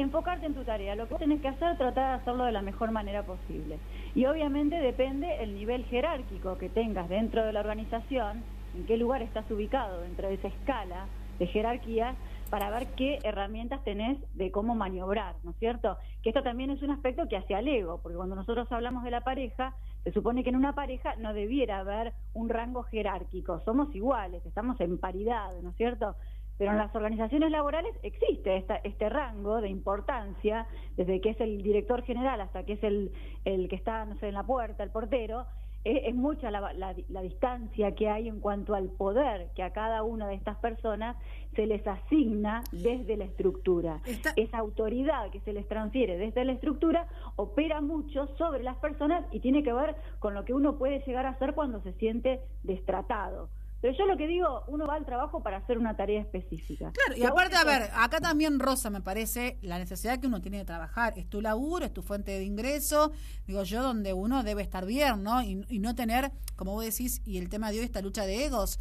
[0.00, 0.96] enfocarte en tu tarea.
[0.96, 3.78] Lo que tienes que hacer tratar de hacerlo de la mejor manera posible.
[4.14, 8.42] Y obviamente depende el nivel jerárquico que tengas dentro de la organización,
[8.74, 11.06] en qué lugar estás ubicado dentro de esa escala
[11.38, 12.14] de jerarquía,
[12.50, 15.96] para ver qué herramientas tenés de cómo maniobrar, ¿no es cierto?
[16.22, 19.10] Que esto también es un aspecto que hace al ego, porque cuando nosotros hablamos de
[19.10, 19.74] la pareja,
[20.04, 24.80] se supone que en una pareja no debiera haber un rango jerárquico, somos iguales, estamos
[24.80, 26.14] en paridad, ¿no es cierto?
[26.58, 32.02] Pero en las organizaciones laborales existe este rango de importancia, desde que es el director
[32.02, 33.12] general hasta que es el,
[33.44, 35.46] el que está, no sé, en la puerta, el portero,
[35.84, 40.26] es, mucha la, la, distancia que hay en cuanto al poder que a cada una
[40.28, 41.16] de estas personas
[41.54, 44.00] se les asigna desde la estructura.
[44.36, 49.40] Esa autoridad que se les transfiere desde la estructura opera mucho sobre las personas y
[49.40, 53.50] tiene que ver con lo que uno puede llegar a hacer cuando se siente destratado.
[53.84, 56.90] Pero yo lo que digo, uno va al trabajo para hacer una tarea específica.
[56.92, 60.56] Claro, y aparte, a ver, acá también, Rosa, me parece la necesidad que uno tiene
[60.56, 61.12] de trabajar.
[61.18, 63.12] Es tu laburo, es tu fuente de ingreso,
[63.46, 65.42] digo yo, donde uno debe estar bien, ¿no?
[65.42, 68.80] Y, no tener, como vos decís, y el tema de hoy, esta lucha de egos.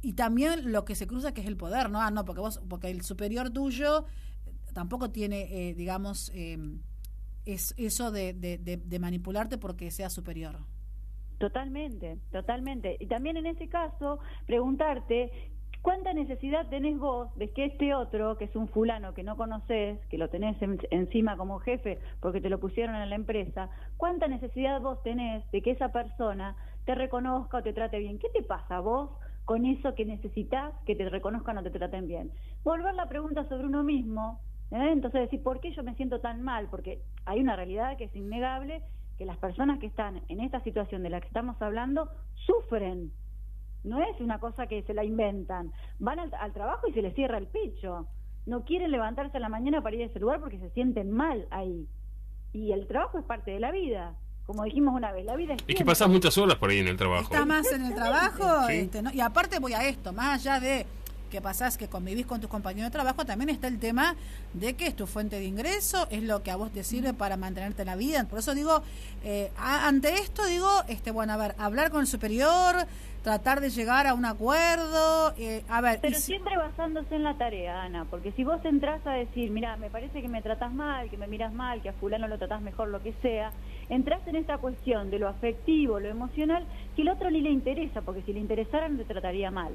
[0.00, 2.00] Y también lo que se cruza, que es el poder, ¿no?
[2.00, 4.06] Ah, no, porque vos, porque el superior tuyo
[4.72, 6.56] tampoco tiene, eh, digamos, eh,
[7.44, 10.64] es eso de, de, de manipularte porque sea superior.
[11.38, 12.96] Totalmente, totalmente.
[12.98, 15.30] Y también en ese caso, preguntarte
[15.82, 20.04] ¿Cuánta necesidad tenés vos de que este otro, que es un fulano que no conoces,
[20.08, 20.56] que lo tenés
[20.90, 25.62] encima como jefe porque te lo pusieron en la empresa, cuánta necesidad vos tenés de
[25.62, 28.18] que esa persona te reconozca o te trate bien?
[28.18, 29.10] ¿Qué te pasa vos
[29.44, 32.32] con eso que necesitas que te reconozcan o te traten bien?
[32.64, 34.40] Volver la pregunta sobre uno mismo,
[34.72, 34.90] ¿eh?
[34.92, 36.66] entonces decir, ¿por qué yo me siento tan mal?
[36.70, 38.82] Porque hay una realidad que es innegable
[39.18, 42.08] que las personas que están en esta situación de la que estamos hablando
[42.46, 43.12] sufren.
[43.82, 45.72] No es una cosa que se la inventan.
[45.98, 48.06] Van al, trabajo y se les cierra el pecho.
[48.46, 51.46] No quieren levantarse a la mañana para ir a ese lugar porque se sienten mal
[51.50, 51.88] ahí.
[52.52, 54.14] Y el trabajo es parte de la vida.
[54.46, 55.64] Como dijimos una vez, la vida es...
[55.66, 57.24] Es que pasas muchas horas por ahí en el trabajo.
[57.24, 58.68] Está más en el trabajo.
[58.68, 60.86] Este, y aparte voy a esto, más allá de
[61.28, 64.14] que pasás que convivís con tus compañeros de trabajo, también está el tema
[64.54, 67.36] de que es tu fuente de ingreso, es lo que a vos te sirve para
[67.36, 68.24] mantenerte en la vida.
[68.24, 68.82] Por eso digo,
[69.24, 72.86] eh, ante esto digo, este bueno, a ver, hablar con el superior,
[73.22, 75.98] tratar de llegar a un acuerdo, eh, a ver...
[76.00, 79.90] Pero siempre basándose en la tarea, Ana, porque si vos entras a decir, mira, me
[79.90, 82.88] parece que me tratas mal, que me miras mal, que a fulano lo tratás mejor,
[82.88, 83.52] lo que sea,
[83.88, 86.64] entras en esta cuestión de lo afectivo, lo emocional,
[86.96, 89.72] que el otro ni le interesa, porque si le interesara no te trataría mal.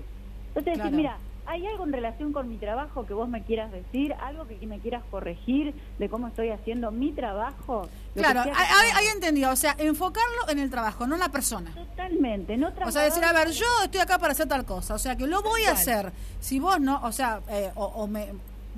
[0.47, 4.13] Entonces decir, mira, ¿Hay algo en relación con mi trabajo que vos me quieras decir?
[4.21, 7.89] ¿Algo que me quieras corregir de cómo estoy haciendo mi trabajo?
[8.15, 9.51] claro, ahí entendido.
[9.51, 11.71] O sea, enfocarlo en el trabajo, no en la persona.
[11.73, 12.57] Totalmente.
[12.57, 14.93] No o sea, decir, a ver, yo estoy acá para hacer tal cosa.
[14.93, 16.11] O sea, que lo voy a hacer.
[16.39, 18.29] Si vos no, o sea, eh, o, me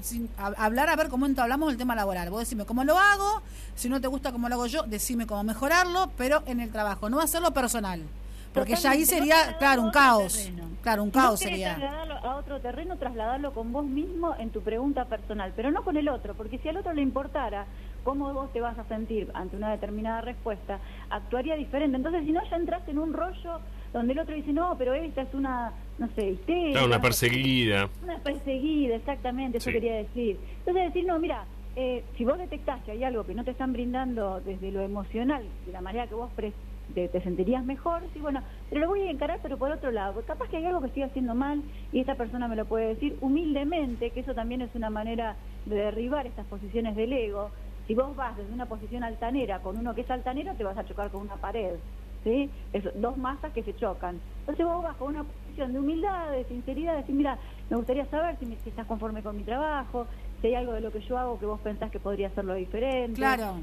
[0.01, 2.29] sin, hablar a ver cómo hablamos del tema laboral.
[2.29, 3.41] Vos decime cómo lo hago,
[3.75, 7.09] si no te gusta cómo lo hago yo, decime cómo mejorarlo, pero en el trabajo,
[7.09, 8.01] no hacerlo personal.
[8.55, 10.51] Porque ya ahí sería, claro, un caos.
[10.81, 11.75] Claro, un caos sería.
[11.75, 15.97] trasladarlo a otro terreno, trasladarlo con vos mismo en tu pregunta personal, pero no con
[15.97, 17.65] el otro, porque si al otro le importara
[18.03, 20.79] cómo vos te vas a sentir ante una determinada respuesta,
[21.09, 21.97] actuaría diferente.
[21.97, 23.59] Entonces, si no, ya entras en un rollo
[23.91, 26.85] donde el otro dice, no, pero esta es una, no sé, histeria.
[26.85, 27.89] una perseguida.
[28.03, 30.37] Una perseguida, exactamente, eso quería decir.
[30.59, 31.45] Entonces, decir, no, mira,
[31.75, 35.43] eh, si vos detectás que hay algo que no te están brindando desde lo emocional,
[35.65, 36.29] de la manera que vos
[36.93, 40.47] te, sentirías mejor, sí, bueno, pero lo voy a encarar, pero por otro lado, capaz
[40.49, 41.61] que hay algo que estoy haciendo mal
[41.91, 45.75] y esta persona me lo puede decir humildemente, que eso también es una manera de
[45.75, 47.51] derribar estas posiciones del ego.
[47.87, 50.85] Si vos vas desde una posición altanera con uno que es altanero, te vas a
[50.85, 51.75] chocar con una pared.
[52.23, 52.49] ¿Sí?
[52.73, 54.19] Es dos masas que se chocan.
[54.39, 57.37] Entonces vos vas con una posición de humildad, de sinceridad, de decir, mira,
[57.69, 60.07] me gustaría saber si, si estás conforme con mi trabajo,
[60.41, 63.13] si hay algo de lo que yo hago que vos pensás que podría hacerlo diferente.
[63.13, 63.57] Claro.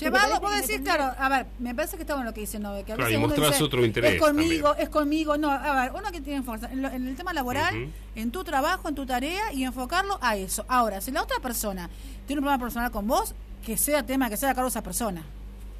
[0.00, 2.82] Llevarlo, puedo decir, claro, a ver, me parece que está bueno lo que dice Nove,
[2.84, 4.14] que a claro, y mostrás otro interés.
[4.14, 7.90] Es conmigo, es conmigo, no, a ver, uno que tiene fuerza, en, el tema laboral,
[8.14, 10.64] en tu trabajo, en tu tarea y enfocarlo a eso.
[10.66, 11.90] Ahora, si la otra persona
[12.26, 13.34] tiene un problema personal con vos,
[13.64, 15.22] que sea tema, que sea a cargo de esa persona.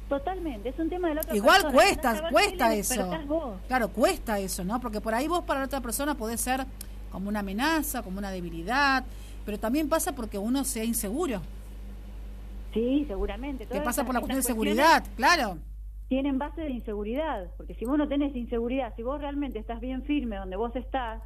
[0.07, 3.57] Totalmente, es un tema de la otra Igual cuesta, cuesta eso.
[3.67, 4.79] Claro, cuesta eso, ¿no?
[4.79, 6.65] Porque por ahí vos para la otra persona podés ser
[7.11, 9.05] como una amenaza, como una debilidad,
[9.45, 11.41] pero también pasa porque uno sea inseguro.
[12.73, 13.67] Sí, seguramente.
[13.67, 15.57] ¿Qué pasa por la cuestión de seguridad, claro.
[16.09, 20.03] Tienen base de inseguridad, porque si vos no tenés inseguridad, si vos realmente estás bien
[20.03, 21.21] firme donde vos estás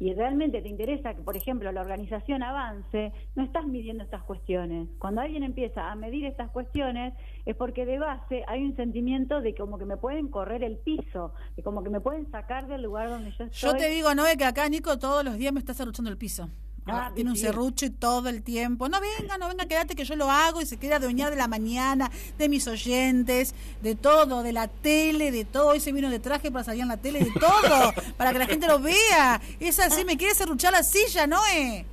[0.00, 4.88] y realmente te interesa que, por ejemplo, la organización avance, no estás midiendo estas cuestiones.
[4.98, 7.14] Cuando alguien empieza a medir estas cuestiones
[7.46, 11.32] es porque de base hay un sentimiento de como que me pueden correr el piso,
[11.56, 13.70] de como que me pueden sacar del lugar donde yo estoy.
[13.70, 16.48] Yo te digo, no, que acá, Nico, todos los días me estás arruchando el piso.
[16.90, 18.88] Ah, tiene un serruche todo el tiempo.
[18.88, 21.48] No venga, no venga, quédate que yo lo hago y se queda dueña de la
[21.48, 25.68] mañana, de mis oyentes, de todo, de la tele, de todo.
[25.68, 28.46] Hoy se vino de traje para salir en la tele, de todo, para que la
[28.46, 29.40] gente lo vea.
[29.60, 31.40] Es así, me quiere serruchar la silla, ¿no?
[31.54, 31.84] Eh?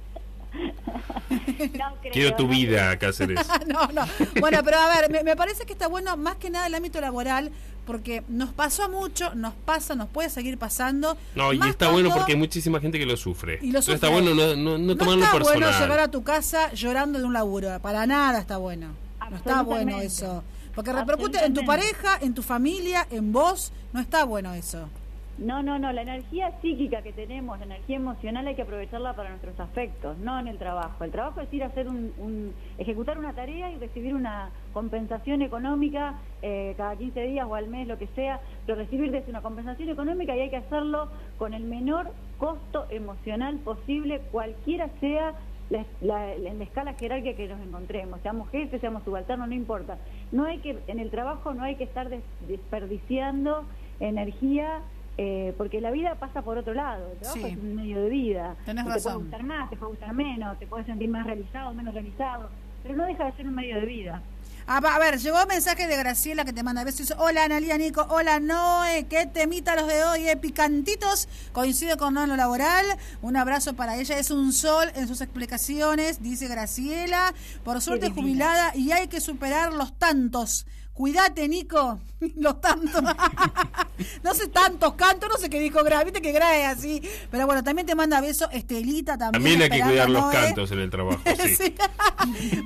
[2.12, 3.40] Quiero tu vida, Cáceres.
[3.68, 4.06] no, no.
[4.40, 7.52] Bueno, pero a ver, me, parece que está bueno más que nada el ámbito laboral,
[7.86, 11.18] porque nos pasó a mucho, nos pasa, nos puede seguir pasando.
[11.36, 13.60] No, y está bueno porque hay muchísima gente que lo sufre.
[13.62, 13.96] Y lo sufre.
[13.96, 15.40] está bueno no, no, no tomarlo personal.
[15.40, 18.96] No está bueno llegar a tu casa llorando de un laburo, para nada está bueno.
[19.30, 20.44] No está bueno eso.
[20.74, 24.90] Porque repercute en tu pareja, en tu familia, en vos, no está bueno eso.
[25.38, 29.32] No, no, no, la energía psíquica que tenemos, la energía emocional hay que aprovecharla para
[29.32, 31.04] nuestros afectos, no en el trabajo.
[31.04, 36.16] El trabajo es ir a hacer un, ejecutar una tarea y recibir una compensación económica
[36.42, 39.90] eh, cada 15 días o al mes, lo que sea, pero recibir desde una compensación
[39.90, 45.34] económica y hay que hacerlo con el menor costo emocional posible, cualquiera sea
[45.70, 49.98] la, la, escala jerárquica que nos encontremos, seamos jefes, seamos subalternos, no importa.
[50.32, 52.10] No hay que, en el trabajo no hay que estar
[52.48, 53.66] desperdiciando
[54.00, 54.82] energía
[55.18, 58.56] eh, porque la vida pasa por otro lado, el trabajo es un medio de vida.
[58.66, 61.94] Tenés te puede gustar más, te puede gustar menos, te puedes sentir más realizado, menos
[61.94, 62.50] realizado,
[62.84, 64.22] pero no deja de ser un medio de vida.
[64.68, 67.14] Ah, a ver, llegó un mensaje de Graciela que te manda besos.
[67.20, 71.30] Hola Analia Nico, hola Noé, qué temita los de hoy, eh, picantitos.
[71.54, 72.84] Coincide con Noé en lo laboral.
[73.22, 77.36] Un abrazo para ella, es un sol en sus explicaciones, dice Graciela.
[77.64, 82.00] Por suerte jubilada y hay que superar los tantos Cuídate, Nico.
[82.38, 83.04] Los tantos.
[84.24, 86.02] no sé tantos cantos, no sé qué dijo Gra.
[86.06, 87.02] Viste que Gra es así.
[87.30, 89.44] Pero bueno, también te manda beso Estelita también.
[89.44, 91.22] También hay que cuidar los cantos en el trabajo.
[91.58, 91.76] Sí.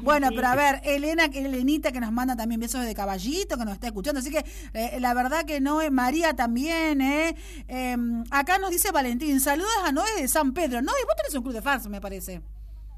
[0.03, 3.73] bueno, pero a ver, Elena, Elenita que nos manda también besos de caballito, que nos
[3.73, 4.19] está escuchando.
[4.19, 7.35] Así que eh, la verdad que no, María también, ¿eh?
[7.67, 10.83] Em, acá nos dice Valentín, saludos a Noé de San Pedro.
[10.83, 12.41] No, y vos tenés un club de fans, me parece.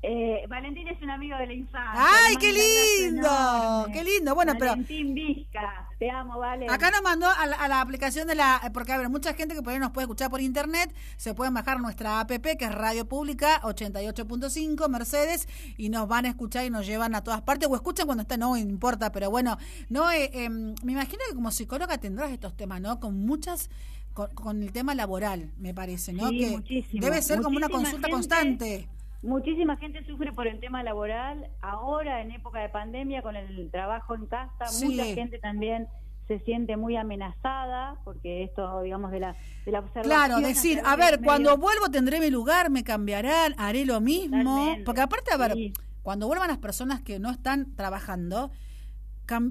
[0.03, 1.93] Eh, Valentín es un amigo de la infancia.
[2.25, 3.85] ¡Ay, qué lindo!
[3.93, 4.33] ¡Qué lindo!
[4.33, 6.65] Bueno, pero Valentín Vizca, te amo, Vale.
[6.69, 8.71] acá nos mandó a la, a la aplicación de la...
[8.73, 11.53] Porque, a ver, mucha gente que por ahí nos puede escuchar por internet, se pueden
[11.53, 15.47] bajar nuestra app, que es Radio Pública 88.5, Mercedes,
[15.77, 18.37] y nos van a escuchar y nos llevan a todas partes, o escuchan cuando está,
[18.37, 19.57] no importa, pero bueno,
[19.89, 22.99] no eh, eh, me imagino que como psicóloga tendrás estos temas, ¿no?
[22.99, 23.69] Con muchas...
[24.13, 26.27] Con, con el tema laboral, me parece, ¿no?
[26.29, 27.01] Sí, que muchísimo.
[27.01, 28.89] debe ser como una consulta gente- constante.
[29.23, 31.49] Muchísima gente sufre por el tema laboral.
[31.61, 34.85] Ahora, en época de pandemia, con el trabajo en casa, Sí.
[34.85, 35.87] mucha gente también
[36.27, 39.35] se siente muy amenazada porque esto, digamos, de la,
[39.65, 40.05] de la observación.
[40.05, 44.37] Claro, decir, a ver, cuando vuelvo tendré mi lugar, me cambiarán, haré lo mismo.
[44.37, 45.73] Totalmente, Porque aparte, a ver, sí.
[46.01, 48.51] cuando vuelvan las personas que no están trabajando,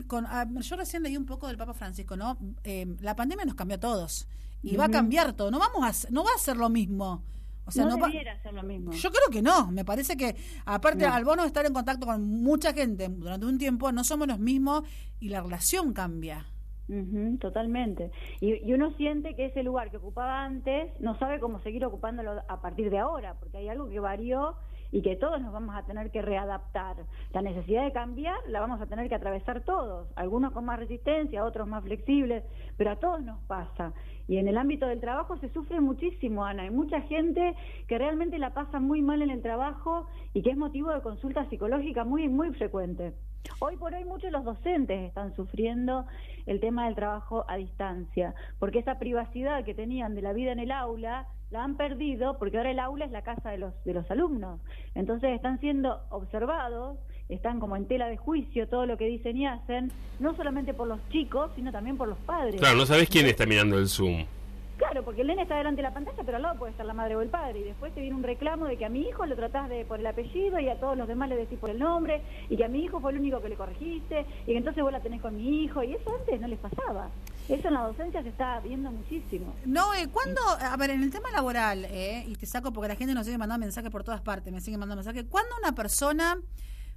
[0.07, 0.27] con,
[0.61, 2.39] yo recién leí un poco del Papa Francisco, ¿no?
[2.65, 4.29] Eh, la pandemia nos cambió a todos
[4.63, 5.51] y va a cambiar todo.
[5.51, 7.23] No vamos a, no va a ser lo mismo.
[7.71, 8.93] O sea, no, no, debiera ser lo mismo.
[8.93, 9.71] yo creo que no.
[9.73, 10.37] Me parece que,
[10.67, 11.15] aparte, No.
[11.15, 14.83] al bono estar en contacto con mucha gente durante un tiempo, no somos los mismos
[15.19, 16.47] y la relación cambia.
[16.89, 18.11] Ujú, totalmente.
[18.41, 22.43] Y, y uno siente que ese lugar que ocupaba antes no sabe cómo seguir ocupándolo
[22.49, 24.57] a partir de ahora, porque hay algo que varió
[24.93, 26.97] y que todos nos vamos a tener que readaptar.
[27.33, 31.45] La necesidad de cambiar la vamos a tener que atravesar todos, algunos con más resistencia,
[31.45, 32.45] otros más flexibles,
[32.77, 33.93] pero a todos nos pasa.
[34.27, 36.63] Y en el ámbito del trabajo se sufre muchísimo, Ana.
[36.63, 37.55] Hay mucha gente
[37.89, 41.49] que realmente la pasa muy mal en el trabajo y que es motivo de consulta
[41.49, 43.15] psicológica muy, muy frecuente.
[43.59, 46.07] Hoy por hoy muchos los docentes están sufriendo
[46.47, 50.59] el tema del trabajo a distancia, porque esa privacidad que tenían de la vida en
[50.59, 53.95] el aula la han perdido porque ahora el aula es la casa de los de
[53.95, 54.61] los alumnos.
[54.95, 56.99] Entonces están siendo observados,
[57.29, 60.89] están como en tela de juicio todo lo que dicen y hacen, no solamente por
[60.89, 62.57] los chicos, sino también por los padres.
[62.57, 64.25] Claro, no sabes quién está mirando el Zoom.
[64.81, 66.95] Claro, porque el nene está delante de la pantalla, pero al lado puede estar la
[66.95, 67.61] madre o el padre.
[67.61, 70.01] Y después te viene un reclamo de que a mi hijo lo tratás de por
[70.01, 72.69] el apellido y a todos los demás le decís por el nombre, y que a
[72.69, 75.37] mi hijo fue el único que le corregiste, y que entonces vos la tenés con
[75.37, 75.83] mi hijo.
[75.83, 77.11] Y eso antes no les pasaba.
[77.49, 79.55] Eso en la docencia se está viendo muchísimo.
[79.67, 80.41] No, eh, ¿cuándo?
[80.61, 83.39] A ver, en el tema laboral, eh, y te saco porque la gente nos sigue
[83.39, 85.25] mandando mensajes por todas partes, me sigue mandando mensajes.
[85.29, 86.39] ¿Cuándo una persona,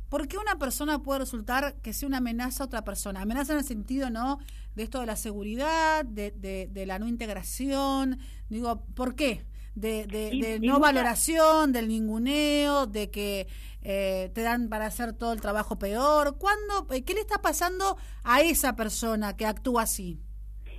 [0.10, 3.22] por qué una persona puede resultar que sea una amenaza a otra persona?
[3.22, 4.38] Amenaza en el sentido, ¿no?
[4.76, 8.20] De esto de la seguridad, de, de, de la no integración.
[8.50, 9.46] Digo, ¿por qué?
[9.74, 13.48] De, de, Y- de y no mucha- valoración, del ninguneo, de que
[13.82, 16.38] eh, te dan para hacer todo el trabajo peor.
[16.38, 16.88] ¿Cuándo?
[16.92, 20.22] eh, ¿Qué le está pasando a esa persona que actúa así?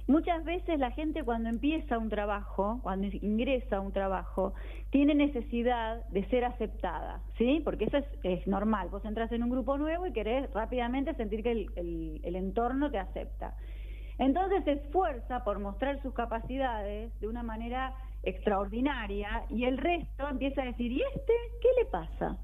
[0.07, 4.53] Muchas veces la gente cuando empieza un trabajo, cuando ingresa a un trabajo,
[4.91, 7.63] tiene necesidad de ser aceptada, ¿sí?
[7.65, 8.91] Porque eso es, normal.
[8.91, 12.91] Vos entras en un grupo nuevo y querés rápidamente sentir que el, el- el entorno
[12.91, 13.57] te acepta.
[14.19, 20.63] Entonces se esfuerza por mostrar sus capacidades de una manera extraordinaria y el resto empieza
[20.63, 21.33] a decir, ¿y este
[21.63, 22.37] qué le pasa?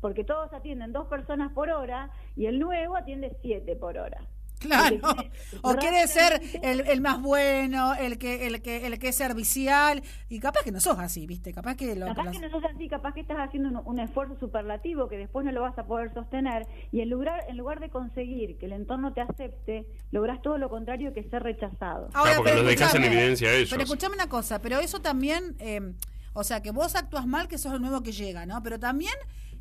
[0.00, 4.26] Porque todos atienden dos personas por hora y el nuevo atiende siete por hora.
[4.60, 4.96] Claro.
[5.62, 10.02] O quiere ser el, el más bueno, el que, el que, el que es servicial,
[10.28, 12.62] y capaz que no sos así, viste, capaz que lo Capaz lo- que no sos
[12.72, 15.84] así, capaz que estás haciendo un, un esfuerzo superlativo que después no lo vas a
[15.86, 20.40] poder sostener y en lugar, en lugar de conseguir que el entorno te acepte, lográs
[20.42, 22.08] todo lo contrario que ser rechazado.
[22.14, 23.70] Ahora, Ah, porque pero en escuchame, evidencia a ellos.
[23.70, 25.92] Pero escuchame una cosa, pero eso también, eh,
[26.32, 28.62] o sea, que vos actúas mal, que sos el nuevo que llega, ¿no?
[28.62, 29.12] Pero también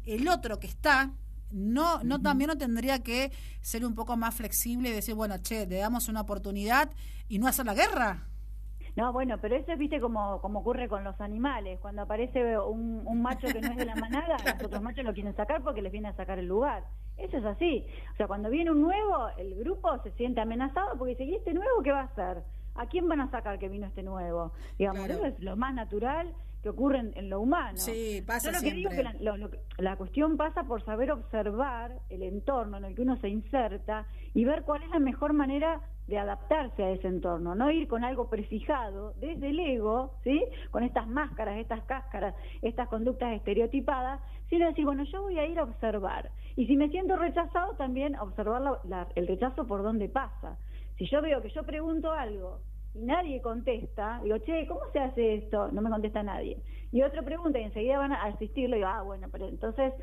[0.06, 1.12] el otro que está,
[1.52, 3.32] no, no también no tendría que
[3.62, 6.90] ser un poco más flexible y decir, bueno, che, le damos una oportunidad
[7.28, 8.26] y no hacer la guerra.
[8.96, 11.80] No, bueno, pero eso es, viste, como, como ocurre con los animales.
[11.80, 15.14] Cuando aparece un, un macho que no es de la manada, los otros machos lo
[15.14, 16.84] quieren sacar porque les viene a sacar el lugar.
[17.18, 17.86] Eso es así.
[18.14, 21.54] O sea, cuando viene un nuevo, el grupo se siente amenazado porque dice, ¿y este
[21.54, 22.44] nuevo qué va a hacer?
[22.76, 24.54] ¿A quién van a sacar que vino este nuevo?
[24.78, 25.14] Digamos, Claro.
[25.14, 27.78] eso es lo más natural que ocurre en, en lo humano.
[27.78, 29.14] Sí, pasa Yo lo que digo siempre.
[29.14, 33.02] que la, lo- lo la cuestión pasa por saber observar el entorno en el que
[33.02, 37.54] uno se inserta y ver cuál es la mejor manera de adaptarse a ese entorno,
[37.54, 40.44] no ir con algo prefijado desde el ego, ¿sí?
[40.72, 42.34] Con estas máscaras, estas cáscaras,
[42.64, 44.20] estas conductas estereotipadas,
[44.50, 46.32] sino decir, bueno, yo voy a ir a observar.
[46.56, 50.58] Y si me siento rechazado, también observar la- la- el rechazo por dónde pasa.
[50.98, 52.60] Si yo veo que yo pregunto algo
[52.94, 55.72] y nadie contesta, digo, che, ¿cómo se hace esto?
[55.72, 56.58] No me contesta nadie.
[56.92, 59.94] Y otro pregunta y enseguida van a asistirlo y digo, ah, bueno, pero entonces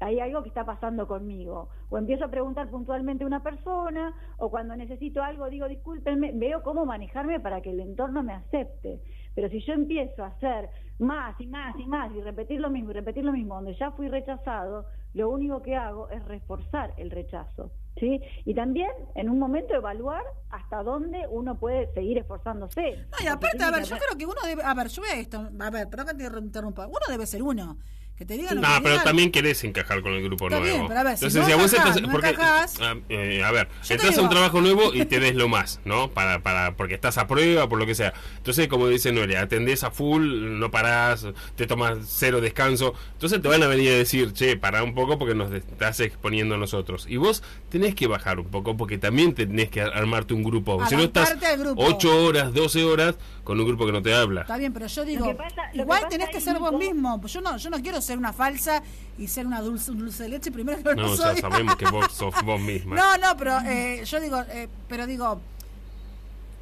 [0.00, 1.68] hay algo que está pasando conmigo.
[1.90, 6.62] O empiezo a preguntar puntualmente a una persona, o cuando necesito algo digo, discúlpenme, veo
[6.62, 9.00] cómo manejarme para que el entorno me acepte.
[9.34, 12.90] Pero si yo empiezo a hacer más y más y más y repetir lo mismo
[12.90, 17.10] y repetir lo mismo, donde ya fui rechazado, lo único que hago es reforzar el
[17.10, 17.70] rechazo.
[17.98, 18.20] ¿Sí?
[18.44, 23.06] Y también en un momento evaluar hasta dónde uno puede seguir esforzándose.
[23.10, 25.48] No, y aparte, a ver, yo creo que uno debe, a ver, yo veo esto,
[25.58, 27.78] a ver, perdón que te interrumpa, uno debe ser uno,
[28.16, 28.54] Que te digan.
[28.56, 29.04] lo No, que pero digan.
[29.04, 30.74] también querés encajar con el grupo Está nuevo.
[30.74, 32.02] bien, pero a ver, si Entonces, no si a vos encajás, estás.
[32.02, 32.78] no porque, encajás-
[33.10, 36.10] eh, a ver, entras a un trabajo nuevo y te des lo más, ¿no?
[36.12, 38.14] Para, para, porque estás a prueba, por lo que sea.
[38.38, 41.26] Entonces, como dice Noelia, atendés a full, no parás,
[41.56, 42.94] te tomas cero descanso.
[43.12, 46.54] Entonces te van a venir a decir, che, pará un poco porque nos estás exponiendo
[46.54, 47.06] a nosotros.
[47.10, 50.82] Y vos tenés que bajar un poco porque también tenés que armarte un grupo.
[50.88, 51.84] Si no estás Adaptarte al grupo.
[51.84, 54.40] 8 horas, 12 horas con un grupo que no te habla.
[54.40, 57.20] Está bien, pero yo digo, pasa- igual que tenés que ser vos mismo.
[57.20, 58.82] Pues yo no, yo no quiero ser una falsa
[59.18, 60.50] y ser una dulce, un dulce de leche.
[60.50, 62.96] Primero que no, No, ya sabemos que vos sos vos misma.
[62.96, 65.40] No, no, pero eh, yo digo, eh, pero digo,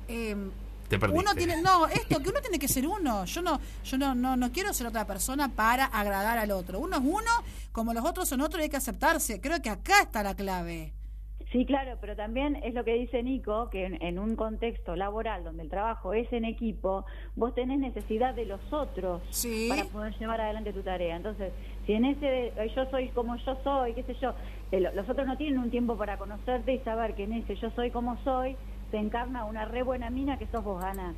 [0.08, 0.36] eh,
[0.88, 3.24] Te uno tiene, no, esto que uno tiene que ser uno.
[3.24, 6.78] Yo no, yo no, no, no quiero ser otra persona para agradar al otro.
[6.78, 7.30] Uno es uno,
[7.72, 9.40] como los otros son otros y hay que aceptarse.
[9.40, 10.92] Creo que acá está la clave.
[11.54, 15.44] Sí, claro, pero también es lo que dice Nico, que en, en un contexto laboral
[15.44, 17.04] donde el trabajo es en equipo,
[17.36, 19.68] vos tenés necesidad de los otros Sí.
[19.70, 21.14] para poder llevar adelante tu tarea.
[21.14, 21.52] Entonces,
[21.86, 24.34] si en ese de, yo soy como yo soy, qué sé yo,
[24.72, 27.54] eh, lo- los otros no tienen un tiempo para conocerte y saber que en ese
[27.54, 28.56] yo soy como soy,
[28.90, 31.14] se encarna una re buena mina que sos vos, Gana.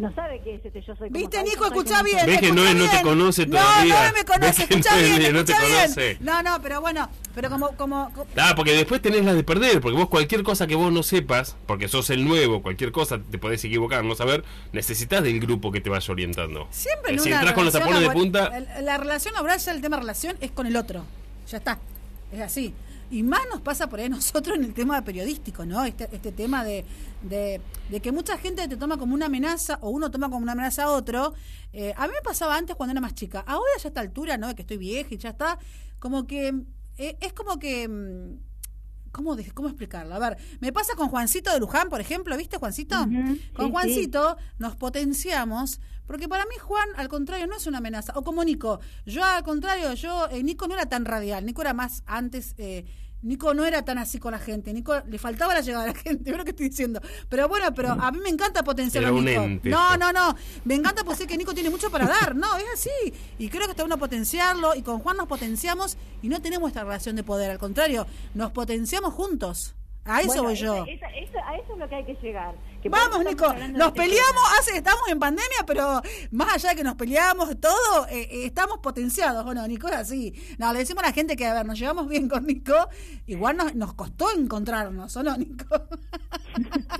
[0.00, 1.64] No sabe qué es ese yo soy como ¿Viste, Nico?
[1.68, 1.86] como bien.
[2.20, 2.26] soy.
[2.26, 3.02] Ves que escuchá Noé no te bien.
[3.02, 3.94] conoce No, todavía.
[4.00, 4.62] No, no me conoce.
[4.62, 5.64] Escuchá Noé bien, no te bien.
[5.82, 6.16] conoce.
[6.20, 9.80] No, no, pero bueno, pero como, como, co- Ah, porque después tenés las de perder,
[9.82, 13.36] porque vos cualquier cosa que vos no sepas, porque sos el nuevo, cualquier cosa te
[13.38, 16.66] podés equivocar, no saber, necesitas del grupo que te vaya orientando.
[16.70, 18.50] Siempre Eh, en si una entras con los tapones de punta,
[18.80, 21.04] La relación laboral, ya el tema relación es con el otro.
[21.50, 21.78] Ya está.
[22.32, 22.72] Es así.
[23.10, 25.84] Y más nos pasa por ahí a nosotros en el tema periodístico, ¿no?
[25.84, 26.84] Este, este tema de,
[27.22, 27.60] de,
[28.00, 30.90] que mucha gente te toma como una amenaza o uno toma como una amenaza a
[30.90, 31.34] otro.
[31.72, 33.42] Eh, a mí me pasaba antes cuando era más chica.
[33.46, 34.48] Ahora ya a esta altura, ¿no?
[34.48, 35.58] De que estoy vieja y ya está.
[35.98, 36.54] Como que.
[36.98, 37.88] eh, es como que.
[39.12, 40.14] ¿Cómo, de- ¿Cómo explicarlo?
[40.14, 42.96] A ver, me pasa con Juancito de Luján, por ejemplo, ¿viste, Juancito?
[43.54, 48.12] Con sí, Juancito nos potenciamos, porque para mí Juan, al contrario, no es una amenaza.
[48.16, 51.74] O como Nico, yo al contrario, yo, eh, Nico no era tan radial, Nico era
[51.74, 52.84] más antes, eh,
[53.22, 55.98] Nico no era tan así con la gente, Nico le faltaba la llegada de la
[55.98, 57.00] gente, lo que estoy diciendo.
[57.28, 59.42] Pero bueno, pero a mí me encanta potenciar a Nico.
[59.42, 60.34] ente No, no, no,
[60.64, 63.14] me encanta pues sé que Nico tiene mucho para dar, no, es así.
[63.38, 66.82] Y creo que está bueno potenciarlo, y con Juan nos potenciamos y no tenemos esta
[66.82, 69.74] relación de poder, al contrario, nos potenciamos juntos.
[70.04, 70.84] A eso Bueno, voy yo.
[70.86, 72.54] esa- esa- esa- a eso es lo que hay que llegar.
[72.82, 76.00] Que Vamos, Nico, nos este peleamos, hace, estamos en pandemia, pero
[76.30, 79.88] más allá de que nos peleamos, todo, eh, eh, estamos potenciados, ¿o no, Nico?
[79.88, 80.32] Es así.
[80.58, 82.74] No, le decimos a la gente que, a ver, nos llevamos bien con Nico,
[83.26, 85.66] igual nos, nos costó encontrarnos, ¿o no, Nico?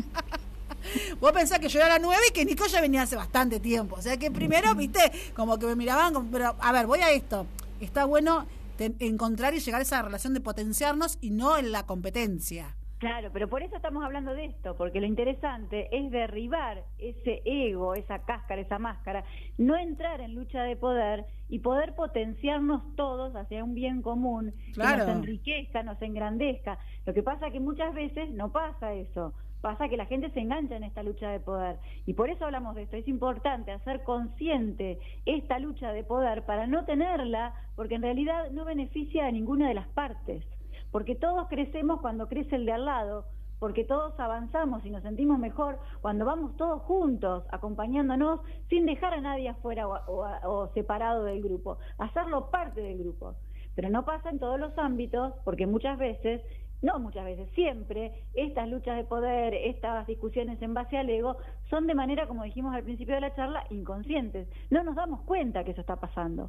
[1.20, 3.96] Vos pensás que yo era la nueva y que Nico ya venía hace bastante tiempo.
[3.96, 5.00] O sea que primero, viste,
[5.34, 7.46] como que me miraban, como- pero a ver, voy a esto.
[7.80, 8.46] Está bueno
[8.76, 12.76] te- encontrar y llegar a esa relación de potenciarnos y no en la competencia.
[13.00, 17.94] Claro, pero por eso estamos hablando de esto, porque lo interesante es derribar ese ego,
[17.94, 19.24] esa cáscara, esa máscara,
[19.56, 25.06] no entrar en lucha de poder y poder potenciarnos todos hacia un bien común, Claro.
[25.06, 26.78] que nos enriquezca, nos engrandezca.
[27.06, 29.32] Lo que pasa es que muchas veces no pasa eso.
[29.62, 31.76] Pasa que la gente se engancha en esta lucha de poder.
[32.04, 32.96] Y por eso hablamos de esto.
[32.98, 38.66] Es importante hacer consciente esta lucha de poder para no tenerla, porque en realidad no
[38.66, 40.44] beneficia a ninguna de las partes
[40.90, 43.24] porque todos crecemos cuando crece el de al lado,
[43.58, 48.40] porque todos avanzamos y nos sentimos mejor cuando vamos todos juntos, acompañándonos,
[48.70, 50.00] sin dejar a nadie afuera o,
[50.48, 53.34] o- separado del grupo, hacerlo parte del grupo.
[53.76, 56.40] Pero no pasa en todos los ámbitos, porque muchas veces,
[56.82, 61.36] no muchas veces, siempre, estas luchas de poder, estas discusiones en base al ego,
[61.68, 64.48] son de manera, como dijimos al principio de la charla, inconscientes.
[64.70, 66.48] No nos damos cuenta que eso está pasando.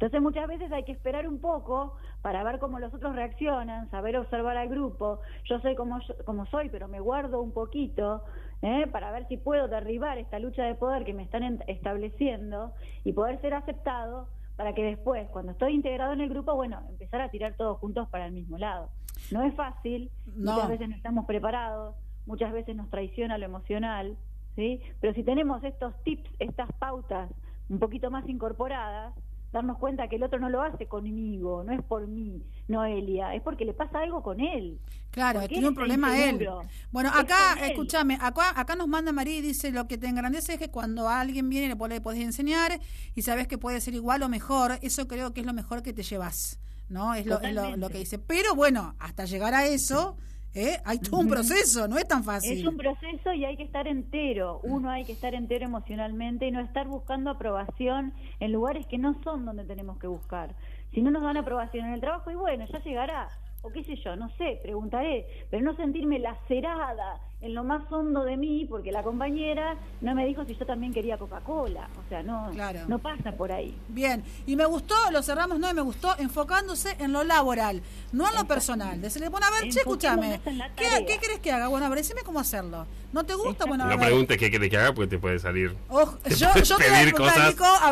[0.00, 4.16] Entonces muchas veces hay que esperar un poco para ver cómo los otros reaccionan, saber
[4.16, 5.20] observar al grupo.
[5.44, 8.24] Yo soy como, yo- como soy, pero me guardo un poquito
[8.62, 8.86] ¿eh?
[8.90, 12.72] para ver si puedo derribar esta lucha de poder que me están en- estableciendo
[13.04, 17.20] y poder ser aceptado para que después, cuando estoy integrado en el grupo, bueno, empezar
[17.20, 18.88] a tirar todos juntos para el mismo lado.
[19.30, 20.52] No es fácil, No.
[20.54, 21.94] muchas veces no estamos preparados,
[22.24, 24.16] muchas veces nos traiciona lo emocional,
[24.56, 24.80] ¿sí?
[25.02, 27.30] Pero si tenemos estos tips, estas pautas
[27.68, 29.14] un poquito más incorporadas,
[29.52, 33.42] darnos cuenta que el otro no lo hace conmigo, no es por mí, Noelia, es
[33.42, 34.78] porque le pasa algo con él.
[35.10, 36.34] Claro, tiene un él problema él.
[36.34, 36.62] inseguro.
[36.92, 37.70] Bueno, Es acá, él.
[37.72, 41.08] escúchame, acá, acá nos manda María y dice, lo que te engrandece es que cuando
[41.08, 42.78] alguien viene le, le podés enseñar
[43.14, 45.92] y sabes que puede ser igual o mejor, eso creo que es lo mejor que
[45.92, 47.14] te llevas, ¿no?
[47.14, 48.18] Es lo, es lo, lo que dice.
[48.20, 50.16] Pero bueno, hasta llegar a eso,
[50.54, 50.78] ¿eh?
[50.84, 52.58] hay todo un proceso, no es tan fácil.
[52.58, 54.60] Es un proceso y hay que estar entero.
[54.62, 59.20] Uno hay que estar entero emocionalmente y no estar buscando aprobación en lugares que no
[59.22, 60.54] son donde tenemos que buscar.
[60.92, 63.28] Si no nos dan aprobación en el trabajo, y bueno, ya llegará.
[63.62, 68.22] O qué sé yo, no sé, preguntaré, pero no sentirme lacerada en lo más hondo
[68.24, 72.22] de mí porque la compañera no me dijo si yo también quería Coca-Cola, o sea,
[72.22, 72.80] no, Claro.
[72.86, 73.74] no pasa por ahí.
[73.88, 77.80] Bien, y me gustó, lo cerramos, no, y me gustó enfocándose en lo laboral,
[78.12, 79.00] no en lo personal.
[79.00, 80.40] Decirle, bueno, a ver, che, escúchame,
[80.76, 81.04] ¿qué.
[81.06, 81.68] ¿qué querés que haga?
[81.68, 82.86] Bueno, a ver, decime cómo hacerlo.
[83.12, 83.64] ¿No te gusta?
[83.64, 84.06] Bueno, a La ver.
[84.06, 85.74] pregunta es qué querés que haga porque te puede salir.
[85.88, 87.48] Ojo, te yo, yo te voy a cosas.
[87.48, 87.88] Nico, a